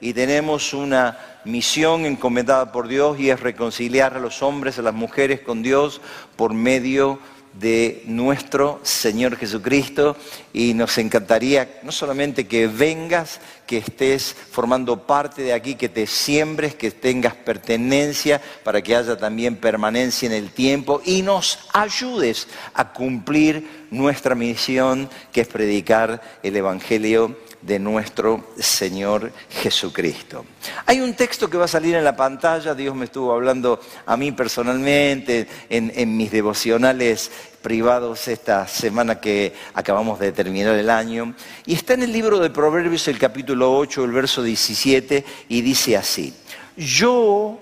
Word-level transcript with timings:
Y 0.00 0.12
tenemos 0.12 0.74
una 0.74 1.16
misión 1.44 2.06
encomendada 2.06 2.72
por 2.72 2.88
Dios 2.88 3.20
y 3.20 3.30
es 3.30 3.38
reconciliar 3.38 4.16
a 4.16 4.20
los 4.20 4.42
hombres, 4.42 4.78
a 4.78 4.82
las 4.82 4.94
mujeres 4.94 5.40
con 5.40 5.62
Dios 5.62 6.00
por 6.34 6.52
medio 6.52 7.20
de 7.52 8.02
nuestro 8.06 8.80
Señor 8.82 9.36
Jesucristo. 9.36 10.16
Y 10.52 10.74
nos 10.74 10.98
encantaría 10.98 11.78
no 11.84 11.92
solamente 11.92 12.48
que 12.48 12.66
vengas, 12.66 13.40
que 13.64 13.78
estés 13.78 14.34
formando 14.50 15.06
parte 15.06 15.42
de 15.42 15.52
aquí, 15.52 15.76
que 15.76 15.88
te 15.88 16.08
siembres, 16.08 16.74
que 16.74 16.90
tengas 16.90 17.34
pertenencia 17.36 18.42
para 18.64 18.82
que 18.82 18.96
haya 18.96 19.16
también 19.16 19.54
permanencia 19.54 20.26
en 20.26 20.32
el 20.32 20.50
tiempo 20.50 21.00
y 21.04 21.22
nos 21.22 21.60
ayudes 21.72 22.48
a 22.74 22.92
cumplir 22.92 23.86
nuestra 23.92 24.34
misión 24.34 25.08
que 25.32 25.42
es 25.42 25.48
predicar 25.48 26.20
el 26.42 26.56
Evangelio 26.56 27.36
de 27.66 27.80
nuestro 27.80 28.44
Señor 28.58 29.32
Jesucristo. 29.50 30.44
Hay 30.86 31.00
un 31.00 31.14
texto 31.14 31.50
que 31.50 31.56
va 31.56 31.64
a 31.64 31.68
salir 31.68 31.96
en 31.96 32.04
la 32.04 32.14
pantalla, 32.14 32.74
Dios 32.74 32.94
me 32.94 33.06
estuvo 33.06 33.32
hablando 33.32 33.80
a 34.06 34.16
mí 34.16 34.30
personalmente 34.30 35.48
en, 35.68 36.16
mis 36.16 36.30
devocionales 36.30 37.30
privados 37.62 38.28
esta 38.28 38.68
semana 38.68 39.20
que 39.20 39.52
acabamos 39.74 40.20
de 40.20 40.30
terminar 40.30 40.76
el 40.76 40.88
año, 40.88 41.34
y 41.66 41.74
está 41.74 41.94
en 41.94 42.04
el 42.04 42.12
libro 42.12 42.38
de 42.38 42.50
Proverbios 42.50 43.08
el 43.08 43.18
capítulo 43.18 43.76
8, 43.76 44.04
el 44.04 44.12
verso 44.12 44.44
17, 44.44 45.24
y 45.48 45.60
dice 45.60 45.96
así, 45.96 46.34
yo 46.76 47.60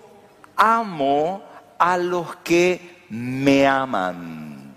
amo 0.57 1.43
a 1.79 1.97
los 1.97 2.37
que 2.37 3.05
me 3.09 3.67
aman 3.67 4.77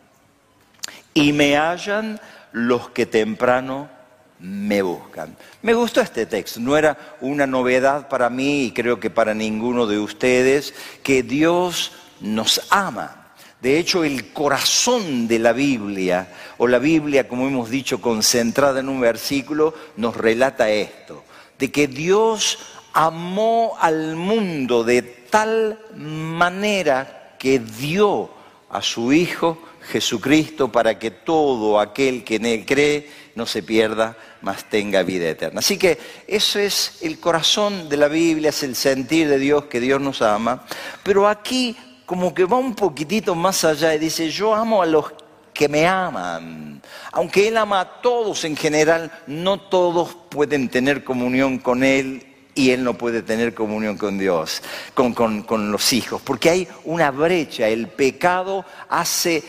y 1.13 1.33
me 1.33 1.57
hallan 1.57 2.21
los 2.53 2.89
que 2.91 3.05
temprano 3.05 3.96
me 4.39 4.81
buscan. 4.81 5.35
Me 5.61 5.73
gustó 5.73 6.01
este 6.01 6.25
texto, 6.25 6.59
no 6.59 6.77
era 6.77 7.17
una 7.21 7.47
novedad 7.47 8.07
para 8.07 8.29
mí 8.29 8.65
y 8.65 8.71
creo 8.71 8.99
que 8.99 9.09
para 9.09 9.33
ninguno 9.33 9.87
de 9.87 9.99
ustedes 9.99 10.73
que 11.03 11.23
Dios 11.23 11.91
nos 12.21 12.61
ama. 12.69 13.33
De 13.61 13.79
hecho, 13.79 14.03
el 14.03 14.31
corazón 14.33 15.27
de 15.27 15.39
la 15.39 15.51
Biblia, 15.51 16.31
o 16.57 16.67
la 16.67 16.77
Biblia, 16.77 17.27
como 17.27 17.47
hemos 17.47 17.69
dicho, 17.69 17.99
concentrada 17.99 18.79
en 18.79 18.89
un 18.89 18.99
versículo, 18.99 19.73
nos 19.95 20.15
relata 20.15 20.69
esto, 20.69 21.23
de 21.57 21.71
que 21.71 21.87
Dios 21.87 22.59
amó 22.93 23.75
al 23.79 24.15
mundo 24.15 24.83
de 24.83 25.01
tal 25.01 25.79
manera 25.95 27.35
que 27.39 27.59
dio 27.59 28.29
a 28.69 28.81
su 28.81 29.11
Hijo 29.11 29.57
Jesucristo 29.91 30.71
para 30.71 30.99
que 30.99 31.11
todo 31.11 31.79
aquel 31.79 32.23
que 32.23 32.65
cree 32.65 33.09
no 33.37 33.45
se 33.45 33.61
pierda, 33.61 34.17
mas 34.41 34.67
tenga 34.67 35.03
vida 35.03 35.29
eterna. 35.29 35.59
Así 35.59 35.77
que 35.77 35.99
eso 36.27 36.57
es 36.57 36.97
el 37.01 37.19
corazón 37.19 37.87
de 37.87 37.95
la 37.95 38.07
Biblia, 38.07 38.49
es 38.49 38.63
el 38.63 38.75
sentir 38.75 39.29
de 39.29 39.37
Dios, 39.37 39.65
que 39.65 39.79
Dios 39.79 40.01
nos 40.01 40.23
ama. 40.23 40.65
Pero 41.03 41.27
aquí 41.27 41.77
como 42.07 42.33
que 42.33 42.45
va 42.45 42.57
un 42.57 42.73
poquitito 42.73 43.35
más 43.35 43.63
allá 43.63 43.93
y 43.93 43.99
dice, 43.99 44.31
yo 44.31 44.55
amo 44.55 44.81
a 44.81 44.87
los 44.87 45.13
que 45.53 45.69
me 45.69 45.85
aman. 45.85 46.81
Aunque 47.11 47.47
Él 47.47 47.57
ama 47.57 47.79
a 47.81 48.01
todos 48.01 48.43
en 48.43 48.55
general, 48.55 49.11
no 49.27 49.59
todos 49.59 50.17
pueden 50.29 50.67
tener 50.69 51.03
comunión 51.03 51.59
con 51.59 51.83
Él 51.83 52.25
y 52.55 52.71
él 52.71 52.83
no 52.83 52.97
puede 52.97 53.21
tener 53.21 53.53
comunión 53.53 53.97
con 53.97 54.17
Dios, 54.17 54.63
con, 54.95 55.13
con, 55.13 55.71
los 55.71 55.93
hijos, 55.93 56.23
porque 56.23 56.49
hay 56.49 56.67
una 56.85 57.11
brecha, 57.11 57.67
el 57.67 57.87
pecado 57.87 58.65
hace 58.89 59.43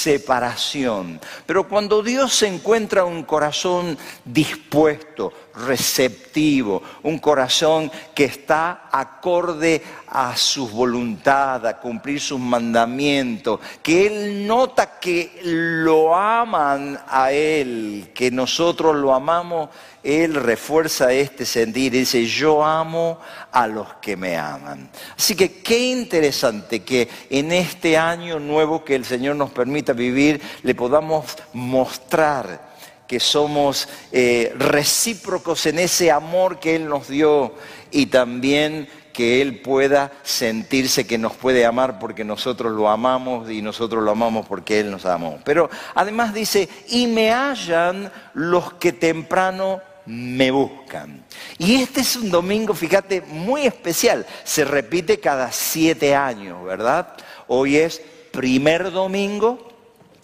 separación. 0.00 1.20
Pero 1.46 1.68
cuando 1.68 2.02
Dios 2.02 2.42
encuentra 2.42 3.04
un 3.04 3.24
corazón 3.24 3.98
dispuesto, 4.24 5.32
receptivo, 5.54 6.82
un 7.02 7.18
corazón 7.18 7.90
que 8.14 8.24
está 8.24 8.88
acorde 8.90 9.82
a 10.08 10.36
su 10.36 10.68
voluntad, 10.68 11.66
a 11.66 11.78
cumplir 11.78 12.20
sus 12.20 12.40
mandamientos, 12.40 13.60
que 13.82 14.06
Él 14.06 14.46
nota 14.46 14.98
que 14.98 15.40
lo 15.42 16.14
aman 16.14 16.98
a 17.08 17.32
Él, 17.32 18.10
que 18.14 18.30
nosotros 18.30 18.96
lo 18.96 19.14
amamos, 19.14 19.70
Él 20.02 20.34
refuerza 20.34 21.12
este 21.12 21.44
sentir 21.44 21.92
dice, 21.92 22.26
yo 22.26 22.64
amo 22.64 23.18
a 23.52 23.66
los 23.66 23.94
que 23.94 24.16
me 24.16 24.36
aman. 24.36 24.90
Así 25.16 25.34
que 25.34 25.60
qué 25.62 25.78
interesante 25.90 26.82
que 26.82 27.08
en 27.28 27.52
este 27.52 27.96
año 27.96 28.38
nuevo 28.38 28.84
que 28.84 28.94
el 28.94 29.04
Señor 29.04 29.36
nos 29.36 29.50
permita 29.50 29.92
vivir, 29.92 30.40
le 30.62 30.74
podamos 30.74 31.36
mostrar 31.52 32.69
que 33.10 33.18
somos 33.18 33.88
eh, 34.12 34.54
recíprocos 34.56 35.66
en 35.66 35.80
ese 35.80 36.12
amor 36.12 36.60
que 36.60 36.76
Él 36.76 36.88
nos 36.88 37.08
dio 37.08 37.56
y 37.90 38.06
también 38.06 38.88
que 39.12 39.42
Él 39.42 39.62
pueda 39.62 40.12
sentirse 40.22 41.08
que 41.08 41.18
nos 41.18 41.32
puede 41.32 41.66
amar 41.66 41.98
porque 41.98 42.22
nosotros 42.22 42.70
lo 42.70 42.88
amamos 42.88 43.50
y 43.50 43.62
nosotros 43.62 44.04
lo 44.04 44.12
amamos 44.12 44.46
porque 44.46 44.78
Él 44.78 44.92
nos 44.92 45.06
amó. 45.06 45.40
Pero 45.44 45.68
además 45.96 46.32
dice, 46.32 46.68
y 46.90 47.08
me 47.08 47.32
hallan 47.32 48.12
los 48.34 48.74
que 48.74 48.92
temprano 48.92 49.80
me 50.06 50.52
buscan. 50.52 51.24
Y 51.58 51.82
este 51.82 52.02
es 52.02 52.14
un 52.14 52.30
domingo, 52.30 52.74
fíjate, 52.74 53.22
muy 53.22 53.62
especial. 53.66 54.24
Se 54.44 54.64
repite 54.64 55.18
cada 55.18 55.50
siete 55.50 56.14
años, 56.14 56.64
¿verdad? 56.64 57.16
Hoy 57.48 57.76
es 57.76 58.00
primer 58.30 58.92
domingo 58.92 59.66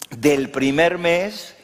del 0.09 0.49
primer 0.49 0.97
mes 0.97 1.56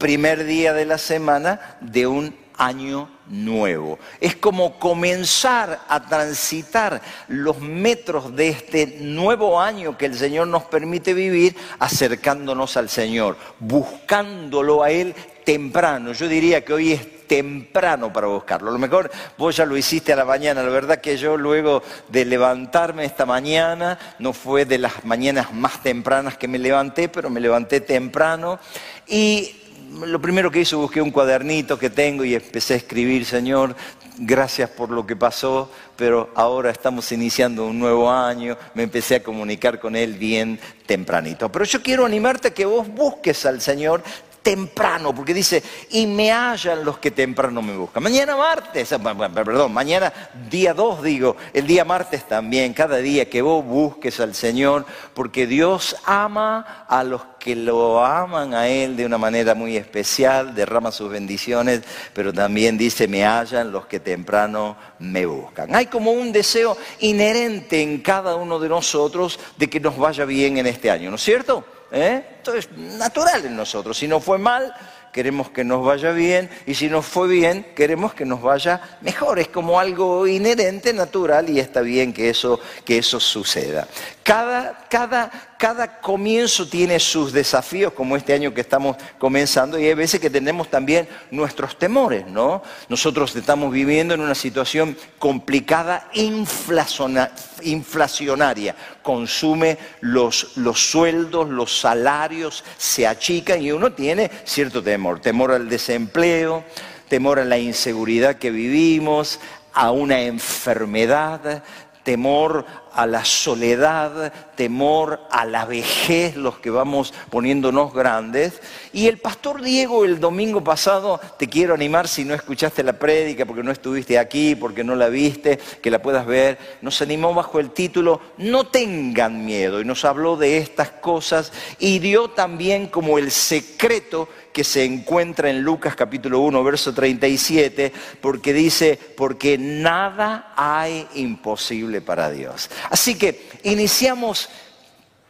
primer 0.00 0.44
día 0.46 0.72
de 0.72 0.86
la 0.86 0.96
semana 0.96 1.76
de 1.82 2.06
un 2.06 2.34
año 2.56 3.10
nuevo. 3.28 3.98
Es 4.18 4.34
como 4.34 4.78
comenzar 4.78 5.80
a 5.86 6.06
transitar 6.06 7.02
los 7.28 7.60
metros 7.60 8.34
de 8.34 8.48
este 8.48 8.98
nuevo 9.00 9.60
año 9.60 9.98
que 9.98 10.06
el 10.06 10.14
Señor 10.14 10.48
nos 10.48 10.64
permite 10.64 11.12
vivir 11.12 11.54
acercándonos 11.78 12.78
al 12.78 12.88
Señor, 12.88 13.36
buscándolo 13.58 14.82
a 14.82 14.90
Él 14.90 15.14
temprano. 15.44 16.12
Yo 16.12 16.28
diría 16.28 16.64
que 16.64 16.72
hoy 16.72 16.92
es 16.92 17.26
temprano 17.26 18.12
para 18.12 18.26
buscarlo. 18.26 18.70
A 18.70 18.72
lo 18.72 18.78
mejor 18.78 19.10
vos 19.38 19.54
ya 19.54 19.64
lo 19.64 19.76
hiciste 19.76 20.12
a 20.12 20.16
la 20.16 20.24
mañana. 20.24 20.62
La 20.62 20.70
verdad 20.70 21.00
que 21.00 21.16
yo 21.16 21.36
luego 21.36 21.82
de 22.08 22.24
levantarme 22.24 23.04
esta 23.04 23.24
mañana, 23.24 23.98
no 24.18 24.32
fue 24.32 24.64
de 24.64 24.78
las 24.78 25.04
mañanas 25.04 25.52
más 25.52 25.82
tempranas 25.82 26.36
que 26.36 26.48
me 26.48 26.58
levanté, 26.58 27.08
pero 27.08 27.30
me 27.30 27.38
levanté 27.38 27.80
temprano 27.80 28.58
y 29.06 29.59
lo 29.90 30.20
primero 30.20 30.50
que 30.50 30.60
hice, 30.60 30.76
busqué 30.76 31.02
un 31.02 31.10
cuadernito 31.10 31.78
que 31.78 31.90
tengo 31.90 32.24
y 32.24 32.34
empecé 32.34 32.74
a 32.74 32.76
escribir, 32.76 33.24
Señor, 33.24 33.74
gracias 34.18 34.70
por 34.70 34.90
lo 34.90 35.06
que 35.06 35.16
pasó, 35.16 35.70
pero 35.96 36.30
ahora 36.34 36.70
estamos 36.70 37.10
iniciando 37.12 37.66
un 37.66 37.78
nuevo 37.78 38.10
año, 38.10 38.56
me 38.74 38.84
empecé 38.84 39.16
a 39.16 39.22
comunicar 39.22 39.80
con 39.80 39.96
Él 39.96 40.14
bien 40.14 40.60
tempranito. 40.86 41.50
Pero 41.50 41.64
yo 41.64 41.82
quiero 41.82 42.06
animarte 42.06 42.48
a 42.48 42.54
que 42.54 42.64
vos 42.64 42.86
busques 42.88 43.44
al 43.46 43.60
Señor 43.60 44.02
temprano, 44.50 45.14
porque 45.14 45.32
dice, 45.32 45.62
y 45.90 46.08
me 46.08 46.32
hallan 46.32 46.84
los 46.84 46.98
que 46.98 47.12
temprano 47.12 47.62
me 47.62 47.76
buscan. 47.76 48.02
Mañana 48.02 48.36
martes, 48.36 48.92
perdón, 49.32 49.72
mañana 49.72 50.12
día 50.50 50.74
2 50.74 51.04
digo, 51.04 51.36
el 51.52 51.68
día 51.68 51.84
martes 51.84 52.26
también, 52.26 52.74
cada 52.74 52.96
día 52.96 53.30
que 53.30 53.42
vos 53.42 53.64
busques 53.64 54.18
al 54.18 54.34
Señor, 54.34 54.86
porque 55.14 55.46
Dios 55.46 55.94
ama 56.04 56.84
a 56.88 57.04
los 57.04 57.22
que 57.38 57.54
lo 57.54 58.04
aman 58.04 58.52
a 58.52 58.66
Él 58.66 58.96
de 58.96 59.06
una 59.06 59.18
manera 59.18 59.54
muy 59.54 59.76
especial, 59.76 60.52
derrama 60.52 60.90
sus 60.90 61.08
bendiciones, 61.08 61.82
pero 62.12 62.32
también 62.32 62.76
dice, 62.76 63.06
me 63.06 63.24
hallan 63.24 63.70
los 63.70 63.86
que 63.86 64.00
temprano 64.00 64.76
me 64.98 65.26
buscan. 65.26 65.72
Hay 65.76 65.86
como 65.86 66.10
un 66.10 66.32
deseo 66.32 66.76
inherente 66.98 67.82
en 67.82 68.00
cada 68.00 68.34
uno 68.34 68.58
de 68.58 68.68
nosotros 68.68 69.38
de 69.56 69.70
que 69.70 69.78
nos 69.78 69.96
vaya 69.96 70.24
bien 70.24 70.58
en 70.58 70.66
este 70.66 70.90
año, 70.90 71.08
¿no 71.08 71.14
es 71.14 71.22
cierto? 71.22 71.64
¿Eh? 71.92 72.24
Esto 72.36 72.54
es 72.54 72.70
natural 72.72 73.44
en 73.46 73.56
nosotros. 73.56 73.96
Si 73.98 74.06
no 74.06 74.20
fue 74.20 74.38
mal, 74.38 74.72
queremos 75.12 75.50
que 75.50 75.64
nos 75.64 75.84
vaya 75.84 76.12
bien 76.12 76.48
y 76.66 76.74
si 76.74 76.88
nos 76.88 77.04
fue 77.04 77.28
bien, 77.28 77.66
queremos 77.74 78.14
que 78.14 78.24
nos 78.24 78.40
vaya 78.42 78.80
mejor. 79.00 79.38
Es 79.38 79.48
como 79.48 79.80
algo 79.80 80.26
inherente, 80.26 80.92
natural 80.92 81.50
y 81.50 81.58
está 81.58 81.80
bien 81.80 82.12
que 82.12 82.30
eso, 82.30 82.60
que 82.84 82.98
eso 82.98 83.18
suceda. 83.18 83.88
Cada, 84.30 84.86
cada, 84.88 85.28
cada 85.58 86.00
comienzo 86.00 86.68
tiene 86.68 87.00
sus 87.00 87.32
desafíos, 87.32 87.92
como 87.92 88.16
este 88.16 88.32
año 88.32 88.54
que 88.54 88.60
estamos 88.60 88.96
comenzando, 89.18 89.76
y 89.76 89.86
hay 89.86 89.94
veces 89.94 90.20
que 90.20 90.30
tenemos 90.30 90.70
también 90.70 91.08
nuestros 91.32 91.76
temores, 91.76 92.28
¿no? 92.28 92.62
Nosotros 92.88 93.34
estamos 93.34 93.72
viviendo 93.72 94.14
en 94.14 94.20
una 94.20 94.36
situación 94.36 94.96
complicada, 95.18 96.08
inflacionaria. 96.14 98.76
Consume 99.02 99.78
los, 100.00 100.56
los 100.58 100.78
sueldos, 100.78 101.48
los 101.48 101.80
salarios 101.80 102.62
se 102.78 103.08
achican 103.08 103.60
y 103.60 103.72
uno 103.72 103.94
tiene 103.94 104.30
cierto 104.44 104.80
temor. 104.80 105.18
Temor 105.18 105.50
al 105.50 105.68
desempleo, 105.68 106.62
temor 107.08 107.40
a 107.40 107.44
la 107.44 107.58
inseguridad 107.58 108.36
que 108.36 108.52
vivimos, 108.52 109.40
a 109.72 109.90
una 109.90 110.20
enfermedad, 110.20 111.64
temor 112.04 112.64
a 112.92 113.06
la 113.06 113.24
soledad, 113.24 114.32
temor 114.56 115.20
a 115.30 115.44
la 115.44 115.64
vejez, 115.64 116.36
los 116.36 116.58
que 116.58 116.70
vamos 116.70 117.14
poniéndonos 117.30 117.94
grandes. 117.94 118.60
Y 118.92 119.06
el 119.06 119.18
pastor 119.18 119.62
Diego 119.62 120.04
el 120.04 120.20
domingo 120.20 120.62
pasado, 120.62 121.20
te 121.38 121.48
quiero 121.48 121.74
animar 121.74 122.08
si 122.08 122.24
no 122.24 122.34
escuchaste 122.34 122.82
la 122.82 122.94
prédica, 122.94 123.46
porque 123.46 123.62
no 123.62 123.70
estuviste 123.70 124.18
aquí, 124.18 124.54
porque 124.54 124.84
no 124.84 124.94
la 124.96 125.08
viste, 125.08 125.58
que 125.82 125.90
la 125.90 126.02
puedas 126.02 126.26
ver, 126.26 126.58
nos 126.82 127.00
animó 127.02 127.34
bajo 127.34 127.60
el 127.60 127.70
título 127.70 128.20
No 128.38 128.66
tengan 128.66 129.44
miedo 129.44 129.80
y 129.80 129.84
nos 129.84 130.04
habló 130.04 130.36
de 130.36 130.58
estas 130.58 130.90
cosas 130.90 131.52
y 131.78 131.98
dio 131.98 132.30
también 132.30 132.88
como 132.88 133.18
el 133.18 133.30
secreto 133.30 134.28
que 134.52 134.64
se 134.64 134.84
encuentra 134.84 135.48
en 135.48 135.62
Lucas 135.62 135.94
capítulo 135.94 136.40
1, 136.40 136.64
verso 136.64 136.92
37, 136.92 137.92
porque 138.20 138.52
dice, 138.52 138.98
porque 139.16 139.58
nada 139.58 140.52
hay 140.56 141.06
imposible 141.14 142.00
para 142.00 142.30
Dios. 142.30 142.68
Así 142.88 143.16
que 143.16 143.48
iniciamos 143.64 144.48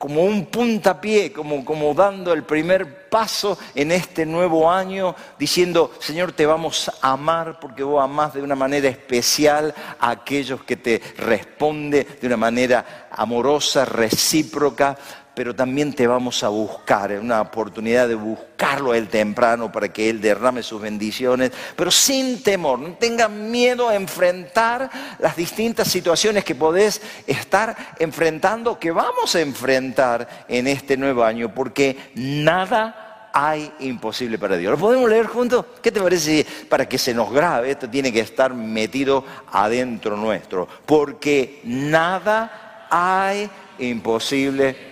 como 0.00 0.24
un 0.24 0.46
puntapié, 0.46 1.30
como, 1.30 1.62
como 1.62 1.92
dando 1.92 2.32
el 2.32 2.44
primer 2.44 3.10
paso 3.10 3.58
en 3.74 3.92
este 3.92 4.24
nuevo 4.24 4.70
año, 4.70 5.14
diciendo, 5.38 5.92
Señor, 6.00 6.32
te 6.32 6.46
vamos 6.46 6.90
a 7.02 7.12
amar 7.12 7.60
porque 7.60 7.82
vos 7.82 8.02
amás 8.02 8.32
de 8.32 8.40
una 8.40 8.54
manera 8.54 8.88
especial 8.88 9.74
a 9.98 10.08
aquellos 10.08 10.62
que 10.62 10.78
te 10.78 11.02
responde 11.18 12.06
de 12.18 12.26
una 12.26 12.38
manera 12.38 13.08
amorosa, 13.10 13.84
recíproca, 13.84 14.96
pero 15.34 15.54
también 15.54 15.92
te 15.92 16.06
vamos 16.06 16.42
a 16.42 16.48
buscar, 16.48 17.12
una 17.12 17.40
oportunidad 17.40 18.08
de 18.08 18.14
buscarlo 18.14 18.92
a 18.92 18.98
Él 18.98 19.08
temprano 19.08 19.70
para 19.70 19.88
que 19.92 20.10
Él 20.10 20.20
derrame 20.20 20.62
sus 20.62 20.80
bendiciones, 20.80 21.52
pero 21.76 21.90
sin 21.90 22.42
temor, 22.42 22.78
no 22.78 22.94
tengan 22.94 23.50
miedo 23.50 23.88
a 23.88 23.94
enfrentar 23.94 24.90
las 25.18 25.36
distintas 25.36 25.88
situaciones 25.88 26.44
que 26.44 26.54
podés 26.54 27.00
estar 27.26 27.76
enfrentando, 27.98 28.78
que 28.78 28.90
vamos 28.90 29.34
a 29.34 29.40
enfrentar 29.40 30.46
en 30.48 30.66
este 30.66 30.96
nuevo 30.96 31.24
año, 31.24 31.54
porque 31.54 31.96
nada 32.14 33.30
hay 33.32 33.72
imposible 33.80 34.38
para 34.38 34.56
Dios. 34.56 34.72
¿Lo 34.72 34.78
podemos 34.78 35.08
leer 35.08 35.26
juntos? 35.26 35.64
¿Qué 35.80 35.92
te 35.92 36.00
parece 36.00 36.46
para 36.68 36.88
que 36.88 36.98
se 36.98 37.14
nos 37.14 37.32
grabe? 37.32 37.70
Esto 37.70 37.88
tiene 37.88 38.12
que 38.12 38.20
estar 38.20 38.52
metido 38.52 39.24
adentro 39.52 40.16
nuestro, 40.16 40.66
porque 40.84 41.60
nada 41.64 42.86
hay 42.90 43.48
imposible 43.78 44.89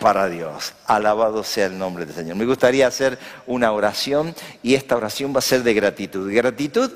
para 0.00 0.28
Dios. 0.28 0.74
Alabado 0.86 1.44
sea 1.44 1.66
el 1.66 1.78
nombre 1.78 2.06
del 2.06 2.14
Señor. 2.14 2.36
Me 2.36 2.44
gustaría 2.44 2.86
hacer 2.86 3.18
una 3.46 3.72
oración 3.72 4.34
y 4.62 4.74
esta 4.74 4.96
oración 4.96 5.34
va 5.34 5.38
a 5.38 5.42
ser 5.42 5.62
de 5.62 5.74
gratitud. 5.74 6.32
Gratitud 6.32 6.90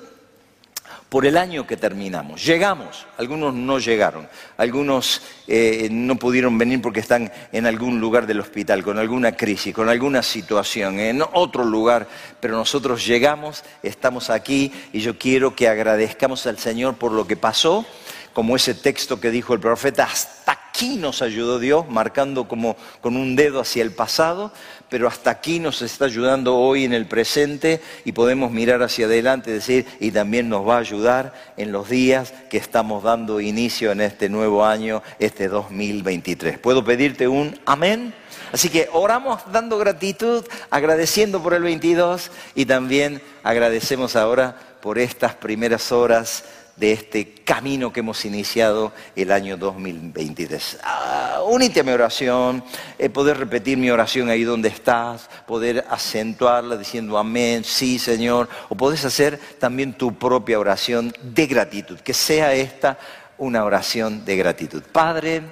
por 1.12 1.26
el 1.26 1.36
año 1.36 1.66
que 1.66 1.76
terminamos. 1.76 2.42
Llegamos, 2.42 3.06
algunos 3.18 3.52
no 3.52 3.78
llegaron, 3.78 4.26
algunos 4.56 5.20
eh, 5.46 5.88
no 5.90 6.16
pudieron 6.16 6.56
venir 6.56 6.80
porque 6.80 7.00
están 7.00 7.30
en 7.52 7.66
algún 7.66 8.00
lugar 8.00 8.26
del 8.26 8.40
hospital, 8.40 8.82
con 8.82 8.98
alguna 8.98 9.32
crisis, 9.36 9.74
con 9.74 9.90
alguna 9.90 10.22
situación, 10.22 10.98
en 11.00 11.22
otro 11.34 11.64
lugar, 11.64 12.08
pero 12.40 12.56
nosotros 12.56 13.06
llegamos, 13.06 13.62
estamos 13.82 14.30
aquí 14.30 14.72
y 14.94 15.00
yo 15.00 15.18
quiero 15.18 15.54
que 15.54 15.68
agradezcamos 15.68 16.46
al 16.46 16.56
Señor 16.56 16.94
por 16.94 17.12
lo 17.12 17.26
que 17.26 17.36
pasó 17.36 17.84
como 18.32 18.56
ese 18.56 18.72
texto 18.72 19.20
que 19.20 19.30
dijo 19.30 19.52
el 19.52 19.60
profeta, 19.60 20.04
hasta 20.04 20.58
aquí 20.72 20.96
nos 20.96 21.20
ayudó 21.20 21.58
Dios, 21.58 21.86
marcando 21.90 22.48
como 22.48 22.76
con 23.02 23.14
un 23.14 23.36
dedo 23.36 23.60
hacia 23.60 23.82
el 23.82 23.90
pasado, 23.90 24.50
pero 24.88 25.06
hasta 25.06 25.30
aquí 25.30 25.60
nos 25.60 25.82
está 25.82 26.06
ayudando 26.06 26.56
hoy 26.56 26.84
en 26.86 26.94
el 26.94 27.04
presente 27.04 27.82
y 28.06 28.12
podemos 28.12 28.50
mirar 28.50 28.82
hacia 28.82 29.04
adelante 29.04 29.50
y 29.50 29.54
decir, 29.54 29.86
y 30.00 30.12
también 30.12 30.48
nos 30.48 30.66
va 30.66 30.76
a 30.76 30.80
ayudar 30.80 31.34
en 31.58 31.72
los 31.72 31.90
días 31.90 32.32
que 32.48 32.56
estamos 32.56 33.02
dando 33.02 33.38
inicio 33.38 33.92
en 33.92 34.00
este 34.00 34.30
nuevo 34.30 34.64
año, 34.64 35.02
este 35.18 35.48
2023. 35.48 36.58
¿Puedo 36.58 36.82
pedirte 36.82 37.28
un 37.28 37.60
amén? 37.66 38.14
Así 38.50 38.70
que 38.70 38.88
oramos 38.94 39.42
dando 39.52 39.76
gratitud, 39.76 40.42
agradeciendo 40.70 41.42
por 41.42 41.52
el 41.52 41.64
22 41.64 42.30
y 42.54 42.64
también 42.64 43.20
agradecemos 43.42 44.16
ahora 44.16 44.56
por 44.80 44.98
estas 44.98 45.34
primeras 45.34 45.92
horas 45.92 46.44
de 46.76 46.92
este 46.92 47.34
camino 47.44 47.92
que 47.92 48.00
hemos 48.00 48.24
iniciado 48.24 48.92
el 49.14 49.30
año 49.30 49.56
2023. 49.56 50.78
Ah, 50.82 51.42
unite 51.46 51.80
a 51.80 51.82
mi 51.82 51.92
oración, 51.92 52.64
eh, 52.98 53.10
poder 53.10 53.38
repetir 53.38 53.76
mi 53.76 53.90
oración 53.90 54.30
ahí 54.30 54.42
donde 54.42 54.68
estás, 54.68 55.28
poder 55.46 55.84
acentuarla 55.90 56.76
diciendo 56.76 57.18
amén, 57.18 57.64
sí 57.64 57.98
Señor, 57.98 58.48
o 58.68 58.74
podés 58.74 59.04
hacer 59.04 59.38
también 59.58 59.92
tu 59.92 60.14
propia 60.14 60.58
oración 60.58 61.14
de 61.22 61.46
gratitud, 61.46 61.98
que 62.00 62.14
sea 62.14 62.54
esta 62.54 62.98
una 63.38 63.64
oración 63.64 64.24
de 64.24 64.36
gratitud. 64.36 64.82
Padre, 64.90 65.42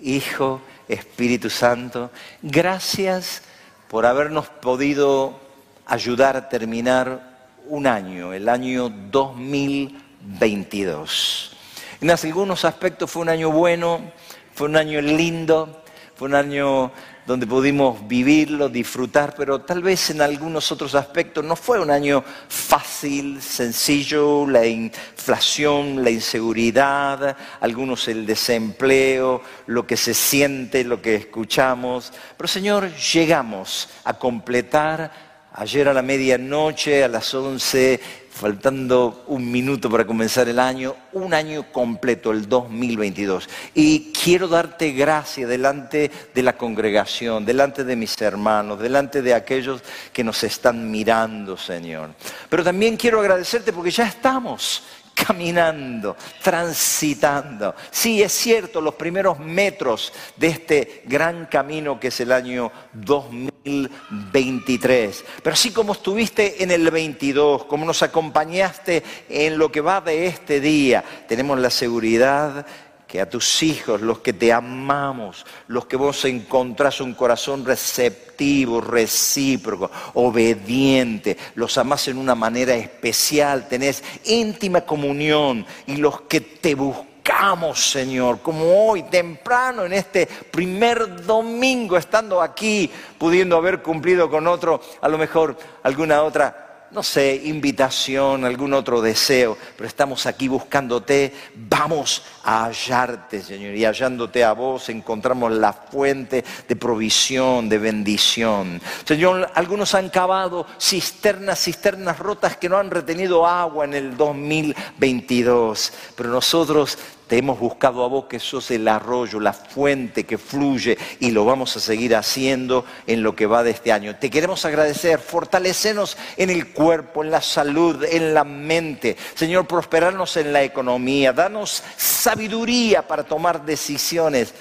Hijo, 0.00 0.60
Espíritu 0.88 1.48
Santo, 1.48 2.10
gracias 2.42 3.42
por 3.88 4.06
habernos 4.06 4.48
podido 4.48 5.40
ayudar 5.86 6.36
a 6.36 6.48
terminar 6.48 7.32
un 7.68 7.86
año, 7.86 8.32
el 8.32 8.48
año 8.48 8.88
2023 8.88 10.11
22. 10.24 11.56
En 12.00 12.10
algunos 12.10 12.64
aspectos 12.64 13.10
fue 13.10 13.22
un 13.22 13.28
año 13.28 13.50
bueno, 13.50 14.12
fue 14.54 14.68
un 14.68 14.76
año 14.76 15.00
lindo, 15.00 15.82
fue 16.14 16.28
un 16.28 16.34
año 16.34 16.92
donde 17.26 17.46
pudimos 17.46 18.06
vivirlo, 18.08 18.68
disfrutar, 18.68 19.34
pero 19.36 19.60
tal 19.60 19.82
vez 19.82 20.10
en 20.10 20.20
algunos 20.20 20.72
otros 20.72 20.94
aspectos 20.94 21.44
no 21.44 21.54
fue 21.54 21.80
un 21.80 21.90
año 21.90 22.24
fácil, 22.48 23.40
sencillo, 23.40 24.46
la 24.48 24.66
inflación, 24.66 26.02
la 26.02 26.10
inseguridad, 26.10 27.36
algunos 27.60 28.08
el 28.08 28.26
desempleo, 28.26 29.42
lo 29.66 29.86
que 29.86 29.96
se 29.96 30.14
siente, 30.14 30.84
lo 30.84 31.00
que 31.00 31.14
escuchamos. 31.14 32.12
Pero 32.36 32.48
Señor, 32.48 32.92
llegamos 32.94 33.88
a 34.04 34.14
completar 34.14 35.31
ayer 35.54 35.88
a 35.88 35.94
la 35.94 36.02
medianoche, 36.02 37.04
a 37.04 37.08
las 37.08 37.32
11, 37.34 38.00
faltando 38.30 39.24
un 39.26 39.50
minuto 39.50 39.90
para 39.90 40.06
comenzar 40.06 40.48
el 40.48 40.58
año, 40.58 40.96
un 41.12 41.34
año 41.34 41.70
completo, 41.70 42.30
el 42.30 42.48
2022. 42.48 43.48
Y 43.74 44.12
quiero 44.12 44.48
darte 44.48 44.92
gracias 44.92 45.48
delante 45.48 46.10
de 46.34 46.42
la 46.42 46.56
congregación, 46.56 47.44
delante 47.44 47.84
de 47.84 47.96
mis 47.96 48.20
hermanos, 48.22 48.80
delante 48.80 49.20
de 49.20 49.34
aquellos 49.34 49.82
que 50.12 50.24
nos 50.24 50.42
están 50.44 50.90
mirando, 50.90 51.56
Señor. 51.56 52.10
Pero 52.48 52.64
también 52.64 52.96
quiero 52.96 53.20
agradecerte 53.20 53.72
porque 53.72 53.90
ya 53.90 54.06
estamos 54.06 54.82
caminando, 55.14 56.16
transitando. 56.42 57.74
Sí, 57.90 58.22
es 58.22 58.32
cierto, 58.32 58.80
los 58.80 58.94
primeros 58.94 59.38
metros 59.38 60.10
de 60.36 60.48
este 60.48 61.02
gran 61.06 61.46
camino 61.46 62.00
que 62.00 62.08
es 62.08 62.20
el 62.20 62.32
año 62.32 62.70
2023. 62.92 65.24
Pero 65.42 65.54
así 65.54 65.70
como 65.70 65.92
estuviste 65.92 66.62
en 66.62 66.70
el 66.70 66.90
22, 66.90 67.64
como 67.64 67.84
nos 67.84 68.02
acompañaste 68.02 69.02
en 69.28 69.58
lo 69.58 69.70
que 69.70 69.80
va 69.80 70.00
de 70.00 70.26
este 70.26 70.60
día, 70.60 71.04
tenemos 71.28 71.58
la 71.58 71.70
seguridad 71.70 72.66
que 73.12 73.20
a 73.20 73.28
tus 73.28 73.62
hijos, 73.62 74.00
los 74.00 74.20
que 74.20 74.32
te 74.32 74.54
amamos, 74.54 75.44
los 75.66 75.84
que 75.84 75.98
vos 75.98 76.24
encontrás 76.24 76.98
un 77.02 77.12
corazón 77.12 77.62
receptivo, 77.62 78.80
recíproco, 78.80 79.90
obediente, 80.14 81.36
los 81.54 81.76
amás 81.76 82.08
en 82.08 82.16
una 82.16 82.34
manera 82.34 82.74
especial, 82.74 83.68
tenés 83.68 84.02
íntima 84.24 84.80
comunión 84.80 85.66
y 85.86 85.96
los 85.96 86.22
que 86.22 86.40
te 86.40 86.74
buscamos, 86.74 87.90
Señor, 87.90 88.40
como 88.40 88.88
hoy, 88.88 89.02
temprano, 89.02 89.84
en 89.84 89.92
este 89.92 90.26
primer 90.26 91.22
domingo, 91.26 91.98
estando 91.98 92.40
aquí, 92.40 92.90
pudiendo 93.18 93.58
haber 93.58 93.82
cumplido 93.82 94.30
con 94.30 94.46
otro, 94.46 94.80
a 95.02 95.08
lo 95.10 95.18
mejor 95.18 95.58
alguna 95.82 96.22
otra 96.22 96.61
no 96.92 97.02
sé, 97.02 97.40
invitación, 97.44 98.44
algún 98.44 98.74
otro 98.74 99.00
deseo, 99.00 99.56
pero 99.76 99.88
estamos 99.88 100.26
aquí 100.26 100.46
buscándote, 100.46 101.32
vamos 101.54 102.22
a 102.44 102.64
hallarte, 102.64 103.42
Señor, 103.42 103.74
y 103.74 103.84
hallándote 103.84 104.44
a 104.44 104.52
vos 104.52 104.90
encontramos 104.90 105.52
la 105.52 105.72
fuente 105.72 106.44
de 106.68 106.76
provisión, 106.76 107.68
de 107.70 107.78
bendición. 107.78 108.80
Señor, 109.06 109.50
algunos 109.54 109.94
han 109.94 110.10
cavado 110.10 110.66
cisternas, 110.78 111.60
cisternas 111.60 112.18
rotas 112.18 112.58
que 112.58 112.68
no 112.68 112.76
han 112.76 112.90
retenido 112.90 113.46
agua 113.46 113.86
en 113.86 113.94
el 113.94 114.16
2022, 114.16 115.92
pero 116.14 116.28
nosotros 116.28 116.98
te 117.32 117.38
hemos 117.38 117.58
buscado 117.58 118.04
a 118.04 118.08
vos 118.08 118.26
que 118.26 118.38
sos 118.38 118.70
el 118.72 118.86
arroyo, 118.86 119.40
la 119.40 119.54
fuente 119.54 120.24
que 120.24 120.36
fluye 120.36 120.98
y 121.18 121.30
lo 121.30 121.46
vamos 121.46 121.74
a 121.78 121.80
seguir 121.80 122.14
haciendo 122.14 122.84
en 123.06 123.22
lo 123.22 123.34
que 123.34 123.46
va 123.46 123.62
de 123.62 123.70
este 123.70 123.90
año. 123.90 124.16
Te 124.16 124.28
queremos 124.28 124.66
agradecer, 124.66 125.18
fortalecernos 125.18 126.18
en 126.36 126.50
el 126.50 126.74
cuerpo, 126.74 127.24
en 127.24 127.30
la 127.30 127.40
salud, 127.40 128.04
en 128.04 128.34
la 128.34 128.44
mente. 128.44 129.16
Señor, 129.34 129.66
prosperarnos 129.66 130.36
en 130.36 130.52
la 130.52 130.62
economía, 130.62 131.32
danos 131.32 131.82
sabiduría 131.96 133.08
para 133.08 133.24
tomar 133.24 133.64
decisiones 133.64 134.52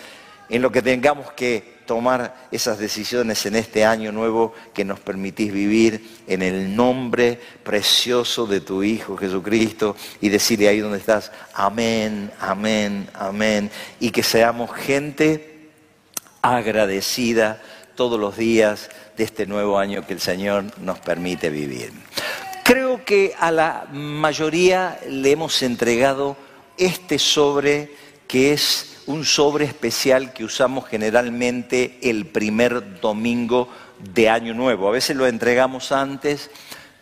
en 0.47 0.61
lo 0.61 0.71
que 0.71 0.81
tengamos 0.81 1.33
que 1.33 1.80
tomar 1.91 2.47
esas 2.53 2.77
decisiones 2.77 3.45
en 3.45 3.57
este 3.57 3.83
año 3.83 4.13
nuevo 4.13 4.53
que 4.73 4.85
nos 4.85 5.01
permitís 5.01 5.51
vivir 5.51 6.21
en 6.25 6.41
el 6.41 6.73
nombre 6.73 7.37
precioso 7.65 8.47
de 8.47 8.61
tu 8.61 8.81
Hijo 8.81 9.17
Jesucristo 9.17 9.97
y 10.21 10.29
decirle 10.29 10.69
ahí 10.69 10.79
donde 10.79 10.99
estás, 10.99 11.33
amén, 11.53 12.31
amén, 12.39 13.09
amén, 13.13 13.69
y 13.99 14.11
que 14.11 14.23
seamos 14.23 14.71
gente 14.73 15.67
agradecida 16.41 17.61
todos 17.95 18.17
los 18.17 18.37
días 18.37 18.89
de 19.17 19.25
este 19.25 19.45
nuevo 19.45 19.77
año 19.77 20.07
que 20.07 20.13
el 20.13 20.21
Señor 20.21 20.63
nos 20.79 20.97
permite 20.99 21.49
vivir. 21.49 21.91
Creo 22.63 23.03
que 23.03 23.33
a 23.37 23.51
la 23.51 23.85
mayoría 23.91 24.97
le 25.09 25.31
hemos 25.31 25.61
entregado 25.61 26.37
este 26.77 27.19
sobre 27.19 27.91
que 28.31 28.53
es 28.53 29.03
un 29.07 29.25
sobre 29.25 29.65
especial 29.65 30.31
que 30.31 30.45
usamos 30.45 30.87
generalmente 30.87 31.99
el 32.01 32.27
primer 32.27 33.01
domingo 33.01 33.67
de 33.99 34.29
Año 34.29 34.53
Nuevo. 34.53 34.87
A 34.87 34.91
veces 34.91 35.17
lo 35.17 35.27
entregamos 35.27 35.91
antes, 35.91 36.49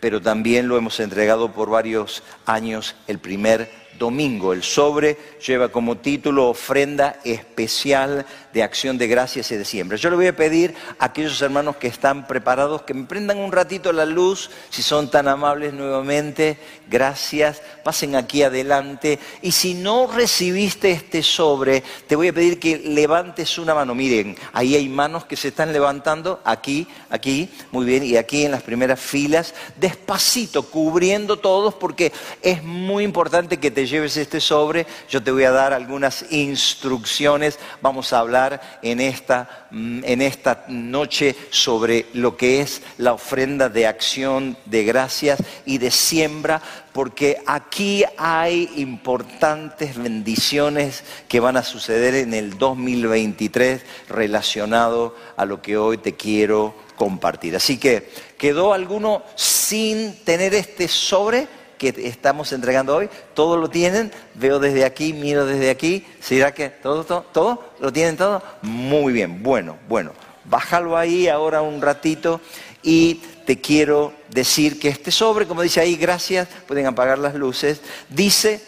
pero 0.00 0.20
también 0.20 0.66
lo 0.66 0.76
hemos 0.76 0.98
entregado 0.98 1.52
por 1.52 1.70
varios 1.70 2.24
años 2.46 2.96
el 3.06 3.20
primer 3.20 3.70
domingo. 3.96 4.52
El 4.52 4.64
sobre 4.64 5.16
lleva 5.46 5.68
como 5.68 5.98
título 5.98 6.48
ofrenda 6.48 7.20
especial 7.22 8.26
de 8.52 8.62
acción 8.62 8.98
de 8.98 9.06
gracias 9.06 9.50
y 9.50 9.56
de 9.56 9.64
siembra. 9.64 9.96
Yo 9.96 10.10
le 10.10 10.16
voy 10.16 10.26
a 10.26 10.36
pedir 10.36 10.74
a 10.98 11.06
aquellos 11.06 11.40
hermanos 11.42 11.76
que 11.76 11.86
están 11.86 12.26
preparados 12.26 12.82
que 12.82 12.94
me 12.94 13.04
prendan 13.04 13.38
un 13.38 13.52
ratito 13.52 13.92
la 13.92 14.04
luz, 14.04 14.50
si 14.70 14.82
son 14.82 15.10
tan 15.10 15.28
amables 15.28 15.72
nuevamente, 15.72 16.58
gracias, 16.88 17.62
pasen 17.84 18.16
aquí 18.16 18.42
adelante. 18.42 19.18
Y 19.42 19.52
si 19.52 19.74
no 19.74 20.06
recibiste 20.06 20.90
este 20.90 21.22
sobre, 21.22 21.82
te 22.06 22.16
voy 22.16 22.28
a 22.28 22.32
pedir 22.32 22.58
que 22.58 22.78
levantes 22.78 23.58
una 23.58 23.74
mano. 23.74 23.94
Miren, 23.94 24.36
ahí 24.52 24.74
hay 24.74 24.88
manos 24.88 25.24
que 25.24 25.36
se 25.36 25.48
están 25.48 25.72
levantando, 25.72 26.40
aquí, 26.44 26.86
aquí, 27.10 27.48
muy 27.70 27.86
bien, 27.86 28.04
y 28.04 28.16
aquí 28.16 28.44
en 28.44 28.52
las 28.52 28.62
primeras 28.62 29.00
filas, 29.00 29.54
despacito, 29.76 30.64
cubriendo 30.64 31.38
todos, 31.38 31.74
porque 31.74 32.12
es 32.42 32.62
muy 32.62 33.04
importante 33.04 33.58
que 33.58 33.70
te 33.70 33.86
lleves 33.86 34.16
este 34.16 34.40
sobre. 34.40 34.86
Yo 35.08 35.22
te 35.22 35.30
voy 35.30 35.44
a 35.44 35.52
dar 35.52 35.72
algunas 35.72 36.24
instrucciones, 36.30 37.58
vamos 37.80 38.12
a 38.12 38.18
hablar 38.18 38.39
en 38.82 39.00
esta, 39.00 39.66
mm, 39.70 40.04
en 40.04 40.22
esta 40.22 40.64
noche 40.68 41.36
sobre 41.50 42.06
lo 42.14 42.36
que 42.36 42.60
es 42.60 42.82
la 42.98 43.12
ofrenda 43.12 43.68
de 43.68 43.86
acción 43.86 44.56
de 44.64 44.84
gracias 44.84 45.42
y 45.66 45.78
de 45.78 45.90
siembra, 45.90 46.62
porque 46.92 47.38
aquí 47.46 48.04
hay 48.16 48.70
importantes 48.76 49.96
bendiciones 49.96 51.04
que 51.28 51.40
van 51.40 51.56
a 51.56 51.62
suceder 51.62 52.14
en 52.14 52.34
el 52.34 52.58
2023 52.58 53.82
relacionado 54.08 55.14
a 55.36 55.44
lo 55.44 55.60
que 55.60 55.76
hoy 55.76 55.98
te 55.98 56.14
quiero 56.14 56.74
compartir. 56.96 57.56
Así 57.56 57.78
que, 57.78 58.10
¿quedó 58.36 58.72
alguno 58.72 59.22
sin 59.34 60.16
tener 60.24 60.54
este 60.54 60.88
sobre? 60.88 61.59
Que 61.80 61.94
estamos 62.06 62.52
entregando 62.52 62.94
hoy, 62.94 63.08
todos 63.32 63.58
lo 63.58 63.70
tienen, 63.70 64.12
veo 64.34 64.58
desde 64.58 64.84
aquí, 64.84 65.14
miro 65.14 65.46
desde 65.46 65.70
aquí, 65.70 66.06
¿será 66.20 66.52
que 66.52 66.68
todo, 66.68 67.04
todo, 67.04 67.22
todo? 67.32 67.70
¿Lo 67.80 67.90
tienen 67.90 68.18
todo? 68.18 68.42
Muy 68.60 69.14
bien, 69.14 69.42
bueno, 69.42 69.78
bueno, 69.88 70.12
bájalo 70.44 70.98
ahí 70.98 71.26
ahora 71.26 71.62
un 71.62 71.80
ratito 71.80 72.42
y 72.82 73.14
te 73.46 73.62
quiero 73.62 74.12
decir 74.28 74.78
que 74.78 74.88
este 74.88 75.10
sobre, 75.10 75.46
como 75.46 75.62
dice 75.62 75.80
ahí, 75.80 75.96
gracias, 75.96 76.48
pueden 76.68 76.84
apagar 76.84 77.18
las 77.18 77.34
luces, 77.34 77.80
dice 78.10 78.62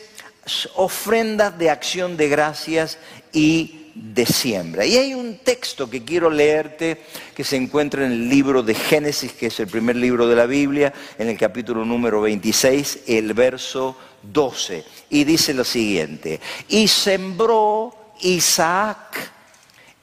ofrendas 0.75 1.59
de 1.59 1.69
acción 1.69 2.16
de 2.16 2.31
gracias 2.31 2.97
y 3.31 3.82
de 3.95 4.25
siembra. 4.27 4.85
Y 4.85 4.97
hay 4.97 5.15
un 5.15 5.39
texto 5.39 5.89
que 5.89 6.05
quiero 6.05 6.31
leerte 6.31 7.03
que 7.35 7.45
se 7.45 7.57
encuentra 7.57 8.07
en 8.07 8.13
el 8.13 8.29
libro 8.29 8.63
de 8.63 8.75
Génesis, 8.75 9.33
que 9.33 9.47
es 9.47 9.61
el 9.61 9.69
primer 9.69 9.97
libro 9.97 10.27
de 10.29 10.37
la 10.37 10.47
Biblia, 10.47 10.93
en 11.19 11.29
el 11.29 11.37
capítulo 11.37 11.85
número 11.85 12.21
26, 12.21 13.01
el 13.07 13.35
verso 13.35 13.97
12. 14.23 14.85
Y 15.11 15.25
dice 15.25 15.55
lo 15.55 15.65
siguiente, 15.65 16.41
y 16.69 16.89
sembró 16.89 17.95
Isaac 18.21 19.31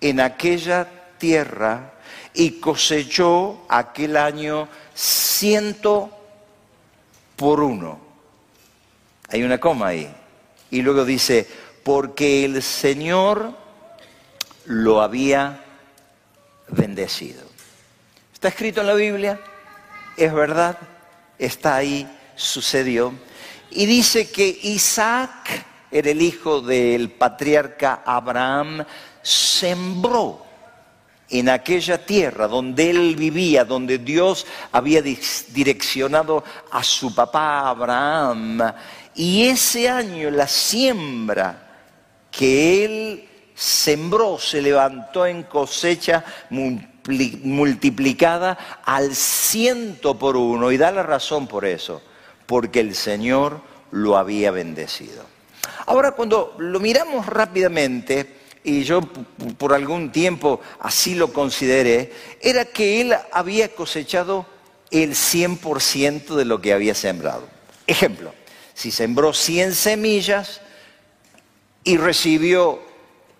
en 0.01 0.19
aquella 0.19 0.88
tierra 1.17 1.93
y 2.34 2.51
cosechó 2.51 3.65
aquel 3.67 4.17
año 4.17 4.69
ciento 4.93 6.10
por 7.36 7.62
uno. 7.62 8.00
Hay 9.29 9.43
una 9.43 9.60
coma 9.60 9.88
ahí. 9.88 10.13
Y 10.72 10.81
luego 10.81 11.05
dice, 11.05 11.48
porque 11.84 12.46
el 12.46 12.62
Señor 12.62 13.58
lo 14.69 15.01
había 15.01 15.63
bendecido. 16.67 17.41
Está 18.31 18.49
escrito 18.49 18.81
en 18.81 18.88
la 18.88 18.93
Biblia, 18.93 19.39
es 20.15 20.31
verdad, 20.31 20.77
está 21.39 21.77
ahí, 21.77 22.07
sucedió. 22.35 23.11
Y 23.71 23.88
dice 23.88 24.29
que 24.29 24.47
Isaac 24.63 25.65
era 25.89 26.11
el 26.11 26.21
hijo 26.21 26.61
del 26.61 27.09
patriarca 27.09 28.03
Abraham, 28.05 28.85
sembró 29.23 30.45
en 31.31 31.49
aquella 31.49 32.05
tierra 32.05 32.47
donde 32.47 32.91
él 32.91 33.15
vivía, 33.15 33.65
donde 33.65 33.97
Dios 33.97 34.45
había 34.71 35.01
direccionado 35.01 36.43
a 36.71 36.83
su 36.83 37.13
papá 37.15 37.69
Abraham. 37.69 38.71
Y 39.15 39.47
ese 39.47 39.89
año 39.89 40.29
la 40.29 40.47
siembra 40.47 41.67
que 42.29 42.85
él 42.85 43.28
sembró, 43.59 44.39
se 44.39 44.61
levantó 44.61 45.25
en 45.25 45.43
cosecha 45.43 46.23
multiplicada 46.49 48.57
al 48.85 49.13
ciento 49.13 50.17
por 50.17 50.37
uno. 50.37 50.71
Y 50.71 50.77
da 50.77 50.91
la 50.91 51.03
razón 51.03 51.45
por 51.45 51.65
eso, 51.65 52.01
porque 52.45 52.79
el 52.79 52.95
Señor 52.95 53.59
lo 53.91 54.17
había 54.17 54.51
bendecido. 54.51 55.25
Ahora, 55.87 56.13
cuando 56.13 56.55
lo 56.57 56.79
miramos 56.79 57.25
rápidamente, 57.25 58.37
y 58.63 58.83
yo 58.83 59.01
por 59.01 59.73
algún 59.73 60.13
tiempo 60.13 60.61
así 60.79 61.15
lo 61.15 61.33
consideré, 61.33 62.13
era 62.39 62.63
que 62.63 63.01
él 63.01 63.13
había 63.33 63.75
cosechado 63.75 64.45
el 64.89 65.15
100% 65.15 66.35
de 66.35 66.45
lo 66.45 66.61
que 66.61 66.71
había 66.71 66.95
sembrado. 66.95 67.43
Ejemplo, 67.87 68.33
si 68.73 68.91
sembró 68.91 69.33
100 69.33 69.73
semillas 69.73 70.61
y 71.83 71.97
recibió 71.97 72.87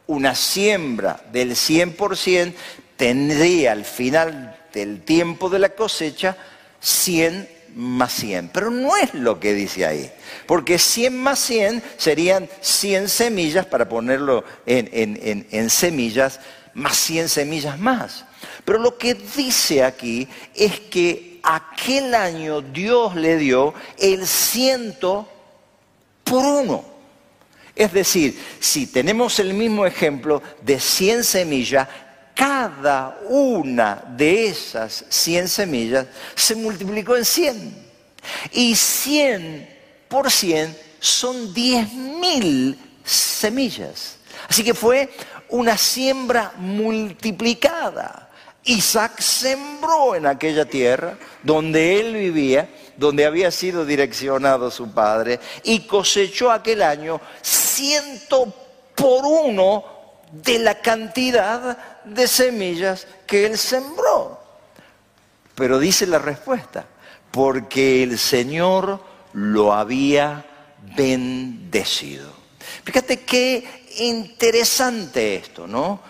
una 0.10 0.34
siembra 0.34 1.22
del 1.32 1.52
100%, 1.52 2.54
tendría 2.98 3.74
al 3.74 3.86
final 3.86 4.58
del 4.74 5.02
tiempo 5.02 5.50
de 5.52 5.60
la 5.60 5.70
cosecha 5.70 6.36
100 6.80 7.48
más 7.76 8.14
100. 8.14 8.50
Pero 8.50 8.72
no 8.72 8.98
es 8.98 9.14
lo 9.14 9.40
que 9.40 9.54
dice 9.54 9.86
ahí, 9.86 10.12
porque 10.48 10.80
100 10.80 11.16
más 11.16 11.38
100 11.40 11.84
serían 11.98 12.50
100 12.60 13.08
semillas, 13.08 13.68
para 13.68 13.88
ponerlo 13.88 14.44
en, 14.66 15.46
en 15.52 15.70
semillas, 15.70 16.40
más 16.74 16.98
100 16.98 17.30
semillas 17.30 17.78
más. 17.78 18.26
Pero 18.66 18.80
lo 18.80 18.98
que 18.98 19.14
dice 19.14 19.84
aquí 19.84 20.28
es 20.56 20.80
que 20.80 21.40
aquel 21.44 22.16
año 22.16 22.62
Dios 22.62 23.16
le 23.16 23.38
dio 23.38 23.76
el 24.00 24.26
ciento 24.26 25.30
por 26.24 26.44
uno. 26.44 26.99
Es 27.80 27.94
decir, 27.94 28.38
si 28.60 28.88
tenemos 28.88 29.40
el 29.40 29.54
mismo 29.54 29.86
ejemplo 29.86 30.44
de 30.62 30.82
100 30.82 31.24
semillas, 31.24 31.88
cada 32.36 33.22
una 33.30 34.04
de 34.18 34.48
esas 34.48 35.06
100 35.08 35.48
semillas 35.48 36.06
se 36.36 36.56
multiplicó 36.56 37.16
en 37.16 37.24
100. 37.24 37.76
Y 38.52 38.76
100 38.76 39.70
por 40.10 40.30
100 40.30 40.76
son 41.00 41.54
10.000 41.56 42.76
semillas. 43.06 44.18
Así 44.50 44.62
que 44.62 44.74
fue 44.74 45.10
una 45.48 45.78
siembra 45.78 46.52
multiplicada. 46.58 48.30
Isaac 48.66 49.22
sembró 49.22 50.16
en 50.16 50.26
aquella 50.26 50.66
tierra 50.66 51.18
donde 51.44 51.98
él 52.02 52.14
vivía, 52.14 52.68
donde 53.00 53.26
había 53.26 53.50
sido 53.50 53.86
direccionado 53.86 54.70
su 54.70 54.92
padre, 54.92 55.40
y 55.64 55.82
cosechó 55.82 56.52
aquel 56.52 56.82
año 56.82 57.22
ciento 57.42 58.54
por 58.96 59.26
uno 59.26 59.86
de 60.32 60.60
la 60.60 60.82
cantidad 60.82 62.04
de 62.04 62.28
semillas 62.28 63.08
que 63.26 63.46
él 63.46 63.58
sembró. 63.58 64.40
Pero 65.56 65.80
dice 65.80 66.06
la 66.06 66.20
respuesta, 66.20 66.86
porque 67.32 68.04
el 68.04 68.20
Señor 68.20 69.02
lo 69.34 69.74
había 69.74 70.46
bendecido. 70.96 72.32
Fíjate 72.84 73.22
qué 73.22 73.86
interesante 74.00 75.36
esto, 75.36 75.66
¿no? 75.66 76.02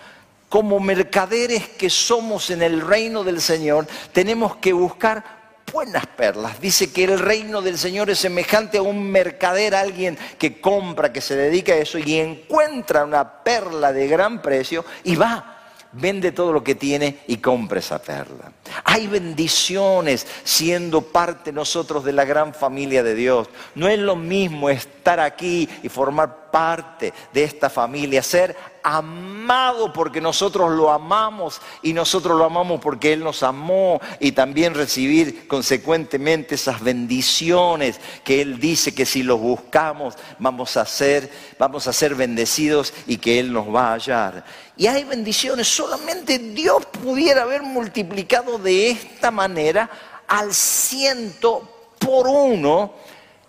como 0.50 0.80
mercaderes 0.80 1.68
que 1.68 1.88
somos 1.88 2.50
en 2.50 2.60
el 2.60 2.80
reino 2.80 3.22
del 3.22 3.40
Señor, 3.40 3.86
tenemos 4.12 4.56
que 4.56 4.72
buscar 4.72 5.39
buenas 5.72 6.06
perlas. 6.06 6.60
Dice 6.60 6.92
que 6.92 7.04
el 7.04 7.18
reino 7.18 7.62
del 7.62 7.78
Señor 7.78 8.10
es 8.10 8.18
semejante 8.18 8.78
a 8.78 8.82
un 8.82 9.10
mercader, 9.10 9.74
alguien 9.74 10.18
que 10.38 10.60
compra, 10.60 11.12
que 11.12 11.20
se 11.20 11.36
dedica 11.36 11.72
a 11.72 11.76
eso 11.76 11.98
y 11.98 12.18
encuentra 12.18 13.04
una 13.04 13.42
perla 13.42 13.92
de 13.92 14.06
gran 14.08 14.42
precio 14.42 14.84
y 15.04 15.16
va 15.16 15.56
vende 15.92 16.32
todo 16.32 16.52
lo 16.52 16.62
que 16.62 16.74
tiene 16.74 17.20
y 17.26 17.38
compre 17.38 17.80
esa 17.80 18.00
perla. 18.00 18.52
Hay 18.84 19.06
bendiciones 19.06 20.26
siendo 20.44 21.02
parte 21.02 21.52
nosotros 21.52 22.04
de 22.04 22.12
la 22.12 22.24
gran 22.24 22.54
familia 22.54 23.02
de 23.02 23.14
Dios. 23.14 23.48
No 23.74 23.88
es 23.88 23.98
lo 23.98 24.16
mismo 24.16 24.70
estar 24.70 25.20
aquí 25.20 25.68
y 25.82 25.88
formar 25.88 26.50
parte 26.50 27.12
de 27.32 27.44
esta 27.44 27.70
familia, 27.70 28.22
ser 28.22 28.56
amado 28.82 29.92
porque 29.92 30.20
nosotros 30.20 30.70
lo 30.70 30.90
amamos 30.90 31.60
y 31.82 31.92
nosotros 31.92 32.36
lo 32.38 32.44
amamos 32.44 32.80
porque 32.80 33.12
Él 33.12 33.22
nos 33.22 33.42
amó 33.42 34.00
y 34.18 34.32
también 34.32 34.74
recibir 34.74 35.46
consecuentemente 35.46 36.54
esas 36.54 36.80
bendiciones 36.82 38.00
que 38.24 38.40
Él 38.40 38.58
dice 38.58 38.94
que 38.94 39.06
si 39.06 39.22
los 39.22 39.40
buscamos 39.40 40.14
vamos 40.38 40.76
a 40.76 40.86
ser, 40.86 41.30
vamos 41.58 41.86
a 41.86 41.92
ser 41.92 42.14
bendecidos 42.14 42.92
y 43.06 43.18
que 43.18 43.38
Él 43.38 43.52
nos 43.52 43.72
va 43.74 43.90
a 43.90 43.94
hallar. 43.94 44.44
Y 44.76 44.86
hay 44.86 45.04
bendiciones, 45.04 45.68
solamente 45.68 46.38
Dios 46.38 46.86
pudiera 46.86 47.42
haber 47.42 47.62
multiplicado 47.62 48.58
de 48.60 48.90
esta 48.90 49.30
manera 49.30 49.90
al 50.26 50.54
ciento 50.54 51.92
por 51.98 52.28
uno 52.28 52.94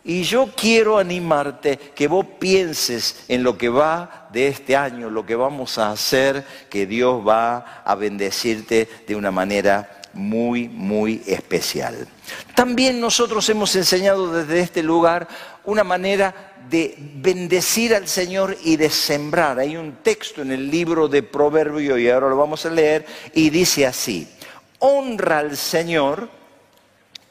y 0.04 0.24
yo 0.24 0.50
quiero 0.56 0.98
animarte 0.98 1.78
que 1.78 2.08
vos 2.08 2.26
pienses 2.40 3.24
en 3.28 3.44
lo 3.44 3.58
que 3.58 3.70
va 3.70 4.30
de 4.34 4.48
este 4.48 4.76
año, 4.76 5.10
lo 5.10 5.26
que 5.26 5.36
vamos 5.36 5.78
a 5.78 5.92
hacer, 5.92 6.44
que 6.70 6.88
Dios 6.88 7.26
va 7.26 7.84
a 7.86 7.96
bendecirte 7.96 8.90
de 9.08 9.16
una 9.16 9.30
manera 9.30 10.02
muy, 10.14 10.68
muy 10.68 11.22
especial. 11.28 12.08
También 12.56 13.00
nosotros 13.00 13.48
hemos 13.50 13.76
enseñado 13.76 14.32
desde 14.34 14.60
este 14.60 14.82
lugar 14.82 15.28
una 15.64 15.84
manera 15.84 16.54
de 16.70 16.96
bendecir 16.98 17.94
al 17.94 18.08
Señor 18.08 18.58
y 18.64 18.78
de 18.78 18.90
sembrar. 18.90 19.60
Hay 19.60 19.78
un 19.78 19.98
texto 20.02 20.42
en 20.42 20.52
el 20.52 20.72
libro 20.72 21.08
de 21.08 21.22
Proverbio 21.22 21.98
y 21.98 22.10
ahora 22.10 22.30
lo 22.30 22.38
vamos 22.38 22.66
a 22.66 22.70
leer 22.70 23.06
y 23.34 23.50
dice 23.50 23.86
así, 23.86 24.28
honra 24.82 25.40
al 25.40 25.58
Señor 25.58 26.30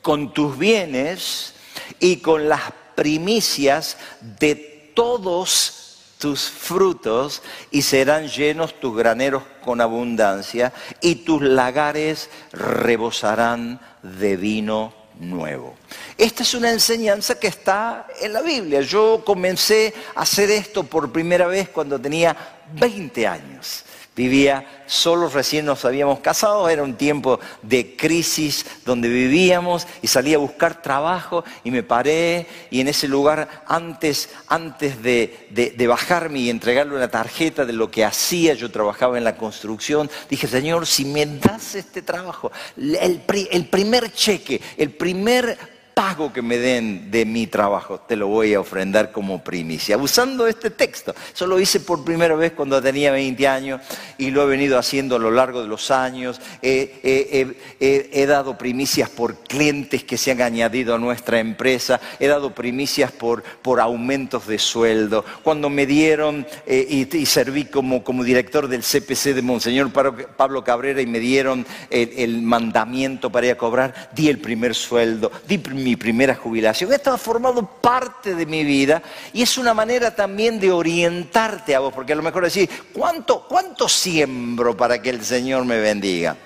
con 0.03 0.33
tus 0.33 0.57
bienes 0.59 1.55
y 1.99 2.17
con 2.17 2.49
las 2.49 2.63
primicias 2.95 3.97
de 4.39 4.93
todos 4.95 5.81
tus 6.19 6.51
frutos 6.51 7.43
y 7.71 7.83
serán 7.83 8.29
llenos 8.29 8.79
tus 8.79 8.97
graneros 8.97 9.43
con 9.65 9.81
abundancia 9.81 10.73
y 11.01 11.17
tus 11.17 11.43
lagares 11.43 12.29
rebosarán 12.53 13.81
de 14.03 14.37
vino 14.37 14.93
nuevo. 15.19 15.77
Esta 16.19 16.43
es 16.43 16.55
una 16.55 16.71
enseñanza 16.71 17.39
que 17.39 17.49
está 17.49 18.07
en 18.21 18.33
la 18.33 18.43
Biblia. 18.43 18.83
Yo 18.83 19.23
comencé 19.25 19.95
a 20.15 20.23
hacer 20.23 20.51
esto 20.51 20.85
por 20.85 21.11
primera 21.11 21.47
vez 21.47 21.71
cuando 21.71 21.99
tenía 21.99 22.37
20 22.75 23.27
años. 23.27 23.85
Vivía 24.17 24.83
solo, 24.87 25.29
recién 25.29 25.65
nos 25.65 25.85
habíamos 25.85 26.19
casado, 26.19 26.69
era 26.69 26.83
un 26.83 26.95
tiempo 26.95 27.39
de 27.63 27.95
crisis 27.97 28.67
donde 28.85 29.09
vivíamos 29.09 29.87
y 30.03 30.09
salí 30.09 30.35
a 30.35 30.39
buscar 30.39 30.83
trabajo 30.83 31.45
y 31.63 31.71
me 31.71 31.85
paré 31.85 32.47
y 32.71 32.81
en 32.81 32.89
ese 32.89 33.07
lugar 33.07 33.63
antes, 33.67 34.31
antes 34.49 35.01
de, 35.03 35.47
de 35.51 35.87
bajarme 35.87 36.41
y 36.41 36.51
entregarle 36.51 36.97
una 36.97 37.09
tarjeta 37.09 37.65
de 37.65 37.73
lo 37.73 37.91
que 37.91 38.05
hacía, 38.05 38.55
yo 38.55 38.71
trabajaba 38.71 39.17
en 39.17 39.25
la 39.25 39.37
construcción, 39.37 40.11
dije, 40.29 40.49
Señor, 40.49 40.89
si 40.89 41.05
me 41.05 41.25
das 41.25 41.77
este 41.77 42.03
trabajo, 42.03 42.51
el, 42.77 43.23
el 43.51 43.67
primer 43.67 44.13
cheque, 44.13 44.61
el 44.77 44.91
primer 44.91 45.80
pago 46.01 46.33
que 46.33 46.41
me 46.41 46.57
den 46.57 47.11
de 47.11 47.27
mi 47.27 47.47
trabajo, 47.47 48.01
te 48.01 48.17
lo 48.17 48.29
voy 48.29 48.55
a 48.55 48.61
ofrendar 48.61 49.13
como 49.13 49.45
primicia. 49.45 49.99
Usando 49.99 50.47
este 50.47 50.71
texto. 50.71 51.15
Eso 51.35 51.47
lo 51.47 51.61
hice 51.61 51.79
por 51.81 52.03
primera 52.07 52.35
vez 52.35 52.53
cuando 52.53 52.81
tenía 52.81 53.13
20 53.13 53.47
años 53.47 53.83
y 54.17 54.31
lo 54.31 54.45
he 54.45 54.47
venido 54.47 54.79
haciendo 54.79 55.17
a 55.17 55.19
lo 55.19 55.31
largo 55.31 55.61
de 55.61 55.69
los 55.69 55.91
años. 55.91 56.41
he 56.63 58.25
dado 58.27 58.57
primicias 58.57 59.11
por 59.11 59.41
clientes 59.41 60.03
que 60.03 60.17
se 60.17 60.31
han 60.31 60.41
añadido 60.41 60.95
a 60.95 60.99
nuestra 60.99 61.39
empresa. 61.39 62.01
He 62.19 62.29
dado 62.29 62.55
primicias 62.55 63.13
por, 63.13 63.43
por 63.43 63.79
aumentos 63.79 64.47
de 64.47 64.59
sueldo. 64.59 65.23
Cuando 65.43 65.69
me 65.69 65.85
dieron 65.85 66.47
eh, 66.67 67.07
y, 67.13 67.27
serví 67.27 67.67
como, 67.67 68.03
como 68.03 68.25
director 68.25 68.69
del 68.69 68.85
CPC 68.85 69.35
de 69.35 69.43
Monseñor 69.43 69.91
Pablo 69.93 70.65
Cabrera 70.65 71.03
y 71.03 71.07
me 71.07 71.19
dieron 71.19 71.67
el, 71.91 72.11
el 72.17 72.41
mandamiento 72.41 73.31
para 73.31 73.49
ir 73.49 73.53
a 73.53 73.59
cobrar, 73.59 74.09
di 74.15 74.31
el 74.31 74.39
primer 74.39 74.75
sueldo, 74.75 75.31
di 75.47 75.59
mi 75.75 75.90
mi 75.91 75.97
primera 75.97 76.37
jubilación. 76.37 76.93
Esto 76.93 77.11
ha 77.11 77.19
formado 77.19 77.67
parte 77.67 78.37
de 78.37 78.47
mi 78.47 78.63
vida 78.63 79.03
y 79.33 79.43
es 79.43 79.59
una 79.59 79.75
manera 79.75 80.15
también 80.15 80.61
de 80.61 80.71
orientarte 80.71 81.75
a 81.75 81.81
vos, 81.81 81.93
porque 81.93 82.13
a 82.13 82.17
lo 82.17 82.23
mejor 82.23 82.45
decir, 82.45 82.71
¿cuánto, 82.93 83.45
cuánto 83.49 83.89
siembro 83.89 84.77
para 84.77 85.03
que 85.03 85.11
el 85.11 85.25
Señor 85.25 85.65
me 85.65 85.81
bendiga? 85.81 86.37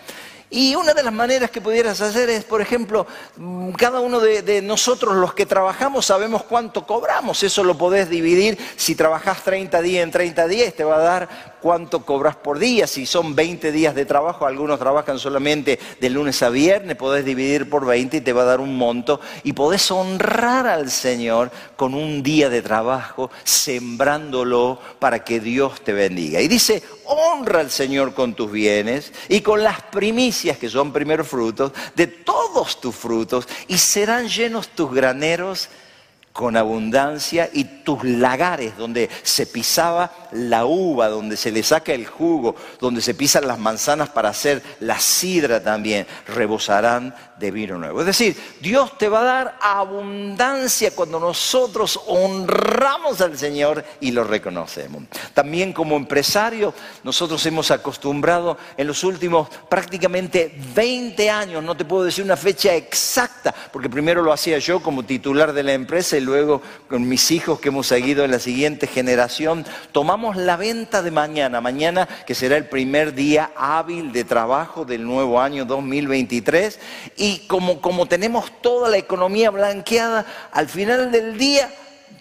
Y 0.49 0.75
una 0.77 0.95
de 0.95 1.03
las 1.03 1.13
maneras 1.13 1.51
que 1.51 1.61
pudieras 1.61 2.01
hacer 2.01 2.31
es, 2.31 2.45
por 2.45 2.63
ejemplo, 2.63 3.07
mm, 3.37 3.73
cada 3.73 4.01
uno 4.01 4.19
de, 4.19 4.63
nosotros 4.63 5.15
los 5.17 5.35
que 5.35 5.45
trabajamos 5.45 6.07
sabemos 6.07 6.45
cuánto 6.45 6.87
cobramos. 6.87 7.43
Eso 7.43 7.65
lo 7.65 7.77
podés 7.77 8.09
dividir. 8.09 8.57
Si 8.77 8.95
trabajás 8.95 9.43
30 9.43 9.83
días 9.83 10.05
en 10.05 10.11
30 10.11 10.47
días, 10.47 10.73
te 10.73 10.85
va 10.85 10.97
a 10.97 11.01
dar 11.01 11.54
cuánto 11.65 12.05
cobras 12.05 12.37
por 12.37 12.59
día. 12.59 12.87
Si 12.87 13.07
son 13.07 13.35
20 13.35 13.73
días 13.73 13.95
de 13.95 14.05
trabajo, 14.05 14.45
algunos 14.45 14.79
trabajan 14.79 15.19
solamente 15.19 15.79
de 15.99 16.11
lunes 16.11 16.43
a 16.43 16.51
viernes, 16.51 16.95
podés 16.95 17.25
dividir 17.25 17.71
por 17.71 17.87
20 17.87 18.19
y 18.19 18.21
te 18.21 18.35
va 18.35 18.43
a 18.43 18.45
dar 18.45 18.61
un 18.61 18.77
monto. 18.77 19.19
Y 19.45 19.55
podés 19.55 19.91
honrar 19.91 20.67
al 20.67 20.91
Señor 20.91 21.51
con 21.75 21.95
un 21.95 22.23
día 22.23 22.51
de 22.51 22.61
trabajo, 22.61 23.31
sembrándolo 23.45 24.79
para 24.99 25.25
que 25.25 25.41
Dios 25.41 25.81
te 25.81 25.95
bendiga. 25.95 26.43
Y 26.43 26.49
dice, 26.49 26.83
honra 27.07 27.61
al 27.61 27.71
Señor 27.71 28.13
con 28.13 28.35
tus 28.35 28.53
bienes 28.53 29.11
y 29.31 29.41
con 29.41 29.63
las 29.63 29.81
primicias 29.85 30.59
que 30.59 30.69
son 30.69 30.93
primeros 30.93 31.27
frutos 31.27 31.73
de 31.97 32.09
todos 32.09 32.79
tus 32.79 32.95
frutos 32.95 33.49
y 33.69 33.79
serán 33.79 34.29
llenos 34.29 34.69
tus 34.69 34.93
graneros 34.93 35.71
con 36.35 36.57
abundancia 36.57 37.49
y 37.53 37.63
tus 37.63 38.03
lagares 38.03 38.77
donde 38.77 39.09
se 39.23 39.47
pisaba 39.47 40.11
la 40.33 40.67
uva, 40.67 41.09
donde 41.09 41.37
se 41.37 41.53
le 41.53 41.63
saca 41.63 41.93
el 41.93 42.07
jugo, 42.07 42.57
donde 42.81 43.01
se 43.03 43.15
pisan 43.15 43.47
las 43.47 43.61
manzanas 43.61 44.09
para 44.09 44.31
hacer 44.31 44.61
la 44.81 44.99
sidra 44.99 45.63
también, 45.63 46.09
rebosarán 46.27 47.15
de 47.39 47.51
vino 47.51 47.79
nuevo. 47.79 48.01
Es 48.01 48.07
decir, 48.07 48.37
Dios 48.61 48.99
te 48.99 49.09
va 49.09 49.21
a 49.21 49.25
dar 49.25 49.59
abundancia 49.61 50.91
cuando 50.95 51.21
nosotros 51.21 52.01
honramos 52.07 53.21
al 53.21 53.39
Señor 53.39 53.85
y 54.01 54.11
lo 54.11 54.25
reconocemos. 54.25 55.05
También 55.33 55.73
como 55.73 55.97
empresario, 55.97 56.75
nosotros 57.03 57.45
hemos 57.47 57.71
acostumbrado 57.71 58.59
en 58.77 58.87
los 58.87 59.05
últimos 59.05 59.49
prácticamente 59.69 60.55
20 60.75 61.31
años, 61.31 61.63
no 61.63 61.77
te 61.77 61.85
puedo 61.85 62.05
decir 62.05 62.25
una 62.25 62.37
fecha 62.37 62.75
exacta, 62.75 63.55
porque 63.73 63.89
primero 63.89 64.23
lo 64.23 64.33
hacía 64.33 64.59
yo 64.59 64.83
como 64.83 65.05
titular 65.05 65.53
de 65.53 65.63
la 65.63 65.73
empresa 65.73 66.17
luego 66.25 66.63
con 66.89 67.09
mis 67.09 67.31
hijos 67.31 67.61
que 67.61 67.69
hemos 67.69 67.87
seguido 67.87 68.25
en 68.25 68.31
la 68.31 68.39
siguiente 68.39 68.87
generación, 68.87 69.65
tomamos 69.93 70.37
la 70.37 70.57
venta 70.57 71.03
de 71.03 71.11
mañana, 71.11 71.61
mañana 71.61 72.09
que 72.27 72.35
será 72.35 72.57
el 72.57 72.67
primer 72.67 73.15
día 73.15 73.53
hábil 73.57 74.13
de 74.13 74.25
trabajo 74.25 74.85
del 74.85 75.05
nuevo 75.05 75.41
año 75.41 75.65
2023, 75.65 76.79
y 77.17 77.24
como, 77.47 77.81
como 77.81 78.07
tenemos 78.07 78.51
toda 78.61 78.89
la 78.91 78.97
economía 78.97 79.51
blanqueada, 79.51 80.27
al 80.53 80.69
final 80.69 81.11
del 81.11 81.39
día 81.39 81.71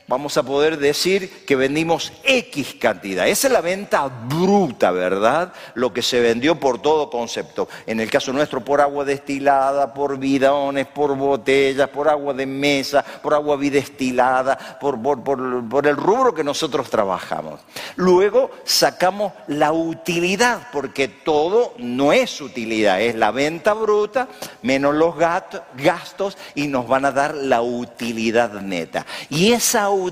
vamos 0.08 0.38
a 0.38 0.44
poder 0.44 0.78
decir 0.78 1.46
que 1.46 1.56
vendimos 1.56 2.12
X 2.24 2.76
cantidad. 2.80 3.28
Esa 3.28 3.48
es 3.48 3.54
la 3.54 3.62
venta 3.62 4.08
bruta, 4.08 4.92
¿verdad? 4.92 5.54
Lo 5.76 5.94
que 5.94 6.02
se 6.02 6.20
vendió 6.20 6.60
por 6.60 6.82
todo 6.82 7.10
concepto. 7.10 7.68
En 7.86 8.00
el 8.00 8.10
caso 8.10 8.34
nuestro, 8.34 8.64
por 8.64 8.82
agua 8.82 9.06
destilada, 9.06 9.94
por 9.94 10.18
bidones, 10.18 10.88
por 10.88 11.16
botellas, 11.16 11.90
por 11.90 12.10
agua 12.10 12.34
de 12.34 12.46
mesa, 12.46 13.04
por 13.22 13.34
agua 13.34 13.56
bidestilada, 13.58 14.78
por, 14.80 15.02
por 15.02 15.88
el 15.88 15.98
rubro 15.98 16.34
que 16.34 16.44
nosotros 16.44 16.90
trabajamos. 16.90 17.60
Luego 17.96 18.52
sacamos 18.64 19.34
la 19.48 19.72
utilidad, 19.72 20.68
porque 20.72 21.08
todo 21.08 21.74
no 21.78 22.14
es 22.14 22.42
utilidad, 22.42 23.02
es 23.02 23.16
la 23.16 23.32
venta 23.32 23.74
bruta 23.74 24.28
menos 24.62 24.96
los 24.96 25.16
gastos 25.18 26.38
y 26.56 26.68
nos 26.68 26.88
van 26.88 27.06
a 27.06 27.12
dar 27.12 27.36
la 27.36 27.62
utilidad 27.62 28.62
neta. 28.62 29.06
Y 29.30 29.54
esa 29.54 29.90
utilidad 29.90 30.03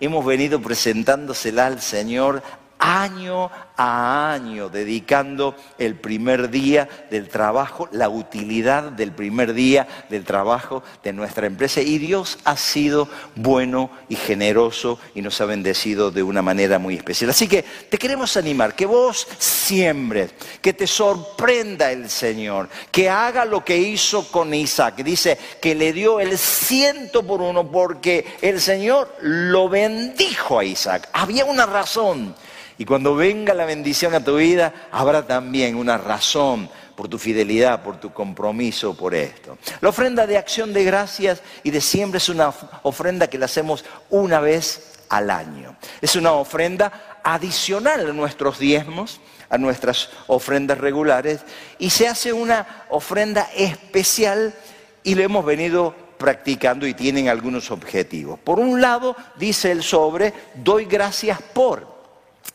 hemos 0.00 0.24
venido 0.24 0.60
presentándosela 0.60 1.66
al 1.66 1.80
Señor 1.80 2.42
año 2.78 3.50
a 3.76 4.32
año, 4.32 4.68
dedicando 4.68 5.54
el 5.78 5.94
primer 5.94 6.50
día 6.50 6.88
del 7.10 7.28
trabajo, 7.28 7.88
la 7.92 8.08
utilidad 8.08 8.84
del 8.92 9.12
primer 9.12 9.54
día 9.54 9.86
del 10.08 10.24
trabajo 10.24 10.82
de 11.02 11.12
nuestra 11.12 11.46
empresa. 11.46 11.80
Y 11.80 11.98
Dios 11.98 12.38
ha 12.44 12.56
sido 12.56 13.08
bueno 13.36 13.90
y 14.08 14.16
generoso 14.16 14.98
y 15.14 15.22
nos 15.22 15.40
ha 15.40 15.44
bendecido 15.44 16.10
de 16.10 16.22
una 16.22 16.42
manera 16.42 16.78
muy 16.78 16.96
especial. 16.96 17.30
Así 17.30 17.46
que 17.46 17.62
te 17.62 17.98
queremos 17.98 18.36
animar, 18.36 18.74
que 18.74 18.86
vos 18.86 19.28
siembres, 19.38 20.34
que 20.60 20.72
te 20.72 20.86
sorprenda 20.86 21.92
el 21.92 22.10
Señor, 22.10 22.68
que 22.90 23.08
haga 23.08 23.44
lo 23.44 23.64
que 23.64 23.78
hizo 23.78 24.30
con 24.30 24.52
Isaac. 24.54 24.96
Dice 24.96 25.38
que 25.60 25.74
le 25.74 25.92
dio 25.92 26.20
el 26.20 26.36
ciento 26.36 27.24
por 27.24 27.40
uno 27.40 27.70
porque 27.70 28.26
el 28.42 28.60
Señor 28.60 29.14
lo 29.20 29.68
bendijo 29.68 30.58
a 30.58 30.64
Isaac. 30.64 31.08
Había 31.12 31.44
una 31.44 31.66
razón 31.66 32.34
Y 32.78 32.84
cuando 32.84 33.16
venga 33.16 33.54
la 33.54 33.64
bendición 33.64 34.14
a 34.14 34.22
tu 34.22 34.36
vida, 34.36 34.72
habrá 34.92 35.26
también 35.26 35.74
una 35.74 35.98
razón 35.98 36.70
por 36.94 37.08
tu 37.08 37.18
fidelidad, 37.18 37.82
por 37.82 37.98
tu 37.98 38.12
compromiso 38.12 38.96
por 38.96 39.14
esto. 39.14 39.58
La 39.80 39.88
ofrenda 39.88 40.26
de 40.26 40.38
acción 40.38 40.72
de 40.72 40.84
gracias 40.84 41.42
y 41.64 41.70
de 41.70 41.80
siempre 41.80 42.18
es 42.18 42.28
una 42.28 42.52
ofrenda 42.82 43.26
que 43.26 43.38
la 43.38 43.46
hacemos 43.46 43.84
una 44.10 44.40
vez 44.40 44.98
al 45.08 45.30
año. 45.30 45.76
Es 46.00 46.14
una 46.14 46.32
ofrenda 46.32 47.20
adicional 47.24 48.10
a 48.10 48.12
nuestros 48.12 48.60
diezmos, 48.60 49.20
a 49.50 49.58
nuestras 49.58 50.10
ofrendas 50.28 50.78
regulares, 50.78 51.40
y 51.78 51.90
se 51.90 52.06
hace 52.06 52.32
una 52.32 52.84
ofrenda 52.90 53.48
especial 53.56 54.54
y 55.02 55.14
lo 55.16 55.22
hemos 55.22 55.44
venido 55.44 55.94
practicando 56.16 56.86
y 56.86 56.94
tienen 56.94 57.28
algunos 57.28 57.70
objetivos. 57.70 58.38
Por 58.38 58.60
un 58.60 58.80
lado, 58.80 59.16
dice 59.36 59.72
el 59.72 59.82
sobre, 59.82 60.32
doy 60.54 60.84
gracias 60.84 61.40
por. 61.52 61.97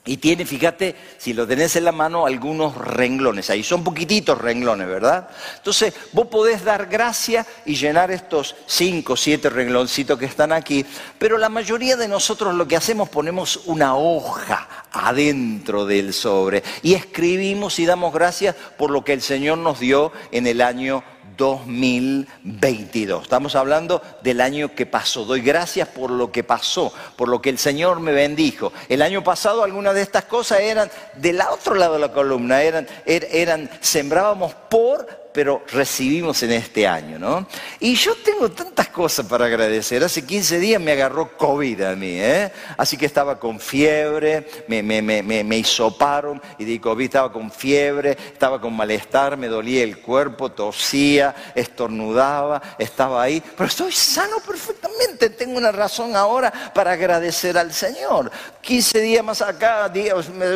Y 0.05 0.17
tiene, 0.17 0.45
fíjate, 0.45 0.95
si 1.17 1.33
lo 1.33 1.47
tenés 1.47 1.77
en 1.77 1.85
la 1.85 1.93
mano, 1.93 2.25
algunos 2.25 2.75
renglones. 2.75 3.49
Ahí 3.49 3.63
son 3.63 3.85
poquititos 3.85 4.37
renglones, 4.37 4.85
¿verdad? 4.85 5.29
Entonces, 5.55 5.93
vos 6.11 6.27
podés 6.27 6.65
dar 6.65 6.87
gracia 6.87 7.45
y 7.65 7.75
llenar 7.75 8.11
estos 8.11 8.53
cinco, 8.65 9.15
siete 9.15 9.49
rengloncitos 9.49 10.19
que 10.19 10.25
están 10.25 10.51
aquí. 10.51 10.85
Pero 11.17 11.37
la 11.37 11.47
mayoría 11.47 11.95
de 11.95 12.09
nosotros 12.09 12.53
lo 12.53 12.67
que 12.67 12.75
hacemos, 12.75 13.07
ponemos 13.07 13.61
una 13.65 13.95
hoja 13.95 14.67
adentro 14.91 15.85
del 15.85 16.13
sobre 16.13 16.63
y 16.81 16.95
escribimos 16.95 17.79
y 17.79 17.85
damos 17.85 18.13
gracias 18.13 18.55
por 18.77 18.91
lo 18.91 19.05
que 19.05 19.13
el 19.13 19.21
Señor 19.21 19.57
nos 19.57 19.79
dio 19.79 20.11
en 20.31 20.47
el 20.47 20.61
año 20.61 21.01
2022. 21.37 23.23
Estamos 23.23 23.55
hablando 23.55 24.01
del 24.21 24.41
año 24.41 24.75
que 24.75 24.85
pasó. 24.85 25.25
Doy 25.25 25.41
gracias 25.41 25.87
por 25.87 26.11
lo 26.11 26.31
que 26.31 26.43
pasó, 26.43 26.93
por 27.15 27.29
lo 27.29 27.41
que 27.41 27.49
el 27.49 27.57
Señor 27.57 27.99
me 27.99 28.11
bendijo. 28.11 28.73
El 28.89 29.01
año 29.01 29.23
pasado 29.23 29.63
algunas 29.63 29.95
de 29.95 30.01
estas 30.01 30.25
cosas 30.25 30.59
eran 30.59 30.89
del 31.15 31.41
otro 31.41 31.75
lado 31.75 31.93
de 31.93 31.99
la 31.99 32.11
columna, 32.11 32.61
eran, 32.61 32.87
er, 33.05 33.27
eran 33.31 33.69
sembrábamos 33.81 34.53
por 34.69 35.22
pero 35.33 35.63
recibimos 35.71 36.43
en 36.43 36.51
este 36.51 36.87
año, 36.87 37.17
¿no? 37.17 37.47
Y 37.79 37.95
yo 37.95 38.15
tengo 38.23 38.51
tantas 38.51 38.89
cosas 38.89 39.25
para 39.25 39.45
agradecer. 39.45 40.03
Hace 40.03 40.25
15 40.25 40.59
días 40.59 40.81
me 40.81 40.91
agarró 40.91 41.35
COVID 41.35 41.81
a 41.81 41.95
mí, 41.95 42.19
¿eh? 42.19 42.51
Así 42.77 42.97
que 42.97 43.07
estaba 43.07 43.39
con 43.39 43.59
fiebre, 43.59 44.47
me, 44.67 44.83
me, 44.83 45.01
me, 45.01 45.43
me 45.43 45.57
hisoparon 45.57 46.41
y 46.57 46.65
di 46.65 46.79
COVID, 46.79 47.05
estaba 47.05 47.31
con 47.31 47.51
fiebre, 47.51 48.11
estaba 48.11 48.61
con 48.61 48.75
malestar, 48.75 49.35
me 49.35 49.47
dolía 49.47 49.83
el 49.83 49.99
cuerpo, 49.99 50.51
tosía, 50.51 51.33
estornudaba, 51.55 52.61
estaba 52.77 53.23
ahí, 53.23 53.41
pero 53.57 53.67
estoy 53.67 53.91
sano 53.91 54.37
perfectamente, 54.45 55.29
tengo 55.31 55.57
una 55.57 55.71
razón 55.71 56.15
ahora 56.15 56.51
para 56.73 56.91
agradecer 56.91 57.57
al 57.57 57.73
Señor. 57.73 58.31
15 58.61 59.01
días 59.01 59.23
más 59.23 59.41
acá, 59.41 59.91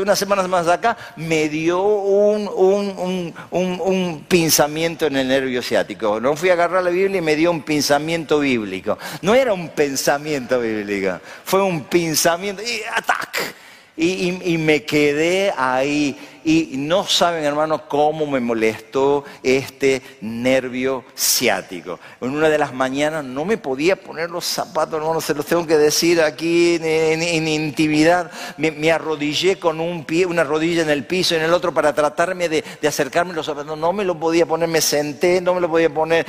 unas 0.01 0.19
semanas 0.19 0.47
más 0.47 0.67
acá, 0.67 0.95
me 1.15 1.49
dio 1.49 1.81
un, 1.81 2.47
un, 2.47 3.33
un, 3.51 3.81
un 3.81 4.25
en 4.67 5.15
el 5.15 5.27
nervio 5.27 5.62
ciático. 5.62 6.19
No 6.19 6.36
fui 6.36 6.49
a 6.49 6.53
agarrar 6.53 6.84
la 6.84 6.89
Biblia 6.89 7.17
y 7.17 7.21
me 7.21 7.36
dio 7.36 7.51
un 7.51 7.63
pensamiento 7.63 8.39
bíblico. 8.39 8.97
No 9.21 9.34
era 9.34 9.53
un 9.53 9.69
pensamiento 9.69 10.60
bíblico, 10.60 11.19
fue 11.43 11.62
un 11.63 11.86
pensamiento 11.86 12.62
y 12.62 12.82
atac. 12.95 13.56
y 13.95 14.58
me 14.60 14.84
quedé 14.84 15.51
ahí 15.58 16.15
y 16.47 16.77
no 16.77 17.05
saben, 17.05 17.43
hermanos, 17.43 17.81
cómo 17.89 18.25
me 18.25 18.39
molestó 18.39 19.25
este 19.43 20.01
nervio 20.21 21.03
ciático. 21.13 21.99
En 22.21 22.29
una 22.29 22.47
de 22.47 22.57
las 22.57 22.73
mañanas 22.73 23.25
no 23.25 23.43
me 23.43 23.57
podía 23.57 23.97
poner 23.97 24.29
los 24.29 24.45
zapatos, 24.45 24.97
hermanos, 24.97 25.25
se 25.25 25.33
los 25.33 25.45
tengo 25.45 25.67
que 25.67 25.77
decir 25.77 26.21
aquí 26.21 26.79
en, 26.81 27.45
intimidad. 27.49 28.31
Me, 28.55 28.89
arrodillé 28.93 29.60
con 29.60 29.81
un 29.81 30.05
pie, 30.05 30.25
una 30.25 30.45
rodilla 30.45 30.83
en 30.83 30.89
el 30.89 31.05
piso 31.05 31.33
y 31.33 31.39
en 31.39 31.43
el 31.43 31.53
otro 31.53 31.73
para 31.73 31.91
tratarme 31.91 32.47
de, 32.47 32.63
acercarme 32.88 33.33
los 33.33 33.45
zapatos. 33.45 33.77
No 33.77 33.91
me 33.91 34.05
lo 34.05 34.17
podía 34.17 34.45
poner, 34.45 34.69
me 34.69 34.79
senté, 34.79 35.41
no 35.41 35.53
me 35.53 35.60
lo 35.60 35.69
podía 35.69 35.93
poner. 35.93 36.25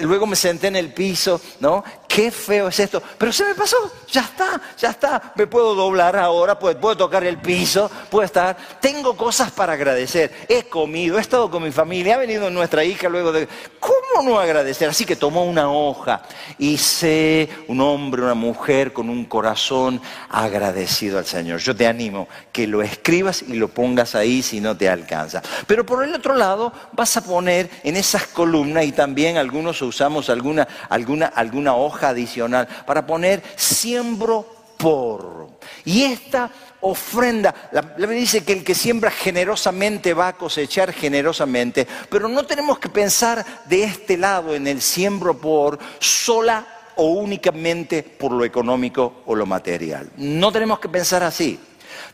luego 0.00 0.26
me 0.26 0.36
senté 0.36 0.68
en 0.68 0.76
el 0.76 0.94
piso, 0.94 1.38
¿no? 1.60 1.84
Qué 2.08 2.30
feo 2.30 2.68
es 2.68 2.80
esto. 2.80 3.02
Pero 3.18 3.30
se 3.30 3.44
me 3.44 3.54
pasó, 3.54 3.76
ya 4.10 4.22
está, 4.22 4.58
ya 4.78 4.88
está. 4.88 5.34
Me 5.34 5.46
puedo 5.46 5.74
doblar 5.74 6.16
ahora, 6.16 6.58
puedo, 6.58 6.80
puedo 6.80 6.96
tocar 6.96 7.22
el 7.24 7.36
piso, 7.36 7.90
puedo 8.08 8.24
estar. 8.24 8.56
Tengo 8.80 9.14
cosas 9.26 9.50
para 9.50 9.72
agradecer. 9.72 10.30
He 10.48 10.62
comido, 10.68 11.18
he 11.18 11.20
estado 11.20 11.50
con 11.50 11.60
mi 11.60 11.72
familia, 11.72 12.14
ha 12.14 12.18
venido 12.18 12.48
nuestra 12.48 12.84
hija 12.84 13.08
luego 13.08 13.32
de... 13.32 13.48
¿Cómo 13.80 14.22
no 14.22 14.38
agradecer? 14.38 14.88
Así 14.88 15.04
que 15.04 15.16
tomó 15.16 15.44
una 15.44 15.68
hoja 15.68 16.22
y 16.58 16.78
sé 16.78 17.48
un 17.66 17.80
hombre, 17.80 18.22
una 18.22 18.34
mujer 18.34 18.92
con 18.92 19.10
un 19.10 19.24
corazón 19.24 20.00
agradecido 20.28 21.18
al 21.18 21.26
Señor. 21.26 21.58
Yo 21.58 21.74
te 21.74 21.88
animo 21.88 22.28
que 22.52 22.68
lo 22.68 22.82
escribas 22.82 23.42
y 23.42 23.54
lo 23.54 23.66
pongas 23.66 24.14
ahí 24.14 24.44
si 24.44 24.60
no 24.60 24.76
te 24.76 24.88
alcanza. 24.88 25.42
Pero 25.66 25.84
por 25.84 26.04
el 26.04 26.14
otro 26.14 26.36
lado 26.36 26.72
vas 26.92 27.16
a 27.16 27.24
poner 27.24 27.68
en 27.82 27.96
esas 27.96 28.28
columnas 28.28 28.84
y 28.84 28.92
también 28.92 29.38
algunos 29.38 29.82
usamos 29.82 30.30
alguna, 30.30 30.68
alguna, 30.88 31.26
alguna 31.26 31.74
hoja 31.74 32.10
adicional 32.10 32.68
para 32.86 33.04
poner 33.04 33.42
siembro 33.56 34.46
por. 34.76 35.48
Y 35.84 36.04
esta 36.04 36.50
ofrenda. 36.80 37.54
La 37.72 37.82
Biblia 37.82 38.20
dice 38.20 38.44
que 38.44 38.52
el 38.52 38.64
que 38.64 38.74
siembra 38.74 39.10
generosamente 39.10 40.14
va 40.14 40.28
a 40.28 40.36
cosechar 40.36 40.92
generosamente, 40.92 41.86
pero 42.10 42.28
no 42.28 42.44
tenemos 42.44 42.78
que 42.78 42.88
pensar 42.88 43.44
de 43.66 43.84
este 43.84 44.16
lado 44.16 44.54
en 44.54 44.66
el 44.66 44.80
siembro 44.82 45.36
por 45.38 45.78
sola 45.98 46.66
o 46.96 47.06
únicamente 47.12 48.02
por 48.02 48.32
lo 48.32 48.44
económico 48.44 49.22
o 49.26 49.34
lo 49.34 49.46
material. 49.46 50.10
No 50.16 50.50
tenemos 50.50 50.80
que 50.80 50.88
pensar 50.88 51.22
así. 51.22 51.58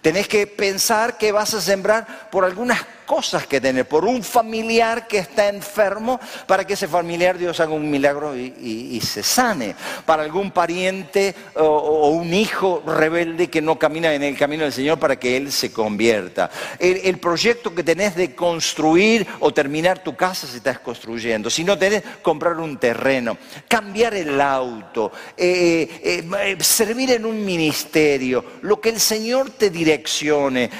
Tenés 0.01 0.27
que 0.27 0.46
pensar 0.46 1.16
que 1.16 1.33
vas 1.33 1.55
a 1.55 1.61
sembrar 1.61 2.29
por 2.31 2.44
algunas 2.44 2.81
cosas 2.81 3.01
que 3.48 3.60
tener, 3.60 3.86
por 3.86 4.04
un 4.04 4.22
familiar 4.22 5.06
que 5.06 5.18
está 5.18 5.48
enfermo, 5.48 6.18
para 6.46 6.66
que 6.66 6.74
ese 6.74 6.88
familiar 6.88 7.36
Dios 7.36 7.60
haga 7.60 7.72
un 7.72 7.90
milagro 7.90 8.34
y, 8.34 9.00
se 9.02 9.22
sane, 9.22 9.74
para 10.06 10.22
algún 10.22 10.50
pariente 10.50 11.34
o, 11.56 12.08
un 12.08 12.32
hijo 12.32 12.82
rebelde 12.86 13.48
que 13.48 13.60
no 13.60 13.78
camina 13.78 14.14
en 14.14 14.22
el 14.22 14.36
camino 14.36 14.64
del 14.64 14.72
Señor 14.72 14.98
para 14.98 15.16
que 15.16 15.36
Él 15.36 15.52
se 15.52 15.70
convierta. 15.70 16.50
El, 16.78 17.18
proyecto 17.18 17.74
que 17.74 17.84
tenés 17.84 18.16
de 18.16 18.34
construir 18.34 19.26
o 19.40 19.52
terminar 19.52 20.02
tu 20.02 20.16
casa 20.16 20.46
si 20.46 20.56
estás 20.56 20.78
construyendo, 20.78 21.50
si 21.50 21.62
no 21.62 21.78
tenés, 21.78 22.02
comprar 22.22 22.56
un 22.56 22.78
terreno, 22.78 23.36
cambiar 23.68 24.14
el 24.14 24.40
auto, 24.40 25.12
eh, 25.36 26.00
eh, 26.02 26.28
eh, 26.40 26.56
servir 26.60 27.12
en 27.12 27.26
un 27.26 27.44
ministerio, 27.44 28.44
lo 28.62 28.80
que 28.80 28.88
el 28.88 28.98
Señor 28.98 29.50
te 29.50 29.70
direccione, 29.70 30.70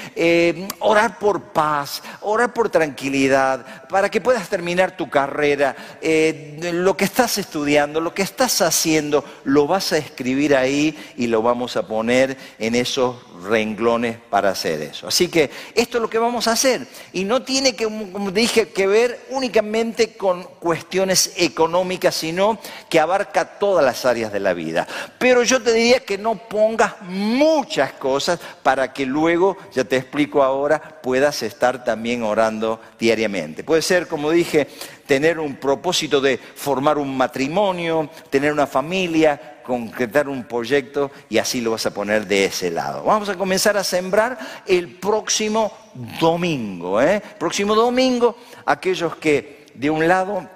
orar 0.79 1.19
por 1.19 1.53
paz, 1.53 2.01
orar 2.21 2.53
por 2.53 2.69
tranquilidad, 2.69 3.87
para 3.89 4.09
que 4.09 4.21
puedas 4.21 4.49
terminar 4.49 4.95
tu 4.97 5.09
carrera. 5.09 5.75
Eh, 6.01 6.59
lo 6.73 6.97
que 6.97 7.05
estás 7.05 7.37
estudiando, 7.37 7.99
lo 8.01 8.13
que 8.13 8.21
estás 8.21 8.61
haciendo, 8.61 9.23
lo 9.43 9.67
vas 9.67 9.93
a 9.93 9.97
escribir 9.97 10.55
ahí 10.55 10.97
y 11.17 11.27
lo 11.27 11.41
vamos 11.41 11.77
a 11.77 11.87
poner 11.87 12.37
en 12.59 12.75
esos 12.75 13.15
renglones 13.43 14.17
para 14.29 14.49
hacer 14.49 14.81
eso. 14.81 15.07
Así 15.07 15.27
que 15.27 15.49
esto 15.75 15.97
es 15.97 16.01
lo 16.01 16.09
que 16.09 16.19
vamos 16.19 16.47
a 16.47 16.53
hacer. 16.53 16.87
Y 17.11 17.23
no 17.23 17.41
tiene 17.41 17.75
que, 17.75 17.85
como 17.85 18.31
dije, 18.31 18.69
que 18.69 18.87
ver 18.87 19.25
únicamente 19.29 20.13
con 20.13 20.43
cuestiones 20.43 21.33
económicas, 21.37 22.15
sino 22.15 22.59
que 22.89 22.99
abarca 22.99 23.59
todas 23.59 23.83
las 23.83 24.05
áreas 24.05 24.31
de 24.31 24.39
la 24.39 24.53
vida. 24.53 24.87
Pero 25.17 25.43
yo 25.43 25.61
te 25.61 25.73
diría 25.73 25.99
que 25.99 26.17
no 26.17 26.35
pongas 26.35 27.01
muchas 27.01 27.93
cosas 27.93 28.39
para 28.61 28.93
que 28.93 29.05
luego, 29.05 29.57
ya 29.73 29.83
te 29.83 29.97
explico 29.97 30.43
ahora, 30.43 30.99
puedas 31.01 31.43
estar 31.43 31.83
también 31.83 32.02
orando 32.23 32.79
diariamente. 32.99 33.63
Puede 33.63 33.81
ser, 33.81 34.07
como 34.07 34.29
dije, 34.29 34.67
tener 35.05 35.39
un 35.39 35.55
propósito 35.55 36.19
de 36.21 36.37
formar 36.37 36.97
un 36.97 37.15
matrimonio, 37.15 38.09
tener 38.29 38.51
una 38.51 38.67
familia, 38.67 39.61
concretar 39.63 40.27
un 40.27 40.43
proyecto 40.43 41.11
y 41.29 41.37
así 41.37 41.61
lo 41.61 41.71
vas 41.71 41.85
a 41.85 41.93
poner 41.93 42.27
de 42.27 42.45
ese 42.45 42.69
lado. 42.69 43.03
Vamos 43.03 43.29
a 43.29 43.35
comenzar 43.35 43.77
a 43.77 43.83
sembrar 43.83 44.37
el 44.65 44.95
próximo 44.95 45.71
domingo. 46.19 47.01
¿eh? 47.01 47.21
Próximo 47.39 47.73
domingo, 47.73 48.37
aquellos 48.65 49.15
que 49.15 49.65
de 49.73 49.89
un 49.89 50.07
lado 50.07 50.47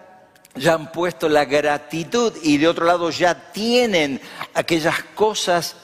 ya 0.55 0.73
han 0.73 0.91
puesto 0.91 1.29
la 1.29 1.45
gratitud 1.45 2.33
y 2.43 2.57
de 2.57 2.67
otro 2.67 2.85
lado 2.85 3.09
ya 3.09 3.51
tienen 3.51 4.19
aquellas 4.53 5.03
cosas 5.15 5.75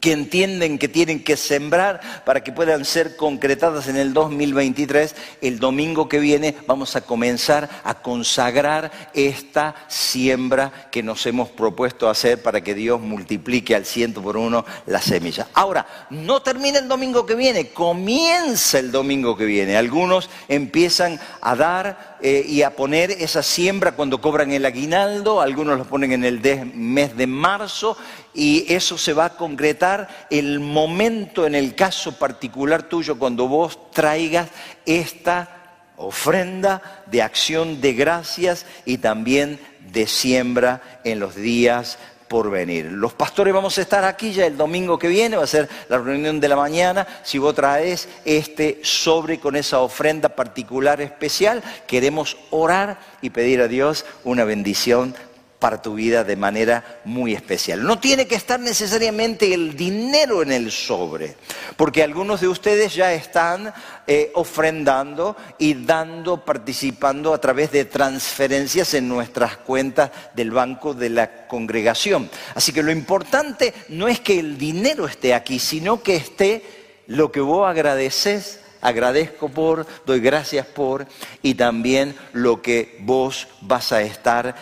que 0.00 0.12
entienden 0.12 0.78
que 0.78 0.88
tienen 0.88 1.22
que 1.22 1.36
sembrar 1.36 2.00
para 2.24 2.42
que 2.42 2.52
puedan 2.52 2.84
ser 2.84 3.16
concretadas 3.16 3.88
en 3.88 3.96
el 3.96 4.12
2023, 4.12 5.14
el 5.42 5.58
domingo 5.58 6.08
que 6.08 6.18
viene 6.18 6.56
vamos 6.66 6.96
a 6.96 7.02
comenzar 7.02 7.68
a 7.84 8.02
consagrar 8.02 8.90
esta 9.14 9.74
siembra 9.88 10.88
que 10.90 11.02
nos 11.02 11.26
hemos 11.26 11.48
propuesto 11.50 12.08
hacer 12.08 12.42
para 12.42 12.62
que 12.62 12.74
Dios 12.74 13.00
multiplique 13.00 13.74
al 13.74 13.84
ciento 13.84 14.22
por 14.22 14.36
uno 14.36 14.64
las 14.86 15.04
semillas. 15.04 15.46
Ahora, 15.54 15.86
no 16.10 16.40
termina 16.42 16.78
el 16.78 16.88
domingo 16.88 17.26
que 17.26 17.34
viene, 17.34 17.68
comienza 17.68 18.78
el 18.78 18.90
domingo 18.90 19.36
que 19.36 19.44
viene. 19.44 19.76
Algunos 19.76 20.30
empiezan 20.48 21.20
a 21.40 21.54
dar 21.54 22.18
eh, 22.22 22.44
y 22.46 22.62
a 22.62 22.76
poner 22.76 23.10
esa 23.10 23.42
siembra 23.42 23.92
cuando 23.92 24.20
cobran 24.20 24.52
el 24.52 24.64
aguinaldo, 24.64 25.40
algunos 25.40 25.78
lo 25.78 25.84
ponen 25.84 26.12
en 26.12 26.24
el 26.24 26.40
mes 26.74 27.16
de 27.16 27.26
marzo 27.26 27.96
y 28.34 28.72
eso 28.72 28.96
se 28.96 29.12
va 29.12 29.26
a 29.26 29.36
concretar 29.36 30.26
el 30.30 30.60
momento 30.60 31.46
en 31.46 31.54
el 31.54 31.74
caso 31.74 32.12
particular 32.18 32.84
tuyo 32.84 33.18
cuando 33.18 33.48
vos 33.48 33.90
traigas 33.92 34.48
esta 34.86 35.56
ofrenda 35.96 37.02
de 37.06 37.22
acción 37.22 37.80
de 37.80 37.92
gracias 37.92 38.64
y 38.84 38.98
también 38.98 39.60
de 39.92 40.06
siembra 40.06 41.00
en 41.04 41.20
los 41.20 41.34
días 41.34 41.98
por 42.30 42.48
venir. 42.48 42.86
Los 42.86 43.12
pastores 43.12 43.52
vamos 43.52 43.76
a 43.76 43.82
estar 43.82 44.04
aquí 44.04 44.32
ya 44.32 44.46
el 44.46 44.56
domingo 44.56 44.98
que 44.98 45.08
viene, 45.08 45.36
va 45.36 45.42
a 45.42 45.48
ser 45.48 45.68
la 45.88 45.98
reunión 45.98 46.38
de 46.38 46.48
la 46.48 46.54
mañana. 46.54 47.04
Si 47.24 47.38
vos 47.38 47.56
traes 47.56 48.08
este 48.24 48.78
sobre 48.84 49.40
con 49.40 49.56
esa 49.56 49.80
ofrenda 49.80 50.28
particular 50.28 51.00
especial, 51.00 51.60
queremos 51.88 52.36
orar 52.50 53.00
y 53.20 53.30
pedir 53.30 53.60
a 53.60 53.66
Dios 53.66 54.06
una 54.22 54.44
bendición 54.44 55.16
para 55.60 55.80
tu 55.80 55.94
vida 55.94 56.24
de 56.24 56.36
manera 56.36 57.00
muy 57.04 57.34
especial. 57.34 57.84
No 57.84 58.00
tiene 58.00 58.26
que 58.26 58.34
estar 58.34 58.58
necesariamente 58.58 59.52
el 59.52 59.76
dinero 59.76 60.42
en 60.42 60.50
el 60.50 60.72
sobre, 60.72 61.36
porque 61.76 62.02
algunos 62.02 62.40
de 62.40 62.48
ustedes 62.48 62.94
ya 62.94 63.12
están 63.12 63.72
eh, 64.06 64.32
ofrendando 64.34 65.36
y 65.58 65.74
dando, 65.74 66.44
participando 66.44 67.34
a 67.34 67.40
través 67.40 67.70
de 67.70 67.84
transferencias 67.84 68.94
en 68.94 69.06
nuestras 69.06 69.58
cuentas 69.58 70.10
del 70.34 70.50
banco 70.50 70.94
de 70.94 71.10
la 71.10 71.46
congregación. 71.46 72.30
Así 72.54 72.72
que 72.72 72.82
lo 72.82 72.90
importante 72.90 73.74
no 73.90 74.08
es 74.08 74.18
que 74.20 74.40
el 74.40 74.56
dinero 74.56 75.06
esté 75.06 75.34
aquí, 75.34 75.58
sino 75.58 76.02
que 76.02 76.16
esté 76.16 76.64
lo 77.06 77.30
que 77.30 77.40
vos 77.40 77.68
agradeces 77.68 78.60
agradezco 78.80 79.48
por, 79.48 79.86
doy 80.06 80.20
gracias 80.20 80.66
por, 80.66 81.06
y 81.42 81.54
también 81.54 82.14
lo 82.32 82.62
que 82.62 82.98
vos 83.00 83.48
vas 83.60 83.92
a 83.92 84.02
estar 84.02 84.54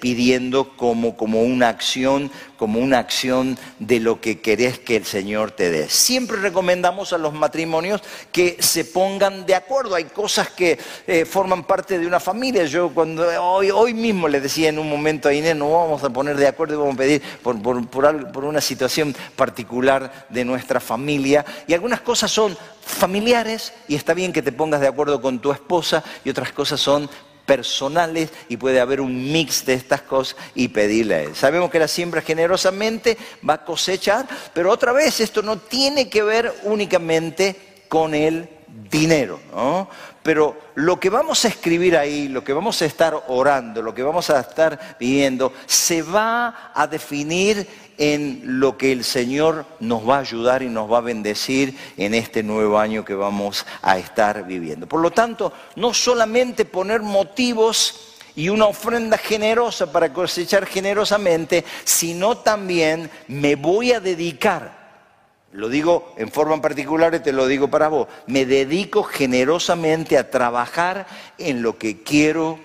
pidiendo 0.00 0.76
como, 0.76 1.16
como 1.16 1.42
una 1.42 1.68
acción 1.68 2.30
como 2.58 2.80
una 2.80 2.98
acción 2.98 3.56
de 3.78 4.00
lo 4.00 4.20
que 4.20 4.40
querés 4.40 4.78
que 4.80 4.96
el 4.96 5.04
Señor 5.04 5.52
te 5.52 5.70
dé. 5.70 5.88
Siempre 5.88 6.36
recomendamos 6.38 7.12
a 7.12 7.18
los 7.18 7.32
matrimonios 7.32 8.02
que 8.32 8.56
se 8.58 8.84
pongan 8.84 9.46
de 9.46 9.54
acuerdo. 9.54 9.94
Hay 9.94 10.04
cosas 10.04 10.50
que 10.50 10.78
eh, 11.06 11.24
forman 11.24 11.64
parte 11.64 11.98
de 11.98 12.06
una 12.06 12.20
familia. 12.20 12.64
Yo 12.64 12.90
cuando 12.90 13.26
hoy, 13.40 13.70
hoy 13.70 13.94
mismo 13.94 14.28
le 14.28 14.40
decía 14.40 14.68
en 14.68 14.78
un 14.78 14.90
momento 14.90 15.28
a 15.28 15.34
Inés, 15.34 15.56
no 15.56 15.72
vamos 15.72 16.02
a 16.02 16.10
poner 16.10 16.36
de 16.36 16.48
acuerdo 16.48 16.74
y 16.74 16.78
vamos 16.78 16.94
a 16.94 16.98
pedir 16.98 17.22
por, 17.42 17.88
por 17.88 18.44
una 18.44 18.60
situación 18.60 19.14
particular 19.36 20.26
de 20.28 20.44
nuestra 20.44 20.80
familia. 20.80 21.46
Y 21.68 21.74
algunas 21.74 22.00
cosas 22.00 22.30
son 22.30 22.58
familiares 22.80 23.72
y 23.86 23.94
está 23.94 24.14
bien 24.14 24.32
que 24.32 24.42
te 24.42 24.50
pongas 24.50 24.80
de 24.80 24.88
acuerdo 24.88 25.20
con 25.20 25.38
tu 25.38 25.52
esposa 25.52 26.02
y 26.24 26.30
otras 26.30 26.52
cosas 26.52 26.80
son 26.80 27.08
personales 27.48 28.28
y 28.50 28.58
puede 28.58 28.78
haber 28.78 29.00
un 29.00 29.32
mix 29.32 29.64
de 29.64 29.72
estas 29.72 30.02
cosas 30.02 30.36
y 30.54 30.68
pedirle 30.68 31.14
a 31.14 31.22
Él. 31.22 31.34
Sabemos 31.34 31.70
que 31.70 31.78
la 31.78 31.88
siembra 31.88 32.20
generosamente 32.20 33.16
va 33.48 33.54
a 33.54 33.64
cosechar, 33.64 34.28
pero 34.52 34.70
otra 34.70 34.92
vez 34.92 35.18
esto 35.20 35.40
no 35.40 35.56
tiene 35.56 36.10
que 36.10 36.22
ver 36.22 36.54
únicamente 36.64 37.56
con 37.88 38.14
el 38.14 38.50
dinero, 38.90 39.40
¿no? 39.54 39.88
Pero 40.28 40.58
lo 40.74 41.00
que 41.00 41.08
vamos 41.08 41.46
a 41.46 41.48
escribir 41.48 41.96
ahí, 41.96 42.28
lo 42.28 42.44
que 42.44 42.52
vamos 42.52 42.82
a 42.82 42.84
estar 42.84 43.18
orando, 43.28 43.80
lo 43.80 43.94
que 43.94 44.02
vamos 44.02 44.28
a 44.28 44.40
estar 44.40 44.96
viendo, 45.00 45.54
se 45.64 46.02
va 46.02 46.70
a 46.74 46.86
definir 46.86 47.66
en 47.96 48.42
lo 48.60 48.76
que 48.76 48.92
el 48.92 49.04
Señor 49.04 49.64
nos 49.80 50.06
va 50.06 50.16
a 50.16 50.20
ayudar 50.20 50.62
y 50.62 50.68
nos 50.68 50.92
va 50.92 50.98
a 50.98 51.00
bendecir 51.00 51.74
en 51.96 52.12
este 52.12 52.42
nuevo 52.42 52.78
año 52.78 53.06
que 53.06 53.14
vamos 53.14 53.64
a 53.80 53.96
estar 53.96 54.46
viviendo. 54.46 54.86
Por 54.86 55.00
lo 55.00 55.12
tanto, 55.12 55.50
no 55.76 55.94
solamente 55.94 56.66
poner 56.66 57.00
motivos 57.00 58.18
y 58.36 58.50
una 58.50 58.66
ofrenda 58.66 59.16
generosa 59.16 59.90
para 59.90 60.12
cosechar 60.12 60.66
generosamente, 60.66 61.64
sino 61.84 62.36
también 62.36 63.10
me 63.28 63.54
voy 63.54 63.92
a 63.92 64.00
dedicar 64.00 64.77
lo 65.52 65.68
digo 65.68 66.14
en 66.16 66.30
forma 66.30 66.60
particular 66.60 67.14
y 67.14 67.20
te 67.20 67.32
lo 67.32 67.46
digo 67.46 67.68
para 67.68 67.88
vos. 67.88 68.08
Me 68.26 68.44
dedico 68.44 69.02
generosamente 69.02 70.18
a 70.18 70.30
trabajar 70.30 71.06
en 71.38 71.62
lo 71.62 71.78
que 71.78 72.02
quiero 72.02 72.58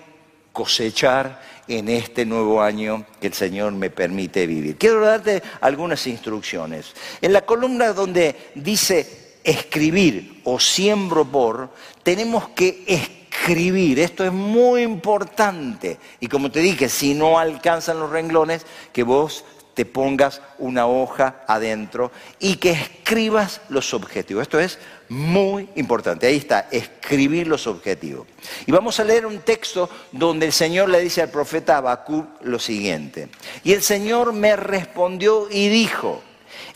cosechar 0.52 1.40
en 1.66 1.88
este 1.88 2.26
nuevo 2.26 2.62
año 2.62 3.06
que 3.20 3.28
el 3.28 3.32
Señor 3.32 3.72
me 3.72 3.90
permite 3.90 4.46
vivir. 4.46 4.76
Quiero 4.76 5.00
darte 5.00 5.42
algunas 5.60 6.06
instrucciones. 6.06 6.92
En 7.22 7.32
la 7.32 7.42
columna 7.42 7.92
donde 7.92 8.52
dice 8.54 9.38
escribir 9.42 10.40
o 10.44 10.60
siembro 10.60 11.24
por, 11.24 11.70
tenemos 12.02 12.48
que 12.50 12.84
escribir. 12.86 13.98
Esto 13.98 14.24
es 14.24 14.32
muy 14.32 14.82
importante. 14.82 15.98
Y 16.20 16.28
como 16.28 16.50
te 16.50 16.60
dije, 16.60 16.88
si 16.88 17.14
no 17.14 17.38
alcanzan 17.38 17.98
los 17.98 18.10
renglones, 18.10 18.66
que 18.92 19.02
vos 19.02 19.44
te 19.74 19.84
pongas 19.84 20.40
una 20.58 20.86
hoja 20.86 21.42
adentro 21.46 22.12
y 22.38 22.56
que 22.56 22.70
escribas 22.70 23.60
los 23.68 23.92
objetivos. 23.92 24.42
Esto 24.42 24.60
es 24.60 24.78
muy 25.08 25.68
importante. 25.74 26.26
Ahí 26.26 26.36
está, 26.36 26.68
escribir 26.70 27.46
los 27.48 27.66
objetivos. 27.66 28.26
Y 28.66 28.72
vamos 28.72 28.98
a 29.00 29.04
leer 29.04 29.26
un 29.26 29.40
texto 29.40 29.90
donde 30.12 30.46
el 30.46 30.52
Señor 30.52 30.88
le 30.88 31.00
dice 31.00 31.22
al 31.22 31.30
profeta 31.30 31.76
Habacuc 31.76 32.42
lo 32.42 32.58
siguiente. 32.58 33.28
Y 33.64 33.72
el 33.72 33.82
Señor 33.82 34.32
me 34.32 34.56
respondió 34.56 35.48
y 35.50 35.68
dijo, 35.68 36.22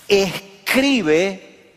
escribe 0.09 1.73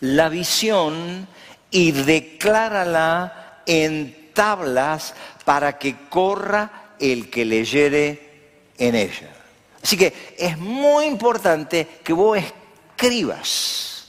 la 0.00 0.28
visión 0.28 1.28
y 1.70 1.92
declárala 1.92 3.60
en 3.66 4.30
tablas 4.32 5.14
para 5.44 5.78
que 5.78 5.96
corra 6.08 6.94
el 6.98 7.30
que 7.30 7.44
leyere 7.44 8.30
en 8.78 8.94
ella. 8.94 9.41
Así 9.82 9.96
que 9.96 10.12
es 10.38 10.56
muy 10.58 11.06
importante 11.06 11.86
que 12.04 12.12
vos 12.12 12.38
escribas. 12.38 14.06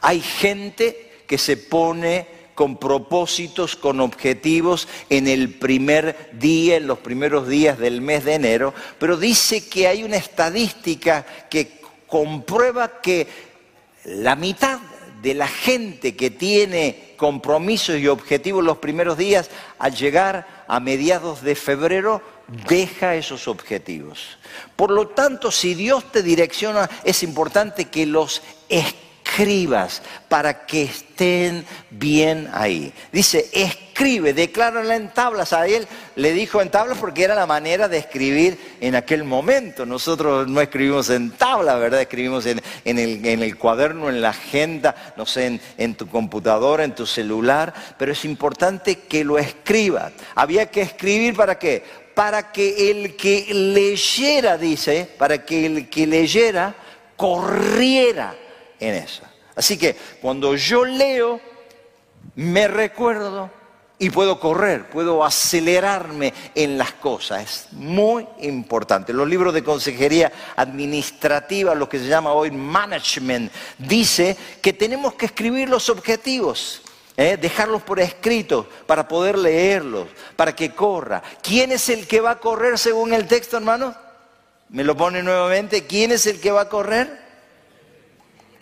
Hay 0.00 0.20
gente 0.20 1.22
que 1.26 1.38
se 1.38 1.56
pone 1.56 2.26
con 2.54 2.76
propósitos, 2.76 3.76
con 3.76 4.00
objetivos 4.00 4.86
en 5.08 5.26
el 5.26 5.54
primer 5.54 6.30
día, 6.32 6.76
en 6.76 6.86
los 6.86 6.98
primeros 6.98 7.48
días 7.48 7.78
del 7.78 8.00
mes 8.00 8.24
de 8.24 8.34
enero, 8.34 8.74
pero 8.98 9.16
dice 9.16 9.68
que 9.68 9.88
hay 9.88 10.04
una 10.04 10.16
estadística 10.16 11.26
que 11.50 11.80
comprueba 12.06 13.00
que 13.00 13.26
la 14.04 14.36
mitad 14.36 14.78
de 15.22 15.34
la 15.34 15.48
gente 15.48 16.14
que 16.14 16.30
tiene 16.30 17.14
compromisos 17.16 17.98
y 17.98 18.06
objetivos 18.06 18.62
los 18.62 18.78
primeros 18.78 19.16
días, 19.16 19.50
al 19.78 19.94
llegar 19.94 20.64
a 20.68 20.78
mediados 20.80 21.42
de 21.42 21.54
febrero, 21.54 22.20
deja 22.68 23.14
esos 23.14 23.48
objetivos. 23.48 24.38
Por 24.76 24.90
lo 24.90 25.08
tanto, 25.08 25.50
si 25.50 25.74
Dios 25.74 26.10
te 26.12 26.22
direcciona, 26.22 26.88
es 27.04 27.22
importante 27.22 27.86
que 27.86 28.06
los 28.06 28.42
escribas 28.68 30.02
para 30.28 30.66
que 30.66 30.84
estén 30.84 31.64
bien 31.90 32.48
ahí. 32.52 32.92
Dice, 33.12 33.48
escribe, 33.52 34.34
declárala 34.34 34.96
en 34.96 35.12
tablas. 35.12 35.52
A 35.52 35.66
él 35.66 35.86
le 36.16 36.32
dijo 36.32 36.60
en 36.60 36.70
tablas 36.70 36.98
porque 36.98 37.24
era 37.24 37.34
la 37.34 37.46
manera 37.46 37.88
de 37.88 37.98
escribir 37.98 38.76
en 38.80 38.94
aquel 38.94 39.24
momento. 39.24 39.86
Nosotros 39.86 40.46
no 40.48 40.60
escribimos 40.60 41.10
en 41.10 41.30
tablas, 41.32 41.80
¿verdad? 41.80 42.00
Escribimos 42.00 42.46
en, 42.46 42.60
el, 42.84 43.56
cuaderno, 43.56 44.08
en 44.08 44.20
la 44.20 44.30
agenda, 44.30 45.14
no 45.16 45.26
sé, 45.26 45.46
en, 45.46 45.60
en 45.78 45.94
tu 45.94 46.06
computadora, 46.08 46.84
en 46.84 46.94
tu 46.94 47.06
celular, 47.06 47.72
pero 47.98 48.12
es 48.12 48.24
importante 48.24 49.00
que 49.00 49.24
lo 49.24 49.38
escribas. 49.38 50.12
Había 50.34 50.66
que 50.66 50.82
escribir 50.82 51.34
para 51.34 51.58
qué? 51.58 52.03
Para 52.14 52.52
que 52.52 52.90
el 52.90 53.16
que 53.16 53.46
leyera, 53.52 54.56
dice, 54.56 55.08
para 55.18 55.44
que 55.44 55.66
el 55.66 55.88
que 55.88 56.06
leyera 56.06 56.74
corriera 57.16 58.34
en 58.78 58.94
eso. 58.94 59.22
Así 59.56 59.76
que 59.76 59.96
cuando 60.20 60.56
yo 60.56 60.84
leo, 60.84 61.40
me 62.36 62.68
recuerdo 62.68 63.50
y 63.98 64.10
puedo 64.10 64.40
correr, 64.40 64.90
puedo 64.90 65.24
acelerarme 65.24 66.34
en 66.54 66.76
las 66.76 66.92
cosas. 66.94 67.42
Es 67.42 67.72
muy 67.72 68.26
importante. 68.40 69.12
Los 69.12 69.28
libros 69.28 69.54
de 69.54 69.62
consejería 69.62 70.32
administrativa, 70.56 71.74
lo 71.74 71.88
que 71.88 71.98
se 71.98 72.06
llama 72.06 72.32
hoy 72.32 72.50
management, 72.50 73.52
dice 73.78 74.36
que 74.60 74.72
tenemos 74.72 75.14
que 75.14 75.26
escribir 75.26 75.68
los 75.68 75.88
objetivos. 75.88 76.82
¿Eh? 77.16 77.36
dejarlos 77.36 77.82
por 77.82 78.00
escrito 78.00 78.68
para 78.86 79.06
poder 79.06 79.38
leerlos, 79.38 80.08
para 80.36 80.54
que 80.54 80.74
corra. 80.74 81.22
¿Quién 81.42 81.72
es 81.72 81.88
el 81.88 82.06
que 82.06 82.20
va 82.20 82.32
a 82.32 82.40
correr 82.40 82.78
según 82.78 83.12
el 83.12 83.26
texto, 83.26 83.56
hermano? 83.56 83.94
Me 84.70 84.84
lo 84.84 84.96
pone 84.96 85.22
nuevamente. 85.22 85.86
¿Quién 85.86 86.12
es 86.12 86.26
el 86.26 86.40
que 86.40 86.50
va 86.50 86.62
a 86.62 86.68
correr? 86.68 87.22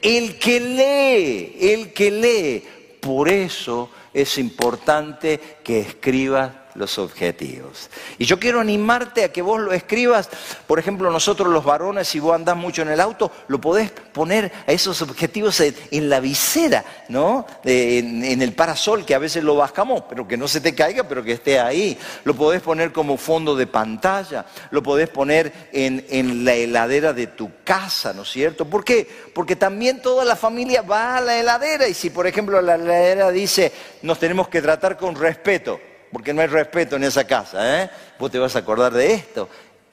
El 0.00 0.38
que 0.38 0.60
lee, 0.60 1.72
el 1.72 1.92
que 1.92 2.10
lee. 2.10 2.68
Por 3.00 3.28
eso 3.28 3.90
es 4.12 4.38
importante 4.38 5.40
que 5.64 5.80
escribas 5.80 6.50
los 6.74 6.98
objetivos. 6.98 7.90
Y 8.18 8.24
yo 8.24 8.38
quiero 8.38 8.61
animarte 8.61 9.24
a 9.24 9.32
que 9.32 9.42
vos 9.42 9.61
lo 9.61 9.72
escribas, 9.72 10.28
por 10.66 10.78
ejemplo, 10.78 11.11
nosotros 11.11 11.48
los 11.48 11.64
varones, 11.64 12.08
si 12.08 12.18
vos 12.18 12.35
andás 12.35 12.56
mucho 12.56 12.82
en 12.82 12.88
el 12.88 13.00
auto, 13.00 13.30
lo 13.48 13.61
podés 13.61 13.90
poner 13.90 14.50
a 14.66 14.72
esos 14.72 15.02
objetivos 15.02 15.61
en, 15.61 16.08
la 16.08 16.20
visera, 16.20 16.85
¿no? 17.08 17.46
en, 17.64 18.42
el 18.42 18.52
parasol, 18.52 19.04
que 19.04 19.14
a 19.14 19.18
veces 19.18 19.44
lo 19.44 19.56
bajamos, 19.56 20.04
pero 20.08 20.26
que 20.26 20.37
no 20.37 20.48
se 20.48 20.61
te 20.61 20.74
caiga, 20.74 21.04
pero 21.04 21.22
que 21.22 21.32
esté 21.32 21.61
ahí. 21.61 21.98
Lo 22.24 22.35
podés 22.35 22.62
poner 22.62 22.92
como 22.92 23.16
fondo 23.16 23.54
de 23.54 23.66
pantalla, 23.66 24.46
lo 24.70 24.82
podés 24.82 25.08
poner 25.08 25.68
en, 25.72 26.04
en 26.08 26.44
la 26.44 26.54
heladera 26.54 27.12
de 27.12 27.28
tu 27.28 27.50
casa, 27.64 28.12
¿no 28.12 28.22
es 28.22 28.30
cierto? 28.30 28.64
¿Por 28.64 28.85
qué? 28.85 29.08
Porque 29.35 29.56
también 29.56 30.00
toda 30.00 30.24
la 30.24 30.37
familia 30.37 30.82
va 30.82 31.18
a 31.18 31.20
la 31.20 31.38
heladera 31.38 31.87
y 31.88 31.94
si, 31.94 32.11
por 32.11 32.26
ejemplo, 32.26 32.61
la 32.61 32.76
heladera 32.76 33.30
dice, 33.30 33.72
nos 34.02 34.18
tenemos 34.18 34.48
que 34.48 34.62
tratar 34.62 34.96
con 34.96 35.14
respeto, 35.14 35.80
porque 36.12 36.35
no 36.35 36.42
hay 36.42 36.48
respeto 36.48 36.96
en 36.96 37.05
esa 37.05 37.25
casa. 37.25 37.83
¿eh? 37.83 37.90
Vos 38.18 38.31
te 38.31 38.38
vas 38.38 38.55
a 38.55 38.61
acordar 38.61 38.92
de 38.92 39.14
esto. 39.14 39.48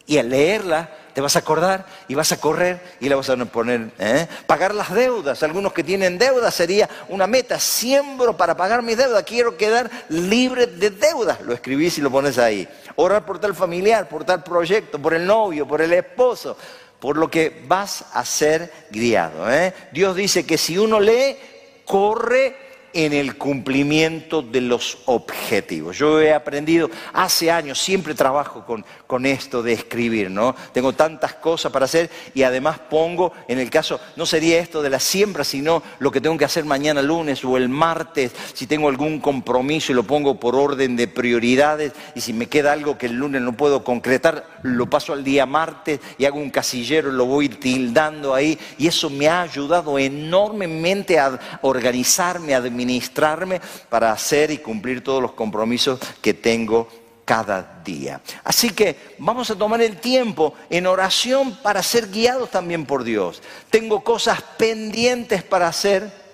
Y 0.06 0.18
al 0.18 0.30
leerla 0.30 0.90
te 1.14 1.22
vas 1.22 1.36
a 1.36 1.40
acordar 1.40 1.86
y 2.08 2.16
vas 2.16 2.32
a 2.32 2.40
correr 2.40 2.82
y 3.00 3.10
la 3.10 3.16
vas 3.16 3.30
a 3.30 3.38
poner. 3.46 3.92
¿eh? 4.00 4.28
Pagar 4.48 4.74
las 4.74 4.94
deudas. 4.94 5.42
Algunos 5.44 5.72
que 5.72 5.84
tienen 5.84 6.18
deudas 6.18 6.54
sería 6.54 6.90
una 7.10 7.28
meta. 7.28 7.60
Siembro 7.60 8.36
para 8.36 8.58
pagar 8.58 8.82
mis 8.82 8.98
deudas. 8.98 9.24
Quiero 9.24 9.56
quedar 9.56 9.90
libre 10.10 10.68
de 10.68 10.90
deudas. 10.90 11.42
Lo 11.42 11.54
escribís 11.54 11.98
y 12.00 12.02
lo 12.02 12.12
pones 12.12 12.38
ahí. 12.38 12.68
Orar 12.96 13.26
por 13.26 13.40
tal 13.40 13.56
familiar, 13.56 14.10
por 14.10 14.24
tal 14.26 14.44
proyecto, 14.44 15.00
por 15.00 15.14
el 15.14 15.26
novio, 15.26 15.68
por 15.68 15.82
el 15.82 15.94
esposo. 15.94 16.58
Por 17.00 17.16
lo 17.16 17.30
que 17.30 17.64
vas 17.68 18.06
a 18.14 18.26
ser 18.26 18.74
guiado. 18.90 19.50
¿eh? 19.52 19.74
Dios 19.92 20.16
dice 20.16 20.46
que 20.46 20.58
si 20.58 20.78
uno 20.78 21.00
lee, 21.00 21.38
corre 21.86 22.69
en 22.94 23.14
el 23.14 23.38
cumplimiento 23.38 24.42
de 24.42 24.62
los 24.62 25.00
objetivos. 25.06 25.98
Yo 25.98 26.22
he 26.22 26.34
aprendido 26.34 26.90
hace 27.14 27.52
años, 27.52 27.80
siempre 27.80 28.14
trabajo 28.14 28.66
con, 28.66 28.86
con, 29.08 29.26
esto 29.26 29.62
de 29.62 29.74
escribir, 29.74 30.32
¿no? 30.32 30.56
Tengo 30.72 30.94
tantas 30.94 31.36
cosas 31.36 31.72
para 31.72 31.86
hacer 31.86 32.10
y 32.34 32.44
además 32.44 32.80
pongo, 32.90 33.34
en 33.48 33.60
el 33.60 33.70
caso, 33.70 34.00
no 34.16 34.26
sería 34.26 34.60
esto 34.60 34.82
de 34.82 34.90
la 34.90 35.00
siembra, 35.00 35.44
sino 35.44 35.84
lo 36.00 36.12
que 36.12 36.22
tengo 36.22 36.38
que 36.38 36.46
hacer 36.46 36.66
mañana 36.66 37.02
lunes 37.02 37.44
o 37.44 37.58
el 37.58 37.70
martes, 37.70 38.32
si 38.54 38.68
tengo 38.68 38.90
algún 38.90 39.20
compromiso 39.20 39.92
y 39.92 39.96
lo 39.96 40.04
pongo 40.04 40.40
por 40.40 40.56
orden 40.56 40.96
de 40.96 41.08
prioridades 41.08 41.94
y 42.16 42.22
si 42.22 42.34
me 42.34 42.48
queda 42.48 42.72
algo 42.72 42.98
que 42.98 43.08
el 43.08 43.14
lunes 43.14 43.42
no 43.42 43.54
puedo 43.54 43.84
concretar, 43.84 44.46
lo 44.64 44.90
paso 44.90 45.14
al 45.14 45.24
día 45.24 45.46
martes 45.46 46.00
y 46.18 46.26
hago 46.26 46.40
un 46.40 46.50
casillero, 46.50 47.12
lo 47.12 47.26
voy 47.26 47.50
tildando 47.50 48.34
ahí 48.34 48.58
y 48.78 48.88
eso 48.88 49.10
me 49.10 49.28
ha 49.28 49.42
ayudado 49.42 49.98
enormemente 50.00 51.20
a 51.20 51.40
organizarme, 51.62 52.56
a 52.56 52.62
administrarme 52.80 53.60
para 53.90 54.12
hacer 54.12 54.52
y 54.52 54.60
cumplir 54.60 55.04
todos 55.04 55.22
los 55.22 55.34
compromisos 55.34 56.00
que 56.22 56.34
tengo 56.34 56.88
cada 57.26 57.82
día. 57.84 58.22
Así 58.44 58.72
que 58.72 59.16
vamos 59.20 59.52
a 59.52 59.56
tomar 59.56 59.82
el 59.82 59.98
tiempo 59.98 60.54
en 60.70 60.88
oración 60.88 61.58
para 61.62 61.84
ser 61.84 62.10
guiados 62.10 62.50
también 62.50 62.86
por 62.86 63.04
Dios. 63.04 63.42
Tengo 63.70 64.04
cosas 64.04 64.42
pendientes 64.58 65.44
para 65.44 65.68
hacer. 65.68 66.30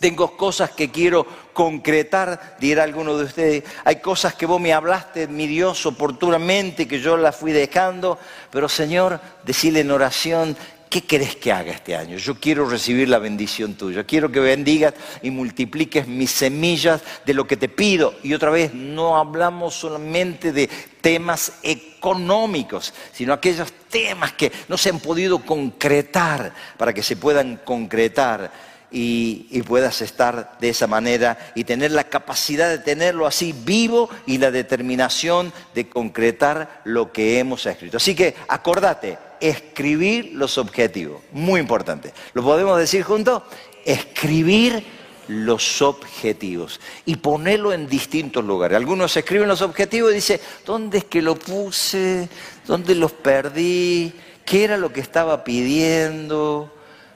Tengo 0.00 0.36
cosas 0.36 0.72
que 0.72 0.90
quiero 0.90 1.24
concretar, 1.52 2.56
dirá 2.58 2.82
alguno 2.82 3.16
de 3.16 3.24
ustedes. 3.24 3.64
Hay 3.84 4.00
cosas 4.00 4.34
que 4.34 4.46
vos 4.46 4.60
me 4.60 4.72
hablaste, 4.72 5.28
mi 5.28 5.46
Dios, 5.46 5.86
oportunamente, 5.86 6.88
que 6.88 6.98
yo 6.98 7.16
las 7.16 7.36
fui 7.36 7.52
dejando. 7.52 8.18
Pero 8.50 8.68
Señor, 8.68 9.20
decirle 9.44 9.80
en 9.80 9.92
oración, 9.92 10.56
¿qué 10.92 11.00
querés 11.00 11.36
que 11.36 11.50
haga 11.50 11.72
este 11.72 11.96
año? 11.96 12.18
Yo 12.18 12.34
quiero 12.34 12.68
recibir 12.68 13.08
la 13.08 13.18
bendición 13.18 13.76
tuya, 13.76 14.04
quiero 14.04 14.30
que 14.30 14.40
bendigas 14.40 14.92
y 15.22 15.30
multipliques 15.30 16.06
mis 16.06 16.30
semillas 16.30 17.00
de 17.24 17.32
lo 17.32 17.46
que 17.46 17.56
te 17.56 17.70
pido. 17.70 18.14
Y 18.22 18.34
otra 18.34 18.50
vez, 18.50 18.74
no 18.74 19.16
hablamos 19.16 19.72
solamente 19.72 20.52
de 20.52 20.68
temas 21.00 21.54
económicos, 21.62 22.92
sino 23.10 23.32
aquellos 23.32 23.72
temas 23.88 24.34
que 24.34 24.52
no 24.68 24.76
se 24.76 24.90
han 24.90 25.00
podido 25.00 25.38
concretar 25.38 26.52
para 26.76 26.92
que 26.92 27.02
se 27.02 27.16
puedan 27.16 27.56
concretar. 27.64 28.52
Y, 28.94 29.62
puedas 29.62 30.02
estar 30.02 30.58
de 30.60 30.68
esa 30.68 30.86
manera 30.86 31.38
y 31.54 31.64
tener 31.64 31.92
la 31.92 32.04
capacidad 32.04 32.68
de 32.68 32.78
tenerlo 32.78 33.26
así 33.26 33.54
vivo 33.64 34.10
y 34.26 34.36
la 34.36 34.50
determinación 34.50 35.50
de 35.74 35.88
concretar 35.88 36.82
lo 36.84 37.10
que 37.10 37.38
hemos 37.38 37.64
escrito. 37.64 37.96
Así 37.96 38.14
que 38.14 38.34
acordate, 38.48 39.16
escribir 39.42 40.30
los 40.34 40.56
objetivos. 40.56 41.20
Muy 41.32 41.60
importante. 41.60 42.14
¿Lo 42.32 42.42
podemos 42.42 42.78
decir 42.78 43.02
juntos? 43.02 43.42
Escribir 43.84 44.84
los 45.26 45.82
objetivos 45.82 46.80
y 47.04 47.16
ponerlo 47.16 47.72
en 47.72 47.88
distintos 47.88 48.44
lugares. 48.44 48.76
Algunos 48.76 49.16
escriben 49.16 49.48
los 49.48 49.60
objetivos 49.60 50.12
y 50.12 50.16
dicen, 50.16 50.40
¿dónde 50.64 50.98
es 50.98 51.04
que 51.04 51.20
lo 51.20 51.34
puse? 51.34 52.28
¿Dónde 52.66 52.94
los 52.94 53.12
perdí? 53.12 54.12
¿Qué 54.44 54.64
era 54.64 54.76
lo 54.76 54.92
que 54.92 55.00
estaba 55.00 55.42
pidiendo? 55.42 56.72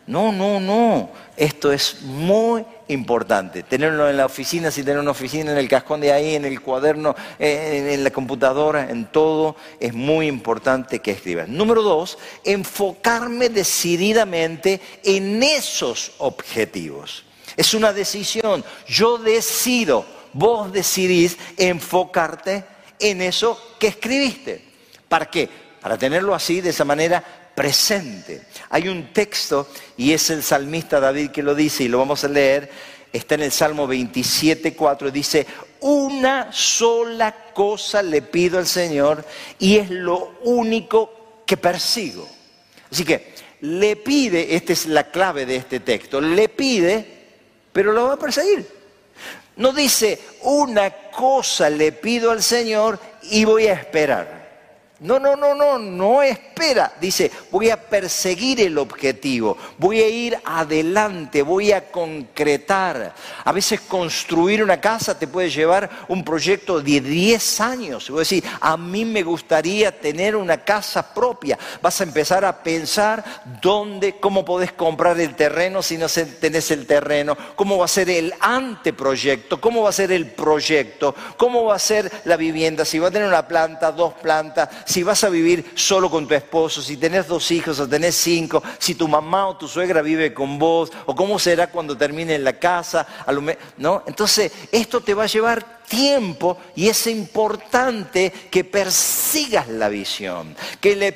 No, 0.09 0.33
no, 0.33 0.59
no. 0.61 1.11
Esto 1.37 1.71
es 1.71 2.01
muy 2.03 2.65
importante. 2.89 3.63
Tenerlo 3.63 4.09
en 4.09 4.17
la 4.17 4.25
oficina, 4.25 4.71
si 4.71 4.83
tener 4.83 4.99
una 4.99 5.11
oficina 5.11 5.53
en 5.53 5.59
el 5.59 5.69
cascón 5.69 6.01
de 6.01 6.13
ahí, 6.13 6.35
en 6.35 6.47
el 6.47 6.63
cuaderno, 6.63 7.15
en, 7.39 8.03
la 8.03 8.11
computadora, 8.11 8.91
en 8.91 9.07
todo, 9.07 9.57
es 9.79 9.93
muy 9.93 10.29
importante 10.29 11.01
que 11.01 11.11
escribas. 11.11 11.49
Número 11.49 11.83
dos, 11.83 12.17
enfocarme 12.43 13.51
decididamente 13.51 14.81
en 15.03 15.43
esos 15.43 16.13
objetivos. 16.19 17.25
Es 17.57 17.75
una 17.75 17.93
decisión. 17.93 18.65
Yo 18.87 19.19
decido, 19.19 20.07
vos 20.33 20.73
decidís 20.73 21.37
enfocarte 21.59 22.65
en 22.99 23.21
eso 23.21 23.61
que 23.79 23.89
escribiste. 23.89 24.65
¿Para 25.09 25.27
qué? 25.27 25.49
Para 25.81 25.99
tenerlo 25.99 26.35
así, 26.35 26.63
de 26.63 26.71
esa 26.71 26.85
manera 26.85 27.46
presente. 27.57 28.43
Hay 28.71 28.87
un 28.87 29.13
texto, 29.13 29.67
y 29.97 30.13
es 30.13 30.31
el 30.31 30.45
salmista 30.45 31.01
David 31.01 31.31
que 31.31 31.43
lo 31.43 31.57
dice, 31.57 31.83
y 31.83 31.89
lo 31.89 31.99
vamos 31.99 32.23
a 32.23 32.29
leer, 32.29 32.71
está 33.13 33.35
en 33.35 33.43
el 33.43 33.51
Salmo 33.51 33.87
27, 33.89 34.75
4, 34.75 35.11
dice, 35.11 35.47
una 35.81 36.53
sola 36.53 37.35
cosa 37.55 38.03
le 38.03 38.23
pido 38.23 38.59
al 38.59 38.67
Señor 38.67 39.25
y 39.59 39.77
es 39.77 39.91
lo 39.91 40.35
único 40.43 41.43
que 41.47 41.57
persigo. 41.57 42.29
Así 42.91 43.05
que 43.05 43.35
le 43.63 43.97
pide, 43.97 44.55
esta 44.55 44.73
es 44.73 44.87
la 44.87 45.11
clave 45.11 45.47
de 45.47 45.57
este 45.57 45.81
texto, 45.81 46.21
le 46.21 46.49
pide, 46.51 47.07
pero 47.73 47.93
lo 47.93 48.09
va 48.09 48.15
a 48.15 48.19
perseguir. 48.19 48.67
No 49.57 49.73
dice, 49.73 50.21
una 50.43 50.91
cosa 50.91 51.71
le 51.71 51.93
pido 51.93 52.31
al 52.31 52.43
Señor 52.43 53.01
y 53.23 53.47
voy 53.47 53.69
a 53.69 53.73
esperar. 53.73 54.46
No, 55.01 55.19
no, 55.19 55.37
no, 55.37 55.55
no, 55.55 55.79
no 55.79 56.23
espera. 56.23 56.91
Dice, 56.99 57.31
voy 57.51 57.69
a 57.69 57.77
perseguir 57.77 58.63
el 58.63 58.79
objetivo, 58.79 59.59
voy 59.77 60.01
a 60.01 60.09
ir 60.09 60.39
adelante, 60.43 61.43
voy 61.43 61.73
a 61.73 61.91
concretar. 61.91 63.15
A 63.45 63.53
veces 63.53 63.83
construir 63.83 64.63
una 64.63 64.81
casa 64.81 65.19
te 65.19 65.29
puede 65.29 65.51
llevar 65.51 65.91
un 66.09 66.25
proyecto 66.25 66.81
de 66.81 67.03
10 67.03 67.61
años. 67.61 68.09
Voy 68.09 68.19
a 68.19 68.21
decir, 68.21 68.45
a 68.59 68.79
mí 68.79 69.05
me 69.05 69.23
gustaría 69.23 70.01
tener 70.01 70.35
una 70.35 70.65
casa 70.65 71.13
propia. 71.13 71.59
Vas 71.83 72.01
a 72.01 72.05
empezar 72.05 72.47
a 72.47 72.63
pensar 72.63 73.23
dónde, 73.61 74.19
cómo 74.19 74.47
podés 74.47 74.73
comprar 74.73 75.21
el 75.21 75.37
terreno 75.37 75.83
si 75.83 75.99
no 75.99 76.07
tenés 76.09 76.71
el 76.71 76.87
terreno, 76.87 77.37
cómo 77.55 77.77
va 77.77 77.85
a 77.85 77.89
ser 77.89 78.09
el 78.09 78.33
anteproyecto, 78.41 79.61
cómo 79.61 79.83
va 79.83 79.91
a 79.91 79.93
ser 79.93 80.11
el 80.11 80.31
proyecto, 80.31 81.15
cómo 81.37 81.65
va 81.65 81.75
a 81.75 81.79
ser 81.79 82.11
la 82.25 82.39
vivienda, 82.39 82.87
si 82.87 82.99
va 82.99 83.09
a 83.09 83.11
tener 83.11 83.29
una 83.29 83.47
planta, 83.47 83.93
dos 83.93 84.15
plantas 84.15 84.86
si 84.87 85.03
vas 85.03 85.23
a 85.25 85.29
vivir 85.29 85.73
solo 85.75 86.09
con 86.09 86.27
tu 86.27 86.35
esposo, 86.35 86.81
si 86.81 86.97
tenés 86.97 87.27
dos 87.27 87.51
hijos 87.51 87.79
o 87.81 87.87
tenés 87.87 88.15
cinco, 88.15 88.63
si 88.79 88.95
tu 88.95 89.07
mamá 89.07 89.49
o 89.49 89.57
tu 89.57 89.69
suegra 89.69 90.01
vive 90.01 90.33
con 90.33 90.59
vos, 90.59 90.91
o 91.05 91.15
cómo 91.15 91.39
será 91.39 91.67
cuando 91.67 91.97
termine 91.97 92.39
la 92.39 92.55
casa, 92.55 93.07
¿no? 93.77 94.03
Entonces, 94.07 94.51
esto 94.73 95.03
te 95.03 95.13
va 95.13 95.25
a 95.25 95.27
llevar 95.27 95.83
tiempo 95.87 96.57
y 96.75 96.89
es 96.89 97.07
importante 97.07 98.33
que 98.51 98.65
persigas 98.65 99.69
la 99.69 99.89
visión, 99.89 100.57
que 100.81 100.97
le 100.97 101.13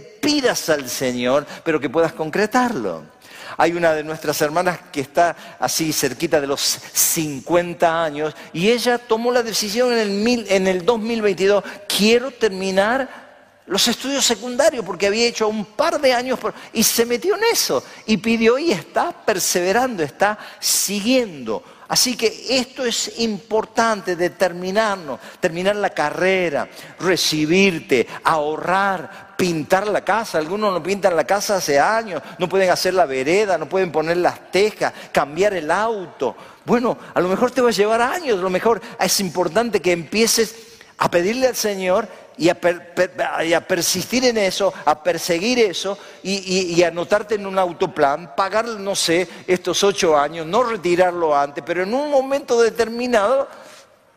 pidas 0.00 0.68
al 0.70 0.88
Señor, 0.88 1.46
pero 1.64 1.78
que 1.78 1.88
puedas 1.88 2.12
concretarlo. 2.12 3.17
Hay 3.60 3.72
una 3.72 3.92
de 3.92 4.04
nuestras 4.04 4.40
hermanas 4.40 4.78
que 4.92 5.00
está 5.00 5.36
así 5.58 5.92
cerquita 5.92 6.40
de 6.40 6.46
los 6.46 6.60
50 6.60 8.04
años 8.04 8.34
y 8.52 8.70
ella 8.70 8.98
tomó 8.98 9.32
la 9.32 9.42
decisión 9.42 9.92
en 9.92 9.98
el, 9.98 10.46
en 10.48 10.66
el 10.68 10.84
2022, 10.86 11.64
quiero 11.88 12.30
terminar 12.30 13.27
los 13.68 13.86
estudios 13.86 14.24
secundarios 14.24 14.84
porque 14.84 15.06
había 15.06 15.26
hecho 15.26 15.48
un 15.48 15.64
par 15.64 16.00
de 16.00 16.12
años 16.12 16.38
y 16.72 16.82
se 16.82 17.04
metió 17.04 17.36
en 17.36 17.42
eso 17.52 17.82
y 18.06 18.16
pidió 18.16 18.58
y 18.58 18.72
está 18.72 19.12
perseverando, 19.12 20.02
está 20.02 20.38
siguiendo. 20.58 21.62
Así 21.88 22.16
que 22.16 22.46
esto 22.50 22.84
es 22.84 23.18
importante, 23.18 24.14
determinarnos, 24.14 25.20
terminar 25.40 25.76
la 25.76 25.90
carrera, 25.90 26.68
recibirte, 27.00 28.06
ahorrar, 28.24 29.34
pintar 29.38 29.86
la 29.86 30.02
casa. 30.02 30.36
Algunos 30.36 30.72
no 30.72 30.82
pintan 30.82 31.16
la 31.16 31.24
casa 31.24 31.56
hace 31.56 31.78
años, 31.80 32.22
no 32.38 32.48
pueden 32.48 32.68
hacer 32.70 32.92
la 32.92 33.06
vereda, 33.06 33.56
no 33.56 33.68
pueden 33.68 33.90
poner 33.90 34.18
las 34.18 34.50
tejas, 34.50 34.92
cambiar 35.12 35.54
el 35.54 35.70
auto. 35.70 36.36
Bueno, 36.66 36.98
a 37.14 37.20
lo 37.20 37.28
mejor 37.28 37.50
te 37.50 37.62
va 37.62 37.70
a 37.70 37.72
llevar 37.72 38.02
años, 38.02 38.38
a 38.38 38.42
lo 38.42 38.50
mejor 38.50 38.82
es 39.00 39.20
importante 39.20 39.80
que 39.80 39.92
empieces 39.92 40.67
a 40.98 41.10
pedirle 41.10 41.46
al 41.46 41.56
Señor 41.56 42.08
y 42.36 42.48
a, 42.48 43.66
persistir 43.66 44.24
en 44.24 44.38
eso, 44.38 44.72
a 44.84 45.02
perseguir 45.02 45.58
eso 45.58 45.98
y, 46.22 46.82
anotarte 46.82 47.34
en 47.34 47.46
un 47.46 47.58
autoplan, 47.58 48.34
pagar, 48.36 48.66
no 48.66 48.94
sé, 48.94 49.26
estos 49.46 49.82
ocho 49.82 50.16
años, 50.16 50.46
no 50.46 50.62
retirarlo 50.62 51.36
antes, 51.36 51.64
pero 51.66 51.82
en 51.82 51.94
un 51.94 52.10
momento 52.10 52.60
determinado 52.60 53.48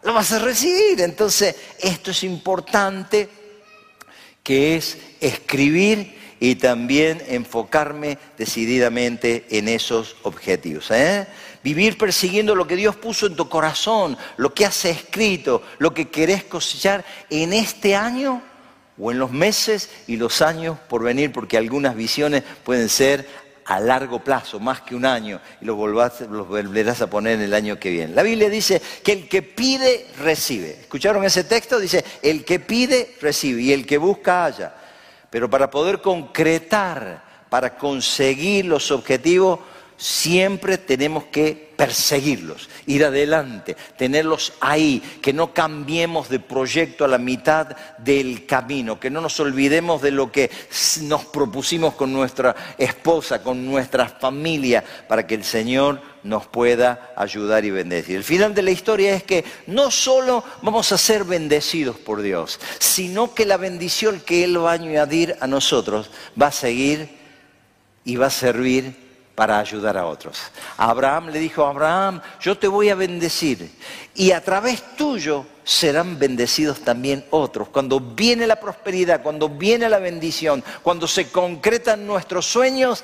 lo 0.03 0.13
vas 0.13 0.31
a 0.31 0.39
recibir. 0.39 1.01
Entonces, 1.01 1.55
esto 1.79 2.11
es 2.11 2.23
importante, 2.23 3.29
que 4.43 4.75
es 4.75 4.97
escribir 5.19 6.19
y 6.39 6.55
también 6.55 7.21
enfocarme 7.27 8.17
decididamente 8.37 9.45
en 9.51 9.67
esos 9.67 10.15
objetivos. 10.23 10.89
¿eh? 10.89 11.27
Vivir 11.63 11.97
persiguiendo 11.97 12.55
lo 12.55 12.65
que 12.65 12.75
Dios 12.75 12.95
puso 12.95 13.27
en 13.27 13.35
tu 13.35 13.47
corazón, 13.47 14.17
lo 14.37 14.53
que 14.53 14.65
has 14.65 14.85
escrito, 14.85 15.61
lo 15.77 15.93
que 15.93 16.09
querés 16.09 16.43
cosechar 16.43 17.05
en 17.29 17.53
este 17.53 17.95
año 17.95 18.41
o 18.97 19.11
en 19.11 19.19
los 19.19 19.31
meses 19.31 19.89
y 20.07 20.17
los 20.17 20.41
años 20.41 20.77
por 20.89 21.03
venir, 21.03 21.31
porque 21.31 21.57
algunas 21.57 21.95
visiones 21.95 22.43
pueden 22.63 22.89
ser 22.89 23.27
a 23.65 23.79
largo 23.79 24.23
plazo, 24.23 24.59
más 24.59 24.81
que 24.81 24.95
un 24.95 25.05
año, 25.05 25.39
y 25.61 25.65
los, 25.65 25.77
los 26.29 26.47
volverás 26.47 27.01
a 27.01 27.09
poner 27.09 27.35
en 27.35 27.41
el 27.41 27.53
año 27.53 27.79
que 27.79 27.89
viene. 27.89 28.13
La 28.13 28.23
Biblia 28.23 28.49
dice 28.49 28.81
que 29.03 29.13
el 29.13 29.29
que 29.29 29.43
pide, 29.43 30.07
recibe. 30.19 30.79
¿Escucharon 30.81 31.23
ese 31.23 31.43
texto? 31.43 31.79
Dice, 31.79 32.03
el 32.21 32.43
que 32.43 32.59
pide, 32.59 33.15
recibe, 33.21 33.61
y 33.61 33.71
el 33.71 33.85
que 33.85 33.97
busca, 33.97 34.45
halla. 34.45 34.75
Pero 35.29 35.49
para 35.49 35.69
poder 35.69 36.01
concretar, 36.01 37.23
para 37.49 37.77
conseguir 37.77 38.65
los 38.65 38.91
objetivos, 38.91 39.59
siempre 40.01 40.79
tenemos 40.79 41.25
que 41.25 41.73
perseguirlos, 41.77 42.69
ir 42.87 43.05
adelante, 43.05 43.77
tenerlos 43.97 44.53
ahí, 44.59 44.99
que 45.21 45.31
no 45.31 45.53
cambiemos 45.53 46.27
de 46.27 46.39
proyecto 46.39 47.05
a 47.05 47.07
la 47.07 47.19
mitad 47.19 47.77
del 47.99 48.47
camino, 48.47 48.99
que 48.99 49.11
no 49.11 49.21
nos 49.21 49.39
olvidemos 49.39 50.01
de 50.01 50.09
lo 50.09 50.31
que 50.31 50.49
nos 51.03 51.25
propusimos 51.25 51.93
con 51.93 52.11
nuestra 52.11 52.55
esposa, 52.79 53.43
con 53.43 53.63
nuestra 53.63 54.07
familia, 54.07 54.83
para 55.07 55.27
que 55.27 55.35
el 55.35 55.43
Señor 55.43 56.01
nos 56.23 56.47
pueda 56.47 57.13
ayudar 57.15 57.63
y 57.63 57.69
bendecir. 57.69 58.15
El 58.15 58.23
final 58.23 58.55
de 58.55 58.63
la 58.63 58.71
historia 58.71 59.13
es 59.13 59.21
que 59.21 59.45
no 59.67 59.91
solo 59.91 60.43
vamos 60.63 60.91
a 60.91 60.97
ser 60.97 61.25
bendecidos 61.25 61.97
por 61.97 62.23
Dios, 62.23 62.59
sino 62.79 63.35
que 63.35 63.45
la 63.45 63.57
bendición 63.57 64.19
que 64.25 64.43
Él 64.43 64.63
va 64.63 64.71
a 64.71 64.73
añadir 64.73 65.35
a 65.39 65.45
nosotros 65.45 66.09
va 66.39 66.47
a 66.47 66.51
seguir 66.51 67.07
y 68.03 68.15
va 68.15 68.27
a 68.27 68.31
servir 68.31 69.10
para 69.35 69.59
ayudar 69.59 69.97
a 69.97 70.05
otros. 70.05 70.37
Abraham 70.77 71.29
le 71.29 71.39
dijo, 71.39 71.65
Abraham, 71.65 72.21
yo 72.39 72.57
te 72.57 72.67
voy 72.67 72.89
a 72.89 72.95
bendecir 72.95 73.71
y 74.13 74.31
a 74.31 74.43
través 74.43 74.95
tuyo 74.95 75.45
serán 75.63 76.19
bendecidos 76.19 76.81
también 76.81 77.25
otros. 77.29 77.69
Cuando 77.69 77.99
viene 77.99 78.45
la 78.47 78.59
prosperidad, 78.59 79.21
cuando 79.21 79.49
viene 79.49 79.89
la 79.89 79.99
bendición, 79.99 80.63
cuando 80.83 81.07
se 81.07 81.29
concretan 81.29 82.05
nuestros 82.05 82.45
sueños, 82.45 83.03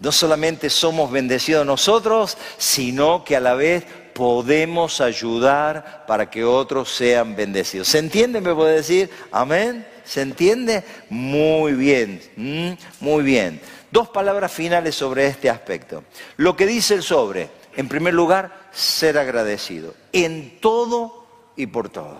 no 0.00 0.12
solamente 0.12 0.70
somos 0.70 1.10
bendecidos 1.10 1.66
nosotros, 1.66 2.36
sino 2.56 3.24
que 3.24 3.36
a 3.36 3.40
la 3.40 3.54
vez 3.54 3.84
podemos 4.12 5.00
ayudar 5.00 6.04
para 6.06 6.30
que 6.30 6.44
otros 6.44 6.90
sean 6.90 7.36
bendecidos. 7.36 7.88
¿Se 7.88 7.98
entiende? 7.98 8.40
¿Me 8.40 8.54
puede 8.54 8.76
decir? 8.76 9.10
Amén. 9.30 9.86
¿Se 10.04 10.22
entiende? 10.22 10.84
Muy 11.10 11.72
bien, 11.72 12.20
muy 13.00 13.22
bien. 13.22 13.60
Dos 13.90 14.08
palabras 14.08 14.52
finales 14.52 14.94
sobre 14.94 15.26
este 15.26 15.48
aspecto. 15.48 16.04
Lo 16.36 16.56
que 16.56 16.66
dice 16.66 16.94
el 16.94 17.02
sobre, 17.02 17.50
en 17.76 17.88
primer 17.88 18.14
lugar, 18.14 18.68
ser 18.70 19.18
agradecido, 19.18 19.94
en 20.12 20.60
todo 20.60 21.26
y 21.56 21.66
por 21.66 21.88
todo. 21.88 22.18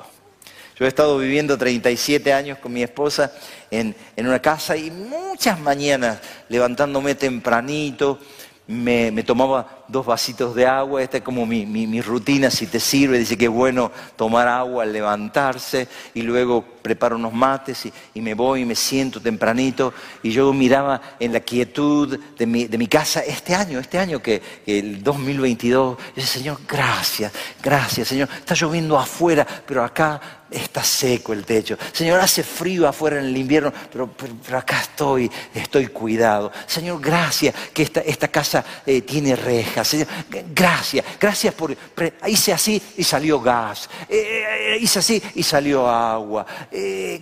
Yo 0.78 0.84
he 0.84 0.88
estado 0.88 1.18
viviendo 1.18 1.58
37 1.58 2.32
años 2.32 2.58
con 2.58 2.72
mi 2.72 2.82
esposa 2.82 3.32
en, 3.70 3.96
en 4.16 4.26
una 4.28 4.40
casa 4.40 4.76
y 4.76 4.90
muchas 4.90 5.58
mañanas 5.58 6.20
levantándome 6.48 7.16
tempranito, 7.16 8.20
me, 8.68 9.22
tomaba 9.24 9.77
dos 9.88 10.04
vasitos 10.04 10.54
de 10.54 10.66
agua, 10.66 11.02
esta 11.02 11.16
es 11.16 11.22
como 11.22 11.46
mi, 11.46 12.00
rutina, 12.02 12.50
si 12.50 12.66
te 12.66 12.78
sirve, 12.78 13.18
dice 13.18 13.36
que 13.36 13.46
es 13.46 13.50
bueno 13.50 13.90
tomar 14.16 14.46
agua 14.46 14.82
al 14.82 14.92
levantarse 14.92 15.88
y 16.14 16.22
luego 16.22 16.62
preparo 16.82 17.16
unos 17.16 17.32
mates 17.32 17.88
y, 18.14 18.20
me 18.20 18.34
voy 18.34 18.62
y 18.62 18.64
me 18.64 18.74
siento 18.74 19.20
tempranito 19.20 19.94
y 20.22 20.30
yo 20.30 20.52
miraba 20.52 21.00
en 21.18 21.32
la 21.32 21.40
quietud 21.40 22.18
de 22.36 22.46
mi, 22.46 22.86
casa 22.86 23.20
este 23.20 23.54
año, 23.54 23.78
este 23.78 23.98
año 23.98 24.22
que, 24.22 24.42
el 24.66 25.02
2022, 25.02 25.98
y 26.12 26.20
decía, 26.20 26.32
Señor, 26.32 26.58
gracias, 26.68 27.32
gracias, 27.62 28.08
Señor, 28.08 28.28
está 28.38 28.54
lloviendo 28.54 28.98
afuera, 28.98 29.46
pero 29.66 29.82
acá 29.82 30.20
está 30.50 30.82
seco 30.82 31.32
el 31.32 31.44
techo. 31.44 31.76
Señor, 31.92 32.20
hace 32.20 32.42
frío 32.42 32.88
afuera 32.88 33.18
en 33.18 33.26
el 33.26 33.36
invierno, 33.36 33.72
pero, 33.92 34.10
acá 34.56 34.80
estoy, 34.80 35.30
estoy 35.54 35.88
cuidado. 35.88 36.52
Señor, 36.66 37.00
gracias 37.00 37.54
que 37.72 37.82
esta, 37.82 38.00
esta 38.00 38.28
casa 38.28 38.64
eh, 38.86 39.02
tiene 39.02 39.36
gracias, 40.54 41.04
gracias 41.20 41.54
por... 41.54 41.76
Hice 42.26 42.52
así 42.52 42.82
y 42.96 43.04
salió 43.04 43.40
gas. 43.40 43.88
Eh, 44.08 44.44
eh, 44.74 44.78
hice 44.80 44.98
así 44.98 45.22
y 45.34 45.42
salió 45.42 45.88
agua. 45.88 46.46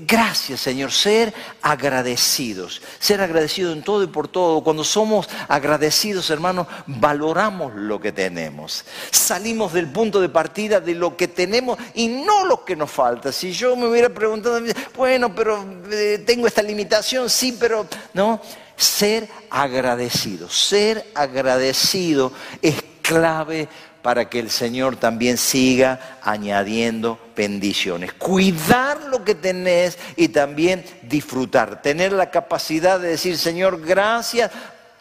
gracias, 0.06 0.60
Señor, 0.60 0.92
ser 0.92 1.32
agradecidos. 1.62 2.82
Ser 2.98 3.20
agradecidos 3.20 3.76
en 3.76 3.82
todo 3.82 4.02
y 4.02 4.06
por 4.06 4.28
todo. 4.28 4.62
Cuando 4.62 4.84
somos 4.84 5.28
agradecidos, 5.48 6.30
hermanos, 6.30 6.66
valoramos 6.86 7.74
lo 7.74 8.00
que 8.00 8.12
tenemos. 8.12 8.84
Salimos 9.10 9.72
del 9.72 9.88
punto 9.88 10.20
de 10.20 10.28
partida 10.28 10.80
de 10.80 10.94
lo 10.94 11.16
que 11.16 11.28
tenemos 11.28 11.78
y 11.94 12.08
no 12.08 12.44
lo 12.44 12.64
que 12.64 12.76
nos 12.76 12.90
falta. 12.90 13.32
Si 13.32 13.52
yo 13.52 13.76
me 13.76 13.86
hubiera 13.86 14.08
preguntado, 14.08 14.60
bueno, 14.96 15.34
pero 15.34 15.64
eh, 15.90 16.22
tengo 16.26 16.46
esta 16.46 16.62
limitación, 16.62 17.28
sí, 17.30 17.56
pero 17.58 17.86
no. 18.14 18.40
Ser 18.76 19.28
agradecido, 19.50 20.50
ser 20.50 21.10
agradecido 21.14 22.32
es 22.60 22.82
clave 23.02 23.68
para 24.02 24.28
que 24.28 24.38
el 24.38 24.50
Señor 24.50 24.94
también 24.94 25.36
siga 25.36 26.18
añadiendo 26.22 27.18
bendiciones. 27.34 28.12
Cuidar 28.12 29.02
lo 29.04 29.24
que 29.24 29.34
tenés 29.34 29.98
y 30.14 30.28
también 30.28 30.84
disfrutar. 31.02 31.82
Tener 31.82 32.12
la 32.12 32.30
capacidad 32.30 33.00
de 33.00 33.08
decir, 33.08 33.36
Señor, 33.36 33.80
gracias 33.80 34.52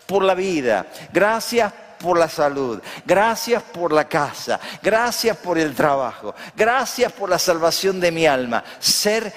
por 0.07 0.23
la 0.23 0.33
vida, 0.33 0.87
gracias 1.13 1.71
por 1.99 2.17
la 2.17 2.27
salud, 2.27 2.81
gracias 3.05 3.61
por 3.61 3.91
la 3.91 4.07
casa, 4.07 4.59
gracias 4.81 5.37
por 5.37 5.57
el 5.57 5.75
trabajo, 5.75 6.33
gracias 6.55 7.11
por 7.11 7.29
la 7.29 7.37
salvación 7.37 7.99
de 7.99 8.11
mi 8.11 8.25
alma. 8.25 8.63
Ser 8.79 9.31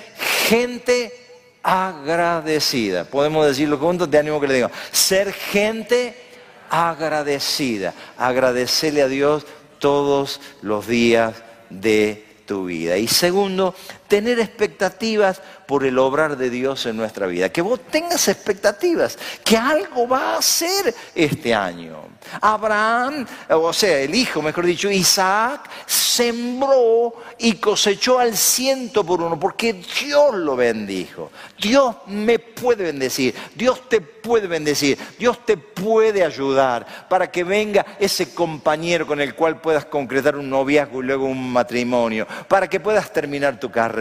gente 0.49 1.28
agradecida. 1.63 3.05
Podemos 3.05 3.47
decirlo 3.47 3.79
juntos, 3.79 4.11
te 4.11 4.19
animo 4.19 4.41
que 4.41 4.49
le 4.49 4.55
digo. 4.55 4.71
Ser 4.91 5.33
gente 5.33 6.15
agradecida. 6.71 7.95
Agradecerle 8.17 9.03
a 9.03 9.09
Dios 9.09 9.47
todos 9.79 10.41
los 10.63 10.87
días 10.87 11.35
de 11.71 12.25
tu 12.47 12.67
vida. 12.67 12.97
Y 12.97 13.07
segundo, 13.07 13.75
tener 14.09 14.41
expectativas 14.41 15.41
por 15.67 15.85
el 15.85 15.99
obrar 15.99 16.39
de 16.39 16.49
Dios 16.49 16.87
en 16.87 16.97
nuestra 16.97 17.27
vida. 17.27 17.51
Que 17.51 17.61
vos 17.61 17.79
tengas 17.91 18.27
expectativas, 18.29 19.19
que 19.45 19.57
algo 19.57 20.09
va 20.09 20.35
a 20.35 20.39
hacer 20.39 20.95
este 21.15 21.55
año. 21.55 22.09
Abraham, 22.41 23.27
o 23.51 23.73
sea, 23.73 24.01
el 24.01 24.15
hijo, 24.15 24.41
mejor 24.41 24.65
dicho, 24.65 24.91
Isaac, 24.91 25.69
sembró 25.87 27.15
y 27.39 27.55
cosechó 27.55 28.19
al 28.19 28.37
ciento 28.37 29.05
por 29.05 29.21
uno, 29.21 29.39
porque 29.39 29.75
Dios 29.75 30.35
lo 30.35 30.57
bendijo. 30.57 31.31
Dios 31.61 31.97
me 32.07 32.39
puede 32.39 32.85
bendecir, 32.85 33.35
Dios 33.55 33.89
te 33.89 34.01
puede 34.01 34.47
bendecir, 34.47 34.99
Dios 35.19 35.45
te 35.45 35.57
puede 35.57 36.25
ayudar 36.25 36.87
para 37.09 37.31
que 37.31 37.45
venga 37.45 37.85
ese 37.99 38.33
compañero 38.35 39.07
con 39.07 39.21
el 39.21 39.35
cual 39.35 39.61
puedas 39.61 39.85
concretar 39.85 40.37
un 40.37 40.49
noviazgo 40.51 41.03
y 41.03 41.07
luego 41.07 41.27
un 41.27 41.53
matrimonio, 41.53 42.27
para 42.49 42.69
que 42.69 42.81
puedas 42.81 43.13
terminar 43.13 43.61
tu 43.61 43.71
carrera, 43.71 43.98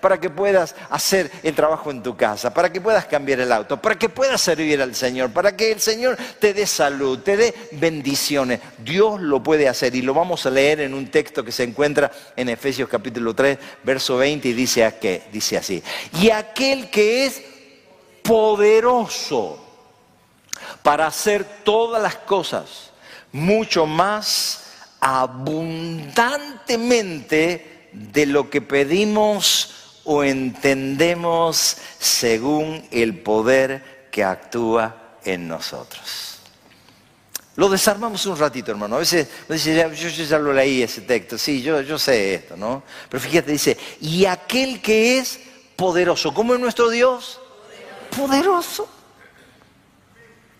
para 0.00 0.18
que 0.18 0.30
puedas 0.30 0.74
hacer 0.90 1.30
el 1.42 1.54
trabajo 1.54 1.90
en 1.90 2.02
tu 2.02 2.16
casa, 2.16 2.52
para 2.52 2.72
que 2.72 2.80
puedas 2.80 3.06
cambiar 3.06 3.40
el 3.40 3.52
auto, 3.52 3.80
para 3.80 3.96
que 3.96 4.08
puedas 4.08 4.40
servir 4.40 4.80
al 4.80 4.94
Señor, 4.94 5.32
para 5.32 5.56
que 5.56 5.72
el 5.72 5.80
Señor 5.80 6.16
te 6.38 6.54
dé 6.54 6.66
salud, 6.66 7.18
te 7.20 7.36
dé 7.36 7.54
bendiciones. 7.72 8.60
Dios 8.78 9.20
lo 9.20 9.42
puede 9.42 9.68
hacer 9.68 9.94
y 9.94 10.02
lo 10.02 10.14
vamos 10.14 10.46
a 10.46 10.50
leer 10.50 10.80
en 10.80 10.94
un 10.94 11.10
texto 11.10 11.44
que 11.44 11.52
se 11.52 11.64
encuentra 11.64 12.10
en 12.36 12.48
Efesios 12.48 12.88
capítulo 12.88 13.34
3, 13.34 13.58
verso 13.82 14.16
20 14.16 14.48
y 14.48 14.52
dice, 14.52 15.22
dice 15.32 15.56
así. 15.56 15.82
Y 16.20 16.30
aquel 16.30 16.90
que 16.90 17.26
es 17.26 17.42
poderoso 18.22 19.58
para 20.82 21.06
hacer 21.06 21.44
todas 21.64 22.02
las 22.02 22.16
cosas 22.16 22.92
mucho 23.32 23.86
más 23.86 24.64
abundantemente 25.00 27.71
de 27.92 28.26
lo 28.26 28.50
que 28.50 28.60
pedimos 28.60 29.98
o 30.04 30.24
entendemos 30.24 31.76
según 31.98 32.86
el 32.90 33.18
poder 33.20 34.08
que 34.10 34.24
actúa 34.24 35.16
en 35.24 35.48
nosotros. 35.48 36.32
Lo 37.56 37.68
desarmamos 37.68 38.24
un 38.26 38.38
ratito, 38.38 38.70
hermano. 38.70 38.96
A 38.96 39.00
veces 39.00 39.28
dice, 39.48 39.90
yo, 39.94 40.08
ya 40.08 40.38
lo 40.38 40.52
leí 40.52 40.82
ese 40.82 41.02
texto, 41.02 41.36
sí, 41.36 41.60
yo, 41.62 41.82
yo 41.82 41.98
sé 41.98 42.34
esto, 42.34 42.56
¿no? 42.56 42.82
Pero 43.08 43.22
fíjate, 43.22 43.52
dice, 43.52 43.76
y 44.00 44.24
aquel 44.24 44.80
que 44.80 45.18
es 45.18 45.38
poderoso, 45.76 46.32
¿cómo 46.32 46.54
es 46.54 46.60
nuestro 46.60 46.88
Dios? 46.88 47.40
Poderoso. 48.16 48.88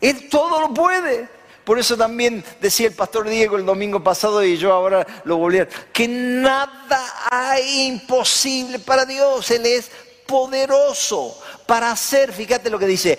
Él 0.00 0.28
todo 0.28 0.60
lo 0.60 0.74
puede. 0.74 1.28
Por 1.64 1.78
eso 1.78 1.96
también 1.96 2.44
decía 2.60 2.88
el 2.88 2.94
pastor 2.94 3.28
Diego 3.28 3.56
el 3.56 3.64
domingo 3.64 4.02
pasado 4.02 4.42
y 4.42 4.56
yo 4.56 4.72
ahora 4.72 5.06
lo 5.24 5.36
volví 5.36 5.60
a 5.60 5.68
que 5.68 6.08
nada 6.08 7.04
hay 7.30 7.86
imposible 7.86 8.78
para 8.80 9.04
Dios. 9.04 9.50
Él 9.50 9.66
es 9.66 9.90
poderoso 10.26 11.38
para 11.66 11.90
hacer, 11.90 12.32
fíjate 12.32 12.70
lo 12.70 12.78
que 12.78 12.86
dice, 12.86 13.18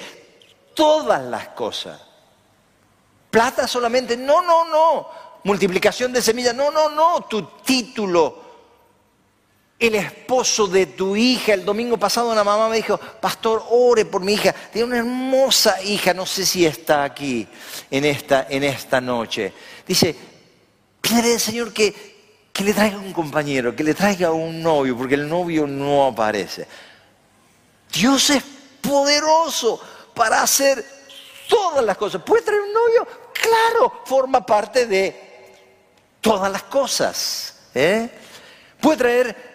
todas 0.74 1.22
las 1.24 1.50
cosas 1.50 2.00
Plata 3.34 3.68
solamente, 3.68 4.16
no, 4.16 4.44
no, 4.44 4.64
no. 4.66 5.10
Multiplicación 5.46 6.14
de 6.14 6.22
semillas, 6.22 6.54
no, 6.54 6.70
no, 6.70 6.90
no. 6.90 7.22
Tu 7.22 7.42
título, 7.66 8.43
el 9.80 9.96
esposo 9.96 10.68
de 10.68 10.86
tu 10.88 11.16
hija. 11.16 11.54
El 11.54 11.66
domingo 11.66 11.98
pasado 11.98 12.32
una 12.32 12.44
mamá 12.44 12.70
me 12.70 12.78
dijo, 12.78 12.98
pastor, 12.98 13.64
ore 13.70 14.06
por 14.06 14.22
mi 14.22 14.34
hija. 14.34 14.54
Tiene 14.54 14.88
una 14.88 14.98
hermosa 14.98 15.82
hija, 15.84 16.14
no 16.14 16.26
sé 16.26 16.46
si 16.46 16.66
está 16.66 17.04
aquí 17.04 17.48
en 17.92 18.06
esta, 18.06 18.48
en 18.50 18.64
esta 18.64 19.02
noche. 19.02 19.54
Dice, 19.86 20.16
pide 21.02 21.34
al 21.34 21.40
Señor 21.40 21.74
que, 21.74 21.94
que 22.52 22.64
le 22.64 22.74
traiga 22.74 22.98
un 22.98 23.14
compañero, 23.14 23.76
que 23.76 23.84
le 23.84 23.94
traiga 23.94 24.32
un 24.32 24.62
novio, 24.62 24.98
porque 24.98 25.16
el 25.16 25.28
novio 25.28 25.68
no 25.68 26.06
aparece. 26.06 26.68
Dios 27.92 28.30
es 28.30 28.44
poderoso 28.82 29.80
para 30.14 30.42
hacer 30.42 30.84
todas 31.48 31.84
las 31.84 31.98
cosas. 31.98 32.22
¿Puede 32.24 32.44
traer 32.44 32.62
un 32.62 32.74
novio? 32.74 33.08
Claro, 33.34 34.02
forma 34.06 34.46
parte 34.46 34.86
de 34.86 35.24
todas 36.22 36.52
las 36.52 36.64
cosas. 36.64 37.56
¿eh? 37.76 38.10
Puede 38.80 38.98
traer 38.98 39.53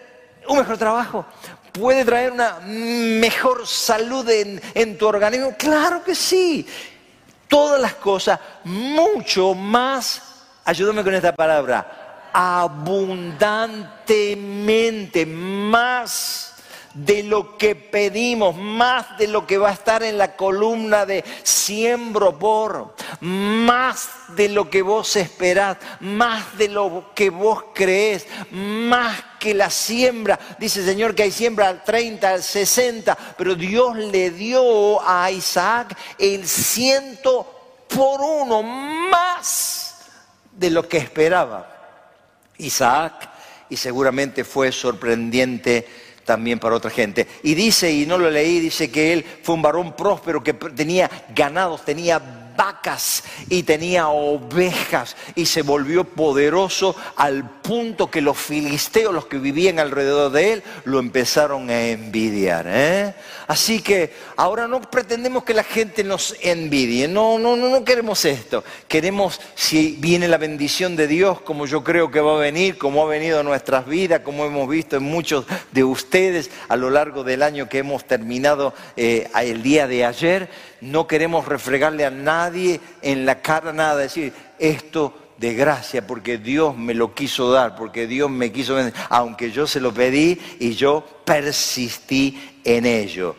un 0.49 0.57
mejor 0.57 0.77
trabajo, 0.77 1.25
puede 1.71 2.03
traer 2.03 2.31
una 2.31 2.59
mejor 2.65 3.67
salud 3.67 4.27
en, 4.29 4.97
tu 4.97 5.07
organismo. 5.07 5.53
Claro 5.57 6.03
que 6.03 6.15
sí. 6.15 6.67
Todas 7.47 7.79
las 7.81 7.93
cosas, 7.95 8.39
mucho 8.63 9.55
más, 9.55 10.21
ayúdame 10.65 11.03
con 11.03 11.15
esta 11.15 11.33
palabra, 11.33 12.29
abundantemente, 12.31 15.25
más 15.25 16.53
de 16.93 17.23
lo 17.23 17.57
que 17.57 17.73
pedimos, 17.75 18.55
más 18.55 19.17
de 19.17 19.27
lo 19.27 19.47
que 19.47 19.57
va 19.57 19.69
a 19.69 19.73
estar 19.73 20.03
en 20.03 20.15
la 20.17 20.35
columna 20.35 21.07
de 21.07 21.23
siembro 21.43 22.37
por, 22.37 22.93
más 23.21 24.09
de 24.35 24.49
lo 24.49 24.69
que 24.69 24.81
vos 24.81 25.15
esperás, 25.15 25.77
más 25.99 26.57
de 26.57 26.69
lo 26.69 27.11
que 27.15 27.29
vos 27.29 27.63
creés, 27.73 28.27
más 28.51 29.17
que 29.39 29.53
la 29.53 29.69
siembra. 29.69 30.39
Dice 30.59 30.79
el 30.81 30.85
Señor 30.85 31.15
que 31.15 31.23
hay 31.23 31.31
siembra 31.31 31.69
al 31.69 31.83
30, 31.83 32.29
al 32.29 32.43
60, 32.43 33.17
pero 33.37 33.55
Dios 33.55 33.97
le 33.97 34.31
dio 34.31 35.01
a 35.07 35.31
Isaac 35.31 35.97
el 36.17 36.47
ciento 36.47 37.85
por 37.87 38.21
uno, 38.21 38.61
más 38.63 39.95
de 40.51 40.69
lo 40.69 40.87
que 40.87 40.97
esperaba. 40.97 41.75
Isaac, 42.57 43.29
y 43.69 43.77
seguramente 43.77 44.43
fue 44.43 44.71
sorprendente 44.71 45.87
también 46.25 46.59
para 46.59 46.75
otra 46.75 46.91
gente. 46.91 47.27
Y 47.41 47.55
dice, 47.55 47.91
y 47.91 48.05
no 48.05 48.17
lo 48.17 48.29
leí, 48.29 48.59
dice 48.59 48.91
que 48.91 49.13
él 49.13 49.25
fue 49.41 49.55
un 49.55 49.63
varón 49.63 49.95
próspero 49.95 50.43
que 50.43 50.53
tenía 50.53 51.09
ganados, 51.33 51.83
tenía 51.83 52.19
vacas 52.59 53.23
y 53.47 53.63
tenía 53.63 54.09
ovejas 54.09 55.15
y 55.33 55.45
se 55.45 55.61
volvió 55.61 56.03
poderoso 56.03 56.93
al 57.15 57.49
punto 57.49 58.11
que 58.11 58.19
los 58.19 58.37
filisteos, 58.37 59.13
los 59.13 59.27
que 59.27 59.37
vivían 59.37 59.79
alrededor 59.79 60.29
de 60.33 60.53
él, 60.53 60.63
lo 60.83 60.99
empezaron 60.99 61.69
a 61.69 61.87
envidiar. 61.87 62.65
¿eh? 62.67 63.13
Así 63.47 63.81
que 63.81 64.13
ahora 64.35 64.67
no 64.67 64.81
pretendemos 64.81 65.45
que 65.45 65.53
la 65.53 65.63
gente 65.63 66.03
nos 66.03 66.35
envidie, 66.41 67.07
no, 67.07 67.39
no, 67.39 67.55
no, 67.55 67.69
no 67.69 67.85
queremos 67.85 68.25
esto. 68.25 68.65
Queremos, 68.89 69.39
si 69.55 69.95
viene 69.97 70.27
la 70.27 70.37
bendición 70.37 70.97
de 70.97 71.07
Dios, 71.07 71.39
como 71.39 71.65
yo 71.65 71.81
creo 71.81 72.11
que 72.11 72.19
va 72.19 72.35
a 72.35 72.39
venir, 72.39 72.77
como 72.77 73.03
ha 73.03 73.07
venido 73.07 73.39
a 73.39 73.43
nuestras 73.43 73.87
vidas, 73.87 74.19
como 74.19 74.43
hemos 74.43 74.67
visto 74.67 74.97
en 74.97 75.03
muchos 75.03 75.45
de 75.71 75.85
ustedes 75.85 76.51
a 76.67 76.75
lo 76.75 76.89
largo 76.89 77.23
del 77.23 77.41
año 77.41 77.69
que 77.69 77.77
hemos 77.77 78.03
terminado 78.03 78.73
eh, 78.97 79.29
el 79.41 79.63
día 79.63 79.87
de 79.87 80.03
ayer, 80.03 80.49
no 80.81 81.07
queremos 81.07 81.45
refregarle 81.45 82.05
a 82.05 82.11
nadie 82.11 82.48
en 83.01 83.25
la 83.25 83.41
cara 83.41 83.73
nada, 83.73 83.97
decir 83.97 84.33
esto 84.57 85.13
de 85.37 85.53
gracia, 85.53 86.05
porque 86.05 86.37
Dios 86.37 86.75
me 86.75 86.93
lo 86.93 87.13
quiso 87.13 87.51
dar, 87.51 87.75
porque 87.75 88.07
Dios 88.07 88.29
me 88.29 88.51
quiso, 88.51 88.77
aunque 89.09 89.51
yo 89.51 89.65
se 89.65 89.79
lo 89.79 89.93
pedí 89.93 90.39
y 90.59 90.73
yo 90.73 91.03
persistí 91.23 92.59
en 92.63 92.85
ello. 92.85 93.35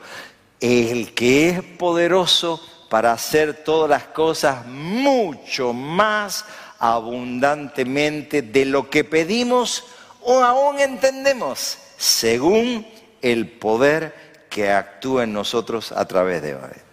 El 0.60 1.12
que 1.14 1.50
es 1.50 1.62
poderoso 1.62 2.60
para 2.88 3.12
hacer 3.12 3.64
todas 3.64 3.88
las 3.88 4.04
cosas 4.04 4.66
mucho 4.66 5.72
más 5.72 6.44
abundantemente 6.78 8.42
de 8.42 8.64
lo 8.64 8.88
que 8.88 9.04
pedimos 9.04 9.84
o 10.22 10.42
aún 10.42 10.80
entendemos, 10.80 11.78
según 11.96 12.86
el 13.22 13.48
poder 13.48 14.46
que 14.48 14.70
actúa 14.70 15.24
en 15.24 15.32
nosotros 15.32 15.92
a 15.92 16.06
través 16.06 16.42
de 16.42 16.54
hoy. 16.54 16.89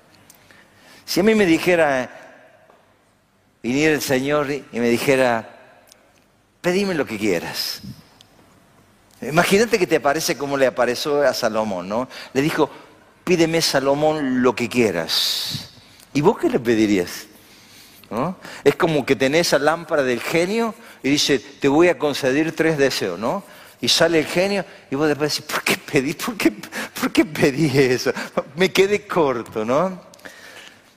Si 1.08 1.22
a 1.22 1.24
mí 1.24 1.34
me 1.36 1.46
dijera, 1.46 2.10
viniera 3.64 3.96
el 3.96 4.02
Señor 4.02 4.52
y 4.52 4.66
me 4.74 4.90
dijera, 4.90 5.80
pedime 6.60 6.94
lo 6.94 7.06
que 7.06 7.18
quieras. 7.18 7.82
Imagínate 9.22 9.80
que 9.80 9.88
te 9.88 9.96
aparece 9.96 10.38
como 10.38 10.58
le 10.58 10.68
apareció 10.68 11.22
a 11.22 11.34
Salomón, 11.34 11.88
¿no? 11.88 12.10
Le 12.34 12.42
dijo, 12.42 12.70
pídeme 13.24 13.62
Salomón 13.62 14.44
lo 14.44 14.54
que 14.54 14.68
quieras. 14.68 15.72
¿Y 16.14 16.20
vos 16.20 16.38
qué 16.38 16.50
le 16.50 16.60
pedirías? 16.60 17.28
Es 18.66 18.76
como 18.76 19.06
que 19.06 19.16
tenés 19.16 19.48
esa 19.48 19.60
lámpara 19.60 20.04
del 20.04 20.20
genio 20.20 20.76
y 21.04 21.10
dice, 21.10 21.40
te 21.40 21.70
voy 21.70 21.88
a 21.88 21.98
conceder 21.98 22.52
tres 22.52 22.78
deseos, 22.78 23.18
¿no? 23.18 23.46
Y 23.80 23.88
sale 23.88 24.20
el 24.20 24.26
genio 24.26 24.66
y 24.92 24.96
vos 24.96 25.08
después 25.08 25.34
decís, 25.34 25.54
¿por 25.54 25.64
qué 25.64 25.78
pedí? 25.78 26.14
¿Por 26.16 26.36
qué, 26.36 26.52
¿Por 26.52 27.14
qué 27.14 27.24
pedí 27.24 27.72
eso? 27.78 28.12
Me 28.58 28.74
quedé 28.74 29.08
corto, 29.08 29.64
¿no? 29.64 30.07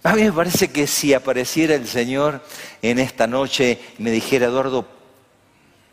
A 0.03 0.15
mí 0.15 0.23
me 0.23 0.33
parece 0.33 0.69
que 0.69 0.87
si 0.87 1.13
apareciera 1.13 1.75
el 1.75 1.87
Señor 1.87 2.43
en 2.81 2.99
esta 2.99 3.27
noche 3.27 3.79
y 3.99 4.03
me 4.03 4.11
dijera, 4.11 4.47
Eduardo, 4.47 4.89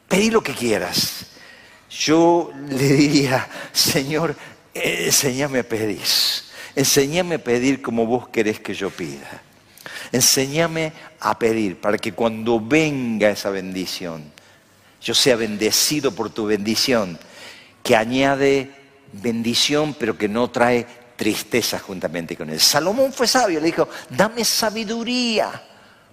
pedí 0.08 0.30
lo 0.30 0.42
que 0.42 0.54
quieras, 0.54 1.26
yo 1.90 2.52
le 2.70 2.84
diría, 2.84 3.48
Señor, 3.74 4.36
enséñame 4.74 5.60
a 5.60 5.64
pedir. 5.64 6.02
Enséñame 6.76 7.36
a 7.36 7.44
pedir 7.44 7.82
como 7.82 8.06
vos 8.06 8.30
querés 8.30 8.60
que 8.60 8.74
yo 8.74 8.90
pida. 8.90 9.42
Enséñame 10.12 10.94
a 11.20 11.38
pedir 11.38 11.78
para 11.78 11.98
que 11.98 12.14
cuando 12.14 12.62
venga 12.62 13.30
esa 13.30 13.50
bendición, 13.50 14.32
yo 15.02 15.14
sea 15.14 15.36
bendecido 15.36 16.14
por 16.14 16.30
tu 16.30 16.46
bendición, 16.46 17.20
que 17.84 17.96
añade 17.96 18.72
bendición 19.12 19.96
pero 19.98 20.18
que 20.18 20.28
no 20.28 20.50
trae 20.50 20.86
tristeza 21.18 21.80
juntamente 21.80 22.38
con 22.38 22.50
él. 22.50 22.60
Salomón 22.62 23.12
fue 23.12 23.28
sabio, 23.28 23.60
le 23.60 23.66
dijo, 23.66 23.90
dame 24.10 24.46
sabiduría 24.46 25.62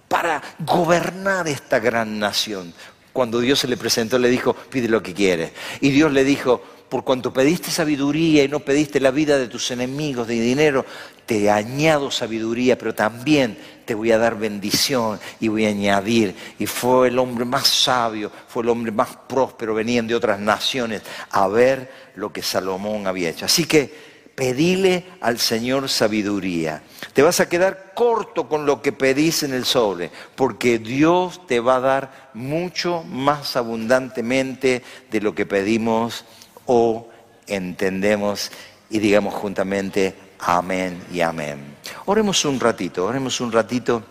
para 0.09 0.41
gobernar 0.59 1.47
esta 1.47 1.79
gran 1.79 2.19
nación. 2.19 2.73
Cuando 3.13 3.39
Dios 3.39 3.59
se 3.59 3.67
le 3.67 3.77
presentó, 3.77 4.19
le 4.19 4.27
dijo, 4.27 4.53
pide 4.53 4.89
lo 4.89 5.01
que 5.01 5.13
quieres. 5.13 5.51
Y 5.79 5.91
Dios 5.91 6.11
le 6.11 6.25
dijo, 6.25 6.61
por 6.89 7.03
cuanto 7.03 7.31
pediste 7.31 7.71
sabiduría 7.71 8.43
y 8.43 8.47
no 8.47 8.59
pediste 8.59 8.99
la 8.99 9.11
vida 9.11 9.37
de 9.37 9.47
tus 9.47 9.71
enemigos, 9.71 10.27
de 10.27 10.33
dinero, 10.33 10.85
te 11.25 11.49
añado 11.49 12.11
sabiduría, 12.11 12.77
pero 12.77 12.93
también 12.93 13.57
te 13.85 13.95
voy 13.95 14.11
a 14.11 14.17
dar 14.17 14.37
bendición 14.37 15.19
y 15.39 15.47
voy 15.47 15.65
a 15.65 15.69
añadir. 15.69 16.35
Y 16.59 16.65
fue 16.65 17.07
el 17.07 17.19
hombre 17.19 17.45
más 17.45 17.67
sabio, 17.67 18.31
fue 18.47 18.63
el 18.63 18.69
hombre 18.69 18.91
más 18.91 19.09
próspero, 19.27 19.73
venían 19.73 20.07
de 20.07 20.15
otras 20.15 20.39
naciones 20.39 21.03
a 21.29 21.47
ver 21.47 21.91
lo 22.15 22.33
que 22.33 22.41
Salomón 22.41 23.07
había 23.07 23.29
hecho. 23.29 23.45
Así 23.45 23.65
que 23.65 24.14
pedile 24.35 25.05
al 25.21 25.39
Señor 25.39 25.89
sabiduría. 25.89 26.83
Te 27.13 27.21
vas 27.21 27.39
a 27.39 27.49
quedar 27.49 27.93
corto 27.95 28.47
con 28.47 28.65
lo 28.65 28.81
que 28.81 28.91
pedís 28.91 29.43
en 29.43 29.53
el 29.53 29.65
sobre, 29.65 30.11
porque 30.35 30.77
Dios 30.77 31.47
te 31.47 31.59
va 31.59 31.77
a 31.77 31.79
dar 31.79 32.29
mucho 32.33 33.03
más 33.03 33.55
abundantemente 33.55 34.83
de 35.09 35.21
lo 35.21 35.33
que 35.33 35.45
pedimos 35.45 36.25
o 36.65 37.07
entendemos 37.47 38.51
y 38.89 38.99
digamos 38.99 39.33
juntamente 39.33 40.15
amén 40.39 41.01
y 41.11 41.21
amén. 41.21 41.75
Oremos 42.05 42.43
un 42.45 42.59
ratito, 42.59 43.05
oremos 43.05 43.39
un 43.39 43.51
ratito 43.51 44.03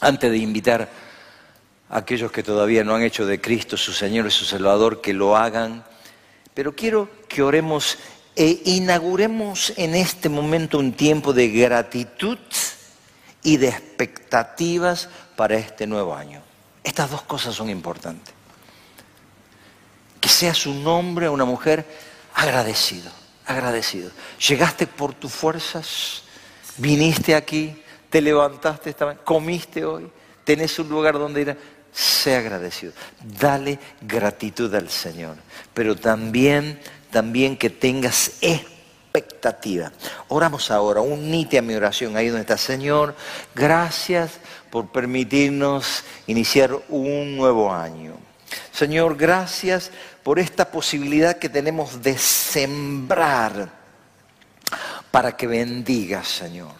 antes 0.00 0.30
de 0.30 0.38
invitar 0.38 0.88
aquellos 1.88 2.30
que 2.30 2.42
todavía 2.42 2.84
no 2.84 2.94
han 2.94 3.02
hecho 3.02 3.26
de 3.26 3.40
Cristo 3.40 3.76
su 3.76 3.92
Señor 3.92 4.26
y 4.26 4.30
su 4.30 4.44
Salvador, 4.44 5.00
que 5.00 5.14
lo 5.14 5.36
hagan. 5.36 5.84
Pero 6.54 6.74
quiero 6.74 7.08
que 7.28 7.42
oremos 7.42 7.98
e 8.36 8.60
inauguremos 8.66 9.72
en 9.76 9.94
este 9.94 10.28
momento 10.28 10.78
un 10.78 10.92
tiempo 10.92 11.32
de 11.32 11.48
gratitud 11.48 12.38
y 13.42 13.56
de 13.56 13.68
expectativas 13.68 15.08
para 15.36 15.56
este 15.56 15.86
nuevo 15.86 16.14
año. 16.14 16.42
Estas 16.84 17.10
dos 17.10 17.22
cosas 17.22 17.54
son 17.54 17.70
importantes. 17.70 18.34
Que 20.20 20.28
seas 20.28 20.66
un 20.66 20.86
hombre 20.86 21.28
o 21.28 21.32
una 21.32 21.46
mujer 21.46 21.86
agradecido, 22.34 23.10
agradecido. 23.46 24.10
Llegaste 24.46 24.86
por 24.86 25.14
tus 25.14 25.32
fuerzas, 25.32 26.22
viniste 26.76 27.34
aquí, 27.34 27.82
te 28.10 28.20
levantaste 28.20 28.90
esta 28.90 29.06
mañana, 29.06 29.24
comiste 29.24 29.84
hoy, 29.84 30.10
tenés 30.44 30.78
un 30.78 30.88
lugar 30.88 31.14
donde 31.14 31.40
ir. 31.40 31.76
Sé 31.96 32.36
agradecido. 32.36 32.92
Dale 33.40 33.78
gratitud 34.02 34.74
al 34.74 34.90
Señor. 34.90 35.36
Pero 35.72 35.96
también, 35.96 36.78
también 37.16 37.56
que 37.56 37.70
tengas 37.70 38.32
expectativa. 38.42 39.90
Oramos 40.28 40.70
ahora, 40.70 41.00
unite 41.00 41.56
a 41.56 41.62
mi 41.62 41.74
oración 41.74 42.14
ahí 42.14 42.26
donde 42.26 42.42
está. 42.42 42.58
Señor, 42.58 43.16
gracias 43.54 44.32
por 44.70 44.92
permitirnos 44.92 46.04
iniciar 46.26 46.78
un 46.90 47.34
nuevo 47.34 47.72
año. 47.72 48.18
Señor, 48.70 49.16
gracias 49.16 49.90
por 50.22 50.38
esta 50.38 50.70
posibilidad 50.70 51.38
que 51.38 51.48
tenemos 51.48 52.02
de 52.02 52.18
sembrar 52.18 53.70
para 55.10 55.34
que 55.38 55.46
bendigas, 55.46 56.28
Señor, 56.28 56.74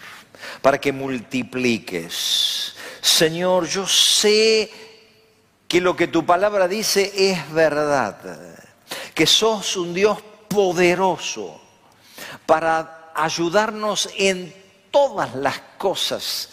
para 0.61 0.79
que 0.79 0.93
multipliques. 0.93 2.75
Señor, 3.01 3.67
yo 3.69 3.87
sé 3.87 4.71
que 5.67 5.81
lo 5.81 5.97
que 5.97 6.09
tu 6.09 6.27
palabra 6.27 6.69
dice 6.69 7.11
es 7.17 7.51
verdad, 7.55 8.56
que 9.17 9.27
sos 9.27 9.79
un 9.79 9.95
Dios 9.95 10.19
poderoso 10.47 11.59
para 12.45 13.13
ayudarnos 13.15 14.11
en 14.19 14.55
todas 14.91 15.35
las 15.35 15.59
cosas 15.79 16.51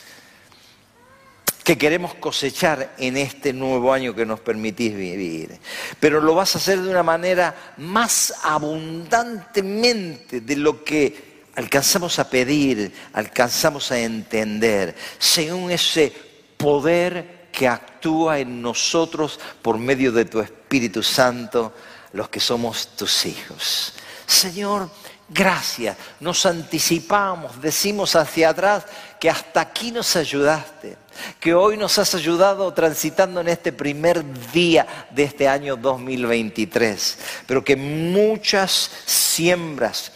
que 1.62 1.78
queremos 1.78 2.14
cosechar 2.16 2.96
en 2.98 3.18
este 3.18 3.52
nuevo 3.52 3.92
año 3.92 4.16
que 4.16 4.26
nos 4.26 4.40
permitís 4.40 4.96
vivir. 4.96 5.60
Pero 6.00 6.22
lo 6.22 6.36
vas 6.36 6.56
a 6.56 6.60
hacer 6.60 6.82
de 6.82 6.90
una 6.90 7.04
manera 7.04 7.74
más 7.78 8.34
abundantemente 8.44 10.40
de 10.40 10.56
lo 10.56 10.86
que 10.86 11.44
alcanzamos 11.56 12.18
a 12.18 12.30
pedir, 12.30 12.94
alcanzamos 13.12 13.92
a 13.92 14.00
entender, 14.00 14.96
según 15.20 15.70
ese 15.70 16.14
poder 16.56 17.50
que 17.52 17.68
actúa 17.68 18.40
en 18.40 18.62
nosotros 18.62 19.38
por 19.62 19.78
medio 19.78 20.14
de 20.14 20.24
tu 20.24 20.40
Espíritu 20.40 21.04
Santo, 21.04 21.74
los 22.14 22.30
que 22.30 22.40
somos 22.40 22.88
tus 22.96 23.26
hijos. 23.26 23.94
Señor, 24.26 24.90
gracias. 25.30 25.98
Nos 26.20 26.46
anticipamos, 26.46 27.62
decimos 27.62 28.16
hacia 28.16 28.50
atrás 28.50 28.86
que 29.20 29.30
hasta 29.30 29.62
aquí 29.62 29.92
nos 29.92 30.16
ayudaste, 30.16 30.98
que 31.40 31.54
hoy 31.54 31.78
nos 31.78 31.98
has 31.98 32.16
ayudado 32.16 32.74
transitando 32.74 33.42
en 33.42 33.50
este 33.50 33.72
primer 33.72 34.24
día 34.52 35.08
de 35.12 35.24
este 35.24 35.48
año 35.48 35.76
2023, 35.76 37.18
pero 37.46 37.64
que 37.64 37.76
muchas 37.76 38.92
siembras 39.06 40.12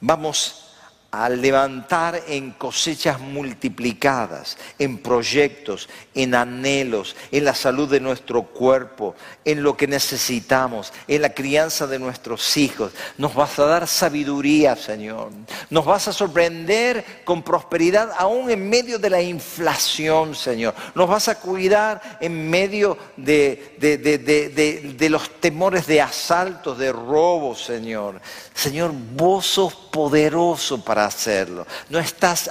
vamos 0.00 0.64
al 1.10 1.40
levantar 1.40 2.24
en 2.26 2.50
cosechas 2.50 3.20
multiplicadas, 3.20 4.58
en 4.80 4.98
proyectos, 4.98 5.88
en 6.14 6.34
anhelos, 6.34 7.16
en 7.30 7.44
la 7.44 7.54
salud 7.54 7.88
de 7.88 8.00
nuestro 8.00 8.42
cuerpo, 8.42 9.14
en 9.44 9.62
lo 9.62 9.76
que 9.76 9.86
necesitamos, 9.86 10.92
en 11.08 11.22
la 11.22 11.34
crianza 11.34 11.86
de 11.86 11.98
nuestros 11.98 12.56
hijos. 12.56 12.92
Nos 13.18 13.34
vas 13.34 13.58
a 13.58 13.66
dar 13.66 13.86
sabiduría, 13.86 14.76
Señor. 14.76 15.30
Nos 15.70 15.84
vas 15.84 16.08
a 16.08 16.12
sorprender 16.12 17.22
con 17.24 17.42
prosperidad 17.42 18.12
aún 18.16 18.50
en 18.50 18.68
medio 18.68 18.98
de 18.98 19.10
la 19.10 19.22
inflación, 19.22 20.34
Señor. 20.34 20.74
Nos 20.94 21.08
vas 21.08 21.28
a 21.28 21.40
cuidar 21.40 22.18
en 22.20 22.48
medio 22.48 22.96
de, 23.16 23.76
de 23.78 25.08
los 25.10 25.28
temores 25.40 25.86
de 25.86 26.00
asaltos, 26.00 26.78
de 26.78 26.92
robos, 26.92 27.64
Señor. 27.64 28.20
Señor, 28.54 28.92
vos 28.92 29.46
sos 29.46 29.74
poderoso 29.74 30.82
para 30.84 31.06
hacerlo. 31.06 31.66
No 31.88 31.98
estás 31.98 32.50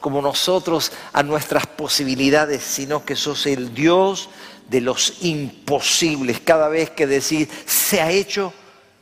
como 0.00 0.20
nosotros 0.20 0.92
a 1.12 1.22
nuestras 1.22 1.66
posibilidades, 1.66 2.62
sino 2.62 3.04
que 3.04 3.16
sos 3.16 3.46
el 3.46 3.74
Dios 3.74 4.28
de 4.68 4.80
los 4.80 5.22
imposibles. 5.22 6.40
Cada 6.40 6.68
vez 6.68 6.90
que 6.90 7.06
decís, 7.06 7.48
se 7.66 8.00
ha 8.00 8.10
hecho, 8.10 8.52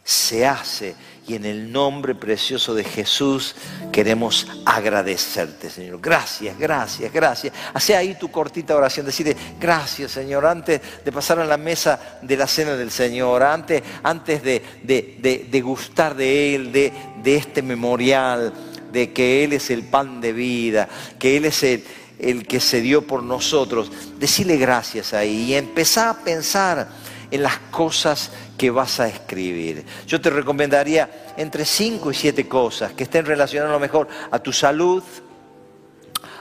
se 0.05 0.47
hace 0.47 0.95
y 1.27 1.37
en 1.37 1.45
el 1.45 1.71
nombre 1.71 2.17
precioso 2.17 2.75
de 2.75 2.83
Jesús 2.83 3.55
queremos 3.93 4.49
agradecerte, 4.67 5.71
Señor. 5.71 6.01
Gracias, 6.01 6.59
gracias, 6.59 7.13
gracias. 7.13 7.55
Hacé 7.73 7.97
ahí 7.97 8.17
tu 8.19 8.31
cortita 8.31 8.75
oración, 8.75 9.07
decirle 9.07 9.37
gracias, 9.61 10.11
Señor, 10.11 10.45
antes 10.45 10.81
de 11.05 11.13
pasar 11.13 11.39
a 11.39 11.45
la 11.45 11.57
mesa 11.57 12.19
de 12.23 12.37
la 12.37 12.49
cena 12.49 12.75
del 12.75 12.91
Señor, 12.91 13.45
antes, 13.45 13.83
antes 14.03 14.43
de, 14.43 14.63
de, 14.83 15.61
gustar 15.61 16.17
de 16.17 16.57
Él, 16.57 16.73
de, 16.73 16.93
de 17.23 17.37
este 17.37 17.63
memorial, 17.63 18.53
de 18.93 19.13
que 19.13 19.45
Él 19.45 19.53
es 19.55 19.71
el 19.71 19.83
pan 19.83 20.21
de 20.21 20.33
vida, 20.33 20.89
que 21.19 21.37
Él 21.37 21.47
es 21.47 21.63
el, 21.63 21.83
el 22.19 22.47
que 22.47 22.61
se 22.61 22.81
dio 22.81 23.07
por 23.07 23.23
nosotros. 23.23 23.91
Decirle 24.19 24.57
gracias 24.57 25.15
ahí 25.15 25.45
y 25.51 25.55
empezar 25.55 26.09
a 26.09 26.19
pensar 26.25 26.89
en 27.31 27.43
las 27.43 27.59
cosas 27.71 28.31
que 28.59 28.71
vas 28.71 29.01
a 29.01 29.09
escribir. 29.09 29.85
Yo 30.07 30.21
te 30.21 30.31
recomendaría 30.31 31.33
entre 31.37 31.65
cinco 31.65 32.11
y 32.11 32.15
siete 32.15 32.47
cosas 32.47 32.93
que 32.93 33.05
estén 33.05 33.25
relacionadas 33.25 33.71
a 33.71 33.75
lo 33.75 33.81
mejor 33.81 34.07
a 34.31 34.39
tu 34.39 34.53
salud, 34.53 35.03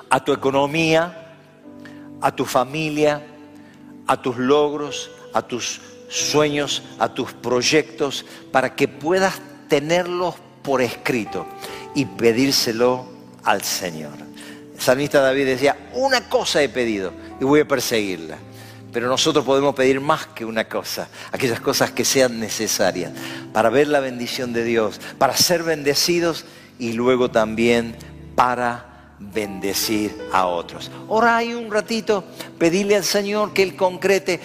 a 0.09 0.23
tu 0.23 0.33
economía, 0.33 1.35
a 2.19 2.35
tu 2.35 2.45
familia, 2.45 3.25
a 4.05 4.21
tus 4.21 4.37
logros, 4.37 5.09
a 5.33 5.41
tus 5.41 5.79
sueños, 6.09 6.83
a 6.99 7.13
tus 7.13 7.31
proyectos, 7.31 8.25
para 8.51 8.75
que 8.75 8.89
puedas 8.89 9.41
tenerlos 9.69 10.35
por 10.61 10.81
escrito 10.81 11.47
y 11.95 12.05
pedírselo 12.05 13.05
al 13.43 13.63
Señor. 13.63 14.13
El 14.73 14.81
salmista 14.81 15.21
David 15.21 15.45
decía, 15.45 15.77
una 15.93 16.27
cosa 16.29 16.61
he 16.61 16.69
pedido 16.69 17.13
y 17.39 17.45
voy 17.45 17.61
a 17.61 17.67
perseguirla 17.67 18.37
pero 18.91 19.07
nosotros 19.07 19.45
podemos 19.45 19.73
pedir 19.73 20.01
más 20.01 20.27
que 20.27 20.45
una 20.45 20.65
cosa, 20.65 21.07
aquellas 21.31 21.61
cosas 21.61 21.91
que 21.91 22.05
sean 22.05 22.39
necesarias 22.39 23.11
para 23.53 23.69
ver 23.69 23.87
la 23.87 23.99
bendición 23.99 24.53
de 24.53 24.63
Dios, 24.63 24.99
para 25.17 25.35
ser 25.35 25.63
bendecidos 25.63 26.45
y 26.77 26.93
luego 26.93 27.31
también 27.31 27.95
para 28.35 29.15
bendecir 29.19 30.17
a 30.33 30.47
otros. 30.47 30.91
Ora 31.07 31.37
ahí 31.37 31.53
un 31.53 31.71
ratito, 31.71 32.23
pedirle 32.57 32.95
al 32.95 33.03
Señor 33.03 33.53
que 33.53 33.63
Él 33.63 33.75
concrete 33.75 34.39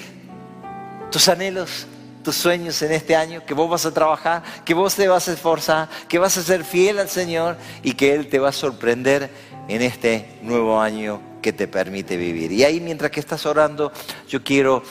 tus 1.11 1.29
anhelos, 1.29 1.87
tus 2.27 2.35
sueños 2.35 2.83
en 2.83 2.91
este 2.91 3.15
año, 3.15 3.45
que 3.47 3.55
vos 3.55 3.71
vas 3.71 3.87
a 3.87 3.95
trabajar, 3.95 4.43
que 4.65 4.75
vos 4.75 4.97
te 4.97 5.07
vas 5.07 5.29
a 5.29 5.33
esforzar, 5.33 5.89
que 6.09 6.19
vas 6.19 6.37
a 6.37 6.43
ser 6.43 6.65
fiel 6.65 6.99
al 6.99 7.09
Señor 7.09 7.57
y 7.85 7.93
que 7.93 8.17
Él 8.17 8.27
te 8.27 8.41
va 8.41 8.49
a 8.49 8.53
sorprender 8.53 9.31
en 9.69 9.81
este 9.81 10.41
nuevo 10.43 10.81
año 10.81 11.21
que 11.41 11.53
te 11.53 11.69
permite 11.69 12.17
vivir. 12.17 12.51
Y 12.51 12.65
ahí 12.65 12.81
mientras 12.81 13.13
que 13.13 13.21
estás 13.21 13.47
orando, 13.47 13.93
yo 14.29 14.43
quiero 14.43 14.83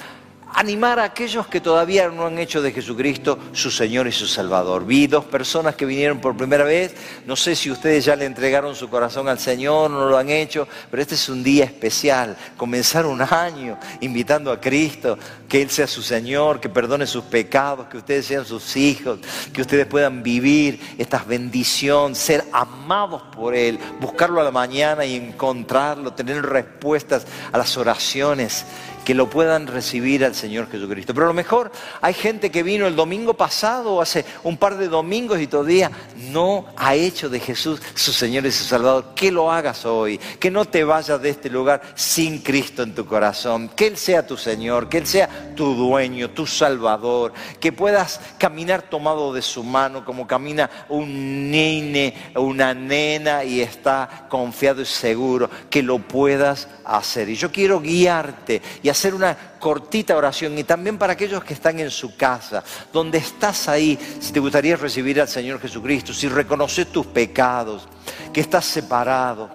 animar 0.54 1.00
a 1.00 1.04
aquellos 1.04 1.48
que 1.48 1.60
todavía 1.60 2.08
no 2.10 2.26
han 2.26 2.40
hecho 2.40 2.62
de 2.62 2.72
Jesucristo 2.72 3.38
su 3.52 3.70
Señor 3.72 4.08
y 4.08 4.12
su 4.12 4.28
Salvador. 4.28 4.86
Vi 4.86 5.08
dos 5.08 5.26
personas 5.26 5.76
que 5.76 5.86
vinieron 5.86 6.20
por 6.20 6.38
primera 6.38 6.64
vez, 6.64 6.96
no 7.26 7.36
sé 7.36 7.56
si 7.56 7.72
ustedes 7.72 8.06
ya 8.06 8.16
le 8.16 8.26
entregaron 8.26 8.76
su 8.76 8.90
corazón 8.90 9.28
al 9.28 9.40
Señor, 9.40 9.92
no 9.92 10.08
lo 10.08 10.18
han 10.18 10.30
hecho, 10.30 10.68
pero 10.90 11.02
este 11.02 11.16
es 11.16 11.30
un 11.30 11.44
día 11.44 11.66
especial, 11.66 12.38
comenzar 12.58 13.06
un 13.06 13.22
año 13.22 13.78
invitando 14.02 14.52
a 14.52 14.60
Cristo, 14.60 15.18
que 15.48 15.62
Él 15.62 15.70
sea 15.70 15.88
su 15.88 16.02
Señor, 16.02 16.60
que 16.60 16.70
perdone 16.70 17.06
sus 17.06 17.26
pecados, 17.26 17.88
que 17.88 17.98
ustedes 17.98 18.26
sean 18.26 18.46
sus 18.46 18.76
hijos, 18.78 19.20
que 19.54 19.62
ustedes 19.62 19.86
puedan 19.88 20.24
vivir 20.24 20.80
esta 20.98 21.24
bendición, 21.24 22.16
ser 22.16 22.46
amados 22.52 23.24
por 23.36 23.56
Él, 23.56 23.80
buscarlo 24.00 24.42
a 24.42 24.44
la 24.44 24.52
mañana 24.52 25.06
y 25.06 25.16
encontrarlo, 25.16 26.14
tener 26.14 26.46
respuestas 26.46 27.26
a 27.52 27.58
las 27.58 27.76
oraciones 27.78 28.66
que 29.06 29.14
lo 29.14 29.30
puedan 29.30 29.68
recibir 29.68 30.26
al 30.26 30.36
Señor 30.36 30.70
Jesucristo. 30.70 31.14
Pero 31.14 31.28
a 31.28 31.30
lo 31.30 31.34
mejor 31.34 31.72
hay 32.02 32.14
gente 32.14 32.52
que 32.52 32.64
vino 32.64 32.88
el 32.88 32.96
domingo 32.96 33.36
pasado 33.36 33.94
o 33.94 34.02
hace 34.02 34.26
un 34.44 34.58
par 34.58 34.78
de 34.78 34.90
domingos 34.90 35.40
y 35.40 35.48
todavía 35.48 35.92
no 36.32 36.66
ha 36.76 36.96
hecho 36.96 37.30
de 37.30 37.40
Jesús 37.40 37.82
su 37.94 38.12
Señor 38.12 38.46
y 38.46 38.52
su 38.52 38.64
Salvador. 38.64 39.14
Que 39.16 39.32
lo 39.32 39.52
hagas 39.52 39.86
hoy, 39.86 40.18
que 40.18 40.52
no 40.52 40.66
te 40.66 40.84
vayas 40.84 41.22
de 41.22 41.30
este 41.30 41.50
lugar 41.50 41.82
sin 41.94 42.40
Cristo 42.40 42.84
en 42.84 42.96
tu 42.96 43.06
corazón, 43.06 43.70
que 43.70 43.88
Él 43.88 43.98
sea 43.98 44.26
tu 44.26 44.36
Señor, 44.36 44.90
que 44.90 44.98
Él 44.98 45.08
sea 45.08 45.54
tu 45.56 45.76
dueño, 45.76 46.32
tu 46.32 46.48
Salvador, 46.48 47.32
que 47.60 47.72
puedas 47.72 48.20
caminar 48.40 48.82
tomado 48.82 49.34
de 49.34 49.44
su 49.44 49.64
mano 49.64 50.04
como 50.04 50.26
camina 50.26 50.70
un 50.90 51.52
nene, 51.52 52.32
una 52.36 52.74
nena 52.74 53.44
y 53.44 53.62
está 53.62 54.26
confiado 54.30 54.82
y 54.82 54.86
seguro, 54.86 55.50
que 55.70 55.84
lo 55.84 56.00
puedas 56.00 56.68
hacer. 56.84 57.30
Y 57.30 57.36
yo 57.36 57.52
quiero 57.52 57.80
guiarte 57.80 58.62
y 58.82 58.90
hacer 58.96 59.14
una 59.14 59.36
cortita 59.60 60.16
oración 60.16 60.58
y 60.58 60.64
también 60.64 60.98
para 60.98 61.14
aquellos 61.14 61.44
que 61.44 61.54
están 61.54 61.80
en 61.80 61.92
su 61.92 62.16
casa, 62.16 62.64
donde 62.92 63.18
estás 63.18 63.68
ahí, 63.68 64.00
si 64.20 64.32
te 64.32 64.40
gustaría 64.40 64.76
recibir 64.76 65.20
al 65.20 65.28
Señor 65.28 65.60
Jesucristo, 65.60 66.14
si 66.14 66.28
reconoces 66.28 66.88
tus 66.88 67.06
pecados, 67.06 67.88
que 68.34 68.42
estás 68.42 68.66
separado, 68.66 69.50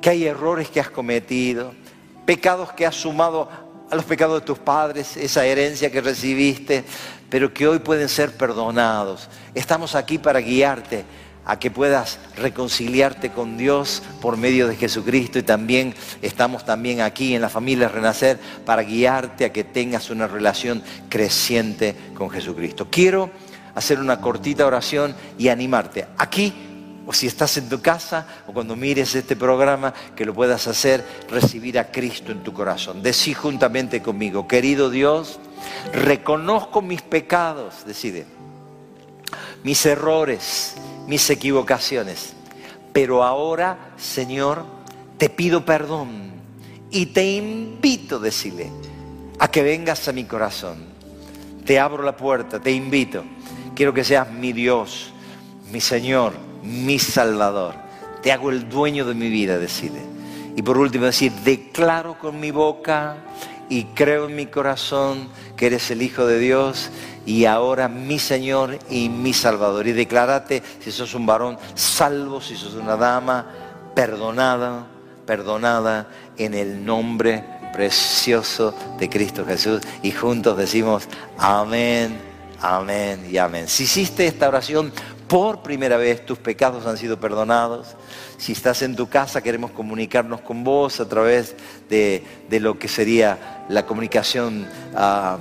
que 0.00 0.10
hay 0.10 0.26
errores 0.26 0.68
que 0.68 0.80
has 0.80 0.90
cometido, 0.90 1.74
pecados 2.24 2.72
que 2.72 2.86
has 2.86 2.94
sumado 2.94 3.48
a 3.90 3.94
los 3.94 4.04
pecados 4.04 4.40
de 4.40 4.46
tus 4.46 4.58
padres, 4.58 5.16
esa 5.16 5.44
herencia 5.44 5.90
que 5.90 6.00
recibiste, 6.00 6.84
pero 7.28 7.52
que 7.52 7.68
hoy 7.68 7.78
pueden 7.78 8.08
ser 8.08 8.36
perdonados. 8.36 9.28
Estamos 9.54 9.94
aquí 9.94 10.18
para 10.18 10.40
guiarte 10.40 11.04
a 11.44 11.58
que 11.58 11.70
puedas 11.70 12.18
reconciliarte 12.36 13.30
con 13.30 13.56
Dios 13.56 14.02
por 14.20 14.36
medio 14.36 14.68
de 14.68 14.76
Jesucristo 14.76 15.38
y 15.38 15.42
también 15.42 15.94
estamos 16.22 16.64
también 16.64 17.00
aquí 17.00 17.34
en 17.34 17.42
la 17.42 17.48
familia 17.48 17.88
Renacer 17.88 18.38
para 18.64 18.82
guiarte 18.82 19.44
a 19.44 19.52
que 19.52 19.64
tengas 19.64 20.10
una 20.10 20.26
relación 20.26 20.82
creciente 21.08 21.96
con 22.14 22.30
Jesucristo. 22.30 22.88
Quiero 22.90 23.30
hacer 23.74 23.98
una 23.98 24.20
cortita 24.20 24.66
oración 24.66 25.14
y 25.38 25.48
animarte. 25.48 26.06
Aquí 26.18 26.52
o 27.04 27.12
si 27.12 27.26
estás 27.26 27.56
en 27.56 27.68
tu 27.68 27.80
casa 27.80 28.26
o 28.46 28.52
cuando 28.52 28.76
mires 28.76 29.14
este 29.14 29.34
programa, 29.34 29.92
que 30.14 30.24
lo 30.24 30.34
puedas 30.34 30.66
hacer, 30.68 31.04
recibir 31.28 31.78
a 31.78 31.90
Cristo 31.90 32.30
en 32.30 32.42
tu 32.42 32.52
corazón. 32.52 33.02
Decí 33.02 33.34
juntamente 33.34 34.02
conmigo, 34.02 34.46
querido 34.46 34.90
Dios, 34.90 35.40
reconozco 35.92 36.80
mis 36.80 37.02
pecados, 37.02 37.84
decide, 37.86 38.26
mis 39.64 39.84
errores, 39.84 40.74
mis 41.06 41.28
equivocaciones. 41.30 42.34
Pero 42.92 43.24
ahora, 43.24 43.92
Señor, 43.96 44.64
te 45.18 45.28
pido 45.28 45.64
perdón 45.64 46.32
y 46.90 47.06
te 47.06 47.36
invito, 47.36 48.18
decirle, 48.18 48.70
a 49.38 49.48
que 49.48 49.62
vengas 49.62 50.06
a 50.08 50.12
mi 50.12 50.24
corazón. 50.24 50.92
Te 51.64 51.78
abro 51.78 52.02
la 52.02 52.16
puerta, 52.16 52.60
te 52.60 52.72
invito. 52.72 53.24
Quiero 53.74 53.94
que 53.94 54.04
seas 54.04 54.30
mi 54.30 54.52
Dios, 54.52 55.12
mi 55.70 55.80
Señor, 55.80 56.34
mi 56.62 56.98
Salvador. 56.98 57.74
Te 58.22 58.30
hago 58.30 58.50
el 58.50 58.68
dueño 58.68 59.04
de 59.04 59.14
mi 59.14 59.30
vida, 59.30 59.58
decide. 59.58 60.00
Y 60.54 60.62
por 60.62 60.76
último 60.76 61.06
decir, 61.06 61.32
declaro 61.44 62.18
con 62.18 62.38
mi 62.38 62.50
boca 62.50 63.16
y 63.68 63.84
creo 63.94 64.28
en 64.28 64.36
mi 64.36 64.46
corazón 64.46 65.28
que 65.56 65.66
eres 65.66 65.90
el 65.90 66.02
Hijo 66.02 66.26
de 66.26 66.38
Dios 66.38 66.90
y 67.24 67.44
ahora 67.44 67.88
mi 67.88 68.18
Señor 68.18 68.78
y 68.90 69.08
mi 69.08 69.32
Salvador. 69.32 69.86
Y 69.86 69.92
declárate, 69.92 70.62
si 70.80 70.90
sos 70.90 71.14
un 71.14 71.26
varón, 71.26 71.58
salvo, 71.74 72.40
si 72.40 72.56
sos 72.56 72.74
una 72.74 72.96
dama, 72.96 73.46
perdonada, 73.94 74.86
perdonada 75.26 76.08
en 76.36 76.54
el 76.54 76.84
nombre 76.84 77.44
precioso 77.72 78.74
de 78.98 79.08
Cristo 79.08 79.44
Jesús. 79.44 79.80
Y 80.02 80.10
juntos 80.10 80.56
decimos, 80.56 81.08
amén, 81.38 82.18
amén 82.60 83.28
y 83.30 83.38
amén. 83.38 83.68
Si 83.68 83.84
hiciste 83.84 84.26
esta 84.26 84.48
oración 84.48 84.92
por 85.28 85.62
primera 85.62 85.96
vez, 85.96 86.26
tus 86.26 86.38
pecados 86.38 86.86
han 86.86 86.98
sido 86.98 87.18
perdonados. 87.18 87.94
Si 88.36 88.52
estás 88.52 88.82
en 88.82 88.96
tu 88.96 89.08
casa, 89.08 89.40
queremos 89.40 89.70
comunicarnos 89.70 90.40
con 90.40 90.64
vos 90.64 91.00
a 91.00 91.08
través 91.08 91.54
de, 91.88 92.24
lo 92.50 92.78
que 92.78 92.88
sería 92.88 93.64
la 93.68 93.86
comunicación 93.86 94.66
ah, 94.94 95.38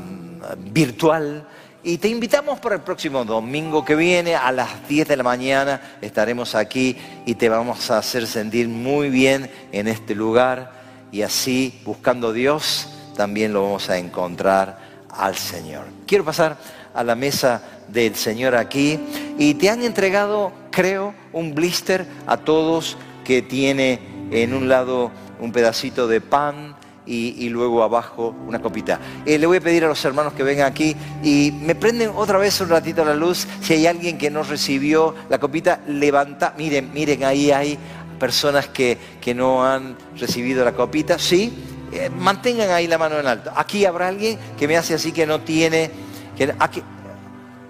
virtual 0.71 1.47
y 1.84 1.97
te 1.97 2.09
invitamos 2.09 2.59
para 2.59 2.75
el 2.75 2.82
próximo 2.82 3.25
domingo 3.25 3.84
que 3.84 3.95
viene 3.95 4.36
a 4.36 4.51
las 4.51 4.88
10 4.88 5.07
de 5.07 5.17
la 5.17 5.23
mañana. 5.23 5.82
Estaremos 6.01 6.53
aquí 6.53 6.95
y 7.25 7.36
te 7.36 7.49
vamos 7.49 7.89
a 7.89 7.97
hacer 7.97 8.27
sentir 8.27 8.67
muy 8.67 9.09
bien 9.09 9.49
en 9.71 9.88
este 9.88 10.13
lugar. 10.13 10.71
Y 11.11 11.23
así, 11.23 11.82
buscando 11.84 12.34
Dios, 12.34 12.88
también 13.15 13.53
lo 13.53 13.63
vamos 13.63 13.89
a 13.89 13.97
encontrar 13.97 14.79
al 15.09 15.36
Señor. 15.36 15.86
Quiero 16.05 16.23
pasar 16.23 16.57
a 16.93 17.03
la 17.03 17.15
mesa 17.15 17.63
del 17.88 18.15
Señor 18.15 18.55
aquí. 18.55 18.99
Y 19.39 19.55
te 19.55 19.69
han 19.69 19.82
entregado, 19.82 20.51
creo, 20.69 21.15
un 21.34 21.55
blister 21.55 22.05
a 22.27 22.38
todos 22.38 22.95
que 23.23 23.41
tiene 23.41 23.99
en 24.32 24.53
un 24.53 24.69
lado 24.69 25.11
un 25.39 25.51
pedacito 25.51 26.07
de 26.07 26.21
pan 26.21 26.75
y, 27.06 27.49
luego 27.49 27.84
abajo 27.84 28.36
una 28.47 28.62
copita. 28.62 28.99
Eh, 29.26 29.38
le 29.38 29.47
voy 29.47 29.58
a 29.58 29.62
pedir 29.62 29.84
a 29.84 29.88
los 29.88 30.04
hermanos 30.06 30.34
que 30.34 30.43
vengan 30.43 30.68
aquí 30.68 30.95
y 31.24 31.52
me 31.52 31.76
prenden 31.76 32.12
otra 32.16 32.38
vez 32.38 32.60
un 32.62 32.70
ratito 32.70 33.04
la 33.04 33.16
luz. 33.16 33.47
Si 33.62 33.74
hay 33.74 33.88
alguien 33.88 34.18
que 34.18 34.30
no 34.30 34.43
recibió 34.43 35.16
la 35.30 35.39
copita, 35.39 35.82
levanta. 35.88 36.54
Miren, 36.58 36.93
miren, 36.93 37.24
ahí 37.24 37.52
hay 37.52 37.78
personas 38.20 38.68
que, 38.68 38.97
que 39.20 39.34
no 39.34 39.66
han 39.66 39.97
recibido 40.18 40.64
la 40.64 40.74
copita. 40.74 41.18
Sí, 41.18 41.54
eh, 41.91 42.10
mantengan 42.10 42.70
ahí 42.70 42.88
la 42.88 42.97
mano 42.97 43.20
en 43.20 43.28
alto. 43.28 43.52
Aquí 43.56 43.86
habrá 43.86 44.08
alguien 44.08 44.38
que 44.58 44.68
me 44.68 44.78
hace 44.78 44.93
así 44.93 45.12
que 45.12 45.26
no 45.26 45.41
tiene. 45.41 45.91
Que, 46.38 46.54
aquí, 46.60 46.82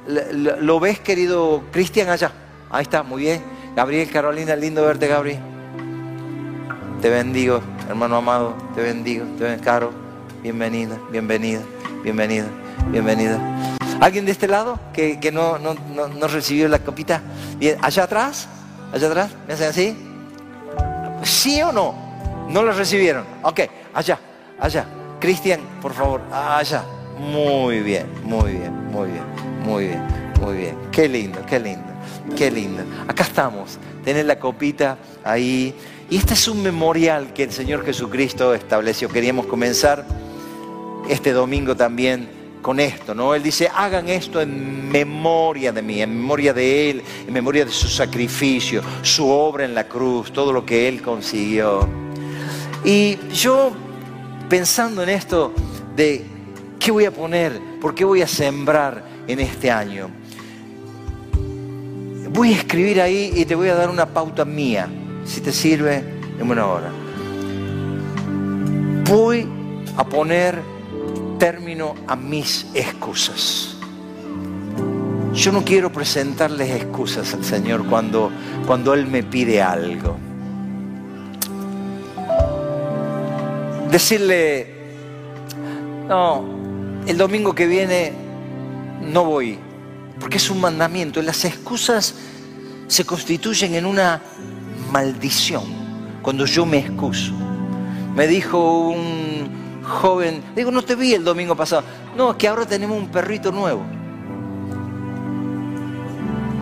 ¿Lo 0.07 0.79
ves, 0.79 0.99
querido 0.99 1.63
Cristian, 1.71 2.09
allá? 2.09 2.31
Ahí 2.69 2.83
está, 2.83 3.03
muy 3.03 3.23
bien. 3.23 3.41
Gabriel, 3.75 4.09
Carolina, 4.09 4.55
lindo 4.55 4.85
verte, 4.85 5.07
Gabriel. 5.07 5.39
Te 7.01 7.09
bendigo, 7.09 7.61
hermano 7.91 8.15
amado, 8.15 8.55
te 8.73 8.81
bendigo, 8.81 9.25
te 9.37 9.43
bendigo, 9.43 9.63
Caro, 9.65 9.91
bienvenida, 10.41 10.97
bienvenida, 11.11 11.59
bienvenida, 12.01 12.45
bienvenida. 12.89 13.37
¿Alguien 13.99 14.25
de 14.25 14.31
este 14.31 14.47
lado 14.47 14.79
que, 14.93 15.29
no, 15.31 15.59
no, 15.59 16.27
recibió 16.27 16.69
la 16.69 16.79
copita? 16.79 17.21
Bien, 17.57 17.77
allá 17.81 18.03
atrás, 18.03 18.47
allá 18.93 19.07
atrás, 19.07 19.31
¿me 19.45 19.55
hacen 19.55 19.69
así? 19.69 19.97
¿Sí 21.23 21.61
o 21.61 21.73
no? 21.73 21.93
¿No 22.47 22.63
lo 22.63 22.71
recibieron? 22.71 23.25
Ok, 23.43 23.59
allá, 23.93 24.17
allá. 24.57 24.85
Cristian, 25.19 25.59
por 25.81 25.93
favor, 25.93 26.21
allá. 26.31 26.85
Muy 27.19 27.81
bien, 27.81 28.07
muy 28.23 28.53
bien, 28.53 28.87
muy 28.89 29.09
bien, 29.09 29.23
muy 29.65 29.87
bien, 29.87 30.07
muy 30.39 30.55
bien. 30.55 30.77
Qué 30.93 31.09
lindo, 31.09 31.45
qué 31.45 31.59
lindo, 31.59 31.91
qué 32.37 32.49
lindo. 32.49 32.83
Acá 33.05 33.23
estamos, 33.23 33.77
tener 34.05 34.25
la 34.25 34.39
copita 34.39 34.97
ahí. 35.25 35.75
Y 36.11 36.17
este 36.17 36.33
es 36.33 36.49
un 36.49 36.61
memorial 36.61 37.31
que 37.31 37.43
el 37.43 37.53
Señor 37.53 37.85
Jesucristo 37.85 38.53
estableció. 38.53 39.07
Queríamos 39.07 39.45
comenzar 39.45 40.05
este 41.07 41.31
domingo 41.31 41.77
también 41.77 42.27
con 42.61 42.81
esto, 42.81 43.15
¿no? 43.15 43.33
Él 43.33 43.41
dice, 43.41 43.69
hagan 43.73 44.09
esto 44.09 44.41
en 44.41 44.89
memoria 44.89 45.71
de 45.71 45.81
mí, 45.81 46.01
en 46.01 46.13
memoria 46.13 46.53
de 46.53 46.89
Él, 46.89 47.01
en 47.25 47.33
memoria 47.33 47.63
de 47.63 47.71
su 47.71 47.87
sacrificio, 47.87 48.81
su 49.01 49.29
obra 49.29 49.63
en 49.63 49.73
la 49.73 49.87
cruz, 49.87 50.33
todo 50.33 50.51
lo 50.51 50.65
que 50.65 50.89
Él 50.89 51.01
consiguió. 51.01 51.87
Y 52.83 53.17
yo, 53.33 53.71
pensando 54.49 55.03
en 55.03 55.09
esto 55.09 55.53
de 55.95 56.25
qué 56.77 56.91
voy 56.91 57.05
a 57.05 57.11
poner, 57.11 57.57
por 57.79 57.95
qué 57.95 58.03
voy 58.03 58.21
a 58.21 58.27
sembrar 58.27 59.01
en 59.27 59.39
este 59.39 59.71
año, 59.71 60.09
voy 62.31 62.51
a 62.51 62.57
escribir 62.57 62.99
ahí 62.99 63.31
y 63.33 63.45
te 63.45 63.55
voy 63.55 63.69
a 63.69 63.75
dar 63.75 63.89
una 63.89 64.07
pauta 64.07 64.43
mía 64.43 64.89
si 65.25 65.41
te 65.41 65.51
sirve, 65.51 66.03
en 66.39 66.47
buena 66.47 66.67
hora. 66.67 66.91
Voy 69.09 69.47
a 69.97 70.03
poner 70.03 70.61
término 71.37 71.95
a 72.07 72.15
mis 72.15 72.67
excusas. 72.73 73.75
Yo 75.33 75.51
no 75.51 75.63
quiero 75.63 75.91
presentarles 75.91 76.69
excusas 76.71 77.33
al 77.33 77.43
Señor 77.43 77.85
cuando, 77.85 78.31
cuando 78.67 78.93
Él 78.93 79.07
me 79.07 79.23
pide 79.23 79.61
algo. 79.61 80.17
Decirle, 83.89 84.67
no, 86.07 86.43
el 87.07 87.17
domingo 87.17 87.55
que 87.55 87.67
viene 87.67 88.13
no 89.01 89.25
voy, 89.25 89.57
porque 90.19 90.37
es 90.37 90.49
un 90.49 90.61
mandamiento. 90.61 91.21
Las 91.21 91.43
excusas 91.45 92.13
se 92.87 93.05
constituyen 93.05 93.75
en 93.75 93.85
una 93.85 94.21
maldición 94.91 95.63
cuando 96.21 96.45
yo 96.45 96.65
me 96.65 96.79
excuso. 96.79 97.33
Me 98.15 98.27
dijo 98.27 98.89
un 98.89 99.81
joven, 99.83 100.43
digo, 100.55 100.71
no 100.71 100.81
te 100.81 100.95
vi 100.95 101.13
el 101.13 101.23
domingo 101.23 101.55
pasado. 101.55 101.83
No, 102.15 102.31
es 102.31 102.37
que 102.37 102.47
ahora 102.47 102.65
tenemos 102.65 102.97
un 102.97 103.07
perrito 103.07 103.51
nuevo. 103.51 103.83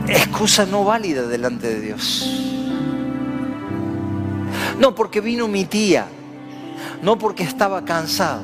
Excusa 0.07 0.65
no 0.65 0.83
válida 0.83 1.23
delante 1.23 1.67
de 1.67 1.81
Dios. 1.81 2.27
No 4.79 4.95
porque 4.95 5.21
vino 5.21 5.47
mi 5.47 5.65
tía, 5.65 6.07
no 7.01 7.17
porque 7.17 7.43
estaba 7.43 7.83
cansado. 7.83 8.41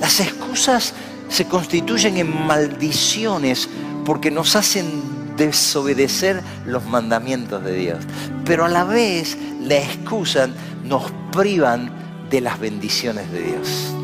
Las 0.00 0.20
excusas 0.20 0.94
se 1.28 1.46
constituyen 1.46 2.16
en 2.16 2.46
maldiciones 2.46 3.68
porque 4.04 4.30
nos 4.30 4.56
hacen 4.56 5.15
desobedecer 5.36 6.42
los 6.64 6.84
mandamientos 6.84 7.64
de 7.64 7.72
Dios. 7.74 7.98
Pero 8.44 8.64
a 8.64 8.68
la 8.68 8.84
vez 8.84 9.36
la 9.62 9.76
excusan, 9.76 10.54
nos 10.84 11.12
privan 11.32 11.90
de 12.30 12.40
las 12.40 12.58
bendiciones 12.58 13.30
de 13.30 13.42
Dios. 13.42 13.94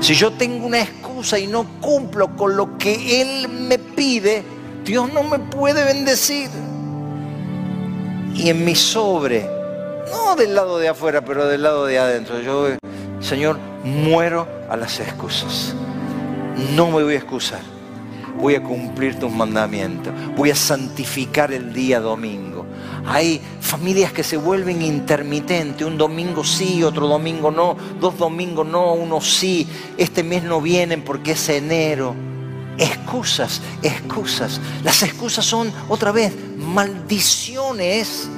Si 0.00 0.14
yo 0.14 0.32
tengo 0.32 0.66
una 0.66 0.80
excusa 0.80 1.38
y 1.38 1.46
no 1.46 1.64
cumplo 1.80 2.36
con 2.36 2.56
lo 2.56 2.78
que 2.78 3.22
Él 3.22 3.48
me 3.48 3.78
pide, 3.78 4.44
Dios 4.84 5.12
no 5.12 5.22
me 5.22 5.38
puede 5.38 5.84
bendecir. 5.84 6.48
Y 8.34 8.50
en 8.50 8.64
mi 8.64 8.74
sobre, 8.74 9.48
no 10.12 10.36
del 10.36 10.54
lado 10.54 10.78
de 10.78 10.88
afuera, 10.88 11.24
pero 11.24 11.46
del 11.46 11.62
lado 11.62 11.86
de 11.86 11.98
adentro, 11.98 12.40
yo 12.40 12.68
Señor, 13.20 13.58
muero 13.82 14.46
a 14.70 14.76
las 14.76 15.00
excusas. 15.00 15.74
No 16.74 16.86
me 16.86 17.02
voy 17.02 17.14
a 17.14 17.18
excusar. 17.18 17.77
Voy 18.40 18.54
a 18.54 18.62
cumplir 18.62 19.18
tus 19.18 19.32
mandamientos. 19.32 20.12
Voy 20.36 20.50
a 20.50 20.54
santificar 20.54 21.52
el 21.52 21.72
día 21.72 22.00
domingo. 22.00 22.66
Hay 23.06 23.40
familias 23.60 24.12
que 24.12 24.22
se 24.22 24.36
vuelven 24.36 24.82
intermitentes. 24.82 25.86
Un 25.86 25.98
domingo 25.98 26.44
sí, 26.44 26.82
otro 26.82 27.08
domingo 27.08 27.50
no. 27.50 27.76
Dos 28.00 28.16
domingos 28.16 28.66
no, 28.66 28.92
uno 28.92 29.20
sí. 29.20 29.66
Este 29.96 30.22
mes 30.22 30.44
no 30.44 30.60
vienen 30.60 31.02
porque 31.02 31.32
es 31.32 31.48
enero. 31.48 32.14
Excusas, 32.78 33.60
excusas. 33.82 34.60
Las 34.84 35.02
excusas 35.02 35.44
son, 35.44 35.72
otra 35.88 36.12
vez, 36.12 36.32
maldiciones 36.58 38.28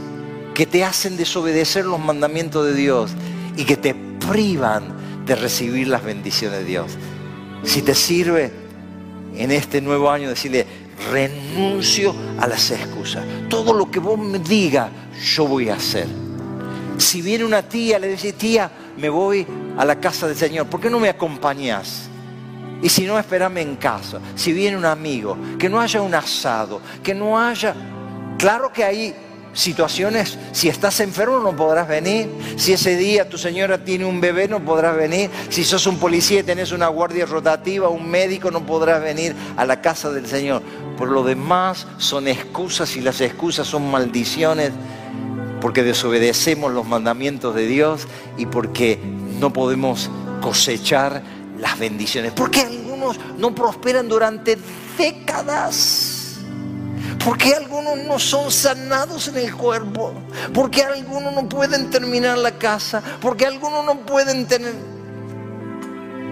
que 0.54 0.66
te 0.66 0.82
hacen 0.82 1.16
desobedecer 1.16 1.84
los 1.84 2.00
mandamientos 2.00 2.66
de 2.66 2.74
Dios 2.74 3.12
y 3.56 3.64
que 3.64 3.76
te 3.76 3.94
privan 3.94 4.94
de 5.26 5.34
recibir 5.34 5.88
las 5.88 6.02
bendiciones 6.02 6.60
de 6.60 6.64
Dios. 6.64 6.92
Si 7.64 7.82
te 7.82 7.94
sirve 7.94 8.59
en 9.40 9.50
este 9.50 9.80
nuevo 9.80 10.10
año 10.10 10.28
decirle, 10.28 10.66
renuncio 11.10 12.14
a 12.38 12.46
las 12.46 12.70
excusas. 12.70 13.24
Todo 13.48 13.72
lo 13.72 13.90
que 13.90 13.98
vos 13.98 14.18
me 14.18 14.38
digas, 14.38 14.90
yo 15.34 15.46
voy 15.46 15.70
a 15.70 15.74
hacer. 15.74 16.06
Si 16.98 17.22
viene 17.22 17.44
una 17.44 17.62
tía, 17.62 17.98
le 17.98 18.08
dice, 18.08 18.34
tía, 18.34 18.70
me 18.98 19.08
voy 19.08 19.46
a 19.78 19.84
la 19.86 19.98
casa 19.98 20.26
del 20.28 20.36
Señor, 20.36 20.66
¿por 20.66 20.78
qué 20.78 20.90
no 20.90 21.00
me 21.00 21.08
acompañas? 21.08 22.10
Y 22.82 22.90
si 22.90 23.06
no, 23.06 23.18
espérame 23.18 23.58
en 23.58 23.76
casa. 23.76 24.20
Si 24.34 24.52
viene 24.52 24.76
un 24.76 24.84
amigo, 24.84 25.36
que 25.58 25.70
no 25.70 25.80
haya 25.80 26.02
un 26.02 26.14
asado, 26.14 26.82
que 27.02 27.14
no 27.14 27.38
haya... 27.38 27.74
Claro 28.36 28.70
que 28.70 28.84
hay 28.84 29.14
situaciones, 29.52 30.38
si 30.52 30.68
estás 30.68 31.00
enfermo 31.00 31.40
no 31.40 31.56
podrás 31.56 31.88
venir, 31.88 32.28
si 32.56 32.72
ese 32.72 32.96
día 32.96 33.28
tu 33.28 33.38
señora 33.38 33.84
tiene 33.84 34.04
un 34.04 34.20
bebé 34.20 34.48
no 34.48 34.60
podrás 34.60 34.96
venir, 34.96 35.30
si 35.48 35.64
sos 35.64 35.86
un 35.86 35.98
policía 35.98 36.40
y 36.40 36.42
tenés 36.42 36.72
una 36.72 36.88
guardia 36.88 37.26
rotativa, 37.26 37.88
un 37.88 38.08
médico 38.08 38.50
no 38.50 38.64
podrás 38.64 39.02
venir 39.02 39.34
a 39.56 39.64
la 39.64 39.80
casa 39.80 40.10
del 40.10 40.26
Señor. 40.26 40.62
Por 40.96 41.08
lo 41.08 41.22
demás 41.22 41.86
son 41.98 42.28
excusas 42.28 42.96
y 42.96 43.00
las 43.00 43.20
excusas 43.20 43.66
son 43.66 43.90
maldiciones 43.90 44.72
porque 45.60 45.82
desobedecemos 45.82 46.72
los 46.72 46.86
mandamientos 46.86 47.54
de 47.54 47.66
Dios 47.66 48.06
y 48.38 48.46
porque 48.46 48.98
no 49.38 49.52
podemos 49.52 50.10
cosechar 50.40 51.22
las 51.58 51.78
bendiciones. 51.78 52.32
Porque 52.32 52.60
algunos 52.60 53.18
no 53.38 53.54
prosperan 53.54 54.08
durante 54.08 54.58
décadas 54.96 56.19
¿Por 57.24 57.36
qué 57.36 57.54
algunos 57.54 57.98
no 57.98 58.18
son 58.18 58.50
sanados 58.50 59.28
en 59.28 59.36
el 59.36 59.54
cuerpo? 59.54 60.14
¿Por 60.54 60.70
qué 60.70 60.84
algunos 60.84 61.34
no 61.34 61.46
pueden 61.48 61.90
terminar 61.90 62.38
la 62.38 62.52
casa? 62.52 63.02
¿Por 63.20 63.36
qué 63.36 63.46
algunos 63.46 63.84
no 63.84 64.06
pueden 64.06 64.46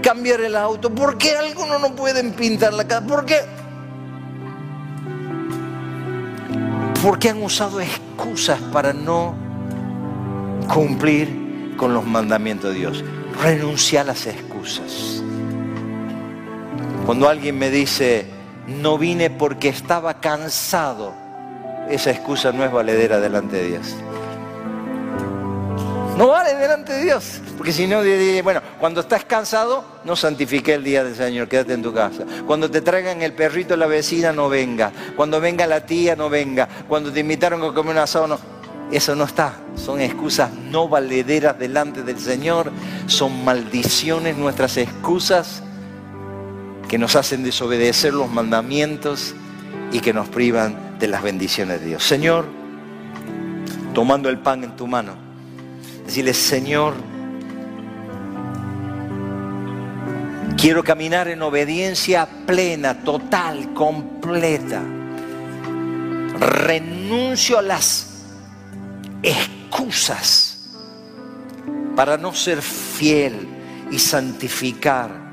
cambiar 0.03 0.41
el 0.41 0.57
auto? 0.57 0.91
¿Por 0.91 1.19
qué 1.19 1.37
algunos 1.37 1.79
no 1.81 1.95
pueden 1.95 2.33
pintar 2.33 2.73
la 2.73 2.89
casa? 2.89 3.07
¿Por 3.07 3.27
qué? 3.27 3.37
Porque 7.03 7.29
han 7.29 7.43
usado 7.43 7.81
excusas 7.81 8.59
para 8.73 8.95
no 8.95 9.35
cumplir 10.73 11.75
con 11.77 11.93
los 11.93 12.05
mandamientos 12.07 12.73
de 12.73 12.79
Dios. 12.79 13.05
Renuncia 13.43 14.01
a 14.01 14.05
las 14.05 14.27
excusas. 14.27 15.23
Cuando 17.05 17.29
alguien 17.29 17.59
me 17.59 17.71
dice, 17.71 18.38
no 18.69 18.99
vine 18.99 19.31
porque 19.31 19.69
estaba 19.69 20.21
cansado, 20.21 21.15
esa 21.89 22.11
excusa 22.11 22.53
no 22.53 22.65
es 22.65 22.71
valedera 22.71 23.19
delante 23.19 23.57
de 23.57 23.67
Dios. 23.69 23.97
No 26.19 26.29
vale 26.29 26.55
delante 26.57 26.93
de 26.93 27.05
Dios. 27.05 27.41
Porque 27.57 27.73
si 27.73 27.87
no, 27.87 28.03
bueno, 28.43 28.61
cuando 28.81 29.01
estás 29.01 29.25
cansado, 29.25 29.85
no 30.05 30.17
santifique 30.17 30.75
el 30.75 30.83
día 30.83 31.05
del 31.05 31.15
Señor, 31.15 31.49
quédate 31.49 31.73
en 31.73 31.83
tu 31.83 31.95
casa. 31.95 32.25
Cuando 32.45 32.69
te 32.71 32.81
traigan 32.81 33.23
el 33.23 33.33
perrito 33.33 33.77
la 33.77 33.87
vecina, 33.87 34.33
no 34.33 34.49
venga. 34.49 34.93
Cuando 35.17 35.41
venga 35.41 35.67
la 35.67 35.87
tía, 35.87 36.17
no 36.17 36.29
venga. 36.29 36.69
Cuando 36.89 37.13
te 37.13 37.21
invitaron 37.21 37.63
a 37.63 37.73
comer 37.73 37.93
un 37.93 37.99
asado, 37.99 38.27
no. 38.27 38.39
Eso 38.91 39.15
no 39.15 39.25
está. 39.25 39.55
Son 39.77 40.01
excusas 40.01 40.51
no 40.53 40.89
valederas 40.89 41.57
delante 41.59 42.03
del 42.03 42.19
Señor. 42.19 42.73
Son 43.07 43.45
maldiciones 43.45 44.37
nuestras 44.37 44.77
excusas 44.77 45.63
que 46.89 46.99
nos 46.99 47.17
hacen 47.17 47.45
desobedecer 47.45 48.15
los 48.15 48.31
mandamientos 48.31 49.35
y 49.93 50.01
que 50.01 50.15
nos 50.15 50.29
privan 50.29 50.99
de 50.99 51.07
las 51.07 51.23
bendiciones 51.23 51.81
de 51.81 51.87
Dios. 51.87 52.03
Señor, 52.03 52.47
tomando 53.95 54.29
el 54.31 54.39
pan 54.39 54.65
en 54.65 54.75
tu 54.75 54.87
mano, 54.87 55.15
decirle, 56.07 56.33
Señor, 56.33 56.95
quiero 60.57 60.83
caminar 60.83 61.29
en 61.29 61.43
obediencia 61.43 62.27
plena, 62.47 63.05
total, 63.05 63.75
completa. 63.75 64.83
Renuncio 66.41 67.59
a 67.59 67.63
las 67.63 68.25
excusas 69.23 70.79
para 71.95 72.17
no 72.17 72.33
ser 72.33 72.63
fiel 72.63 73.49
y 73.91 73.99
santificar 73.99 75.28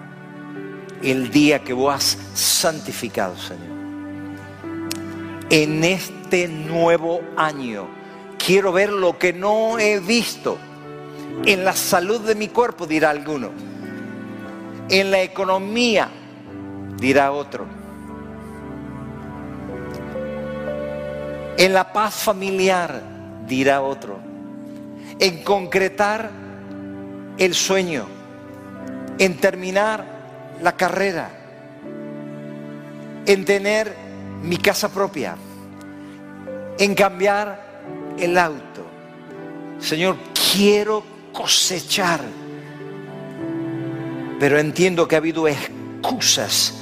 el 1.05 1.29
día 1.29 1.63
que 1.63 1.73
vos 1.73 1.93
has 1.93 2.17
santificado, 2.33 3.37
Señor. 3.37 3.75
En 5.49 5.83
este 5.83 6.47
nuevo 6.47 7.21
año 7.37 7.87
quiero 8.43 8.71
ver 8.71 8.91
lo 8.91 9.19
que 9.19 9.31
no 9.31 9.77
he 9.77 9.99
visto. 9.99 10.57
En 11.45 11.63
la 11.63 11.73
salud 11.73 12.21
de 12.21 12.33
mi 12.33 12.47
cuerpo, 12.47 12.87
dirá 12.87 13.11
alguno. 13.11 13.51
En 14.89 15.11
la 15.11 15.21
economía, 15.21 16.09
dirá 16.97 17.31
otro. 17.31 17.65
En 21.57 21.73
la 21.73 21.93
paz 21.93 22.15
familiar, 22.15 23.01
dirá 23.47 23.81
otro. 23.81 24.17
En 25.19 25.43
concretar 25.43 26.31
el 27.37 27.53
sueño. 27.53 28.07
En 29.19 29.37
terminar 29.37 30.14
la 30.61 30.75
carrera, 30.75 31.29
en 33.25 33.45
tener 33.45 33.95
mi 34.41 34.57
casa 34.57 34.89
propia, 34.89 35.35
en 36.77 36.93
cambiar 36.93 37.81
el 38.17 38.37
auto. 38.37 38.85
Señor, 39.79 40.17
quiero 40.53 41.03
cosechar, 41.33 42.21
pero 44.39 44.59
entiendo 44.59 45.07
que 45.07 45.15
ha 45.15 45.19
habido 45.19 45.47
excusas 45.47 46.73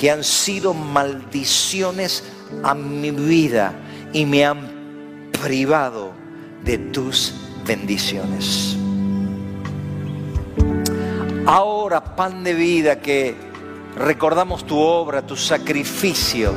que 0.00 0.10
han 0.10 0.24
sido 0.24 0.72
maldiciones 0.72 2.24
a 2.62 2.74
mi 2.74 3.10
vida 3.10 3.74
y 4.14 4.24
me 4.24 4.46
han 4.46 5.30
privado 5.42 6.12
de 6.64 6.78
tus 6.78 7.34
bendiciones. 7.66 8.79
Ahora, 11.52 12.00
pan 12.00 12.44
de 12.44 12.54
vida, 12.54 13.00
que 13.00 13.34
recordamos 13.96 14.64
tu 14.64 14.78
obra, 14.78 15.26
tu 15.26 15.34
sacrificio, 15.34 16.54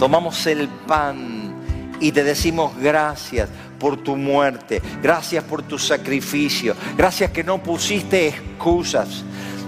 tomamos 0.00 0.48
el 0.48 0.66
pan 0.66 1.54
y 2.00 2.10
te 2.10 2.24
decimos 2.24 2.72
gracias 2.76 3.48
por 3.78 3.98
tu 3.98 4.16
muerte, 4.16 4.82
gracias 5.00 5.44
por 5.44 5.62
tu 5.62 5.78
sacrificio, 5.78 6.74
gracias 6.96 7.30
que 7.30 7.44
no 7.44 7.62
pusiste 7.62 8.26
excusas. 8.26 9.22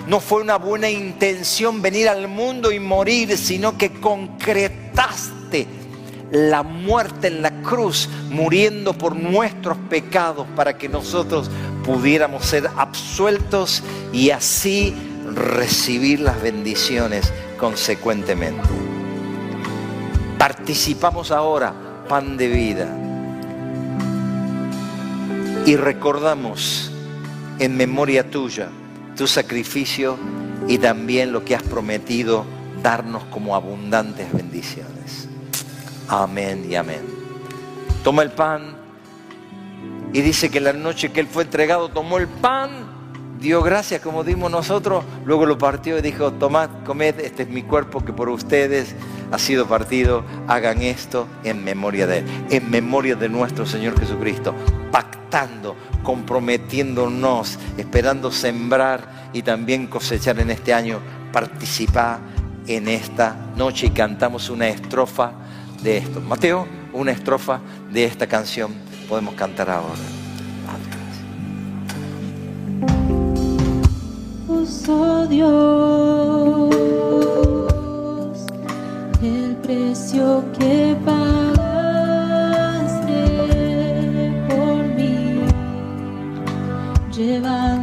No 0.08 0.18
fue 0.18 0.42
una 0.42 0.56
buena 0.56 0.90
intención 0.90 1.80
venir 1.80 2.08
al 2.08 2.26
mundo 2.26 2.72
y 2.72 2.80
morir, 2.80 3.38
sino 3.38 3.78
que 3.78 3.92
concretaste 3.92 5.68
la 6.32 6.64
muerte 6.64 7.28
en 7.28 7.42
la 7.42 7.62
cruz, 7.62 8.08
muriendo 8.28 8.92
por 8.92 9.14
nuestros 9.14 9.76
pecados 9.88 10.48
para 10.56 10.76
que 10.76 10.88
nosotros 10.88 11.48
pudiéramos 11.84 12.44
ser 12.44 12.68
absueltos 12.76 13.82
y 14.12 14.30
así 14.30 14.94
recibir 15.34 16.20
las 16.20 16.40
bendiciones 16.42 17.32
consecuentemente. 17.58 18.68
Participamos 20.38 21.30
ahora, 21.30 21.72
pan 22.08 22.36
de 22.36 22.48
vida, 22.48 22.88
y 25.64 25.76
recordamos 25.76 26.90
en 27.58 27.76
memoria 27.76 28.28
tuya 28.28 28.68
tu 29.16 29.26
sacrificio 29.28 30.18
y 30.66 30.78
también 30.78 31.32
lo 31.32 31.44
que 31.44 31.54
has 31.54 31.62
prometido 31.62 32.44
darnos 32.82 33.24
como 33.24 33.54
abundantes 33.54 34.32
bendiciones. 34.32 35.28
Amén 36.08 36.66
y 36.68 36.74
amén. 36.74 37.02
Toma 38.02 38.22
el 38.22 38.32
pan 38.32 38.81
y 40.12 40.20
dice 40.20 40.50
que 40.50 40.60
la 40.60 40.72
noche 40.72 41.10
que 41.10 41.20
él 41.20 41.26
fue 41.26 41.44
entregado 41.44 41.88
tomó 41.88 42.18
el 42.18 42.28
pan, 42.28 42.70
dio 43.40 43.62
gracias 43.62 44.00
como 44.00 44.24
dimos 44.24 44.50
nosotros, 44.50 45.04
luego 45.24 45.46
lo 45.46 45.58
partió 45.58 45.98
y 45.98 46.02
dijo, 46.02 46.32
tomad, 46.32 46.68
comed, 46.84 47.18
este 47.20 47.42
es 47.42 47.48
mi 47.48 47.62
cuerpo 47.62 48.04
que 48.04 48.12
por 48.12 48.28
ustedes 48.28 48.94
ha 49.32 49.38
sido 49.38 49.66
partido, 49.66 50.22
hagan 50.46 50.82
esto 50.82 51.26
en 51.42 51.64
memoria 51.64 52.06
de 52.06 52.18
él, 52.18 52.24
en 52.50 52.70
memoria 52.70 53.16
de 53.16 53.28
nuestro 53.28 53.66
Señor 53.66 53.98
Jesucristo, 53.98 54.54
pactando, 54.90 55.76
comprometiéndonos, 56.02 57.58
esperando 57.78 58.30
sembrar 58.30 59.30
y 59.32 59.42
también 59.42 59.86
cosechar 59.86 60.38
en 60.38 60.50
este 60.50 60.74
año, 60.74 61.00
participar 61.32 62.20
en 62.66 62.86
esta 62.86 63.34
noche 63.56 63.86
y 63.86 63.90
cantamos 63.90 64.50
una 64.50 64.68
estrofa 64.68 65.32
de 65.82 65.96
esto. 65.98 66.20
Mateo, 66.20 66.68
una 66.92 67.12
estrofa 67.12 67.60
de 67.90 68.04
esta 68.04 68.26
canción 68.26 68.91
podemos 69.12 69.34
cantar 69.34 69.68
ahora. 69.68 70.00
Oh 74.88 75.26
Dios, 75.26 76.74
el 79.22 79.54
precio 79.56 80.42
que 80.58 80.96
pagaste 81.04 81.28
por 84.48 84.82
mí, 84.96 85.42
llevando. 87.14 87.81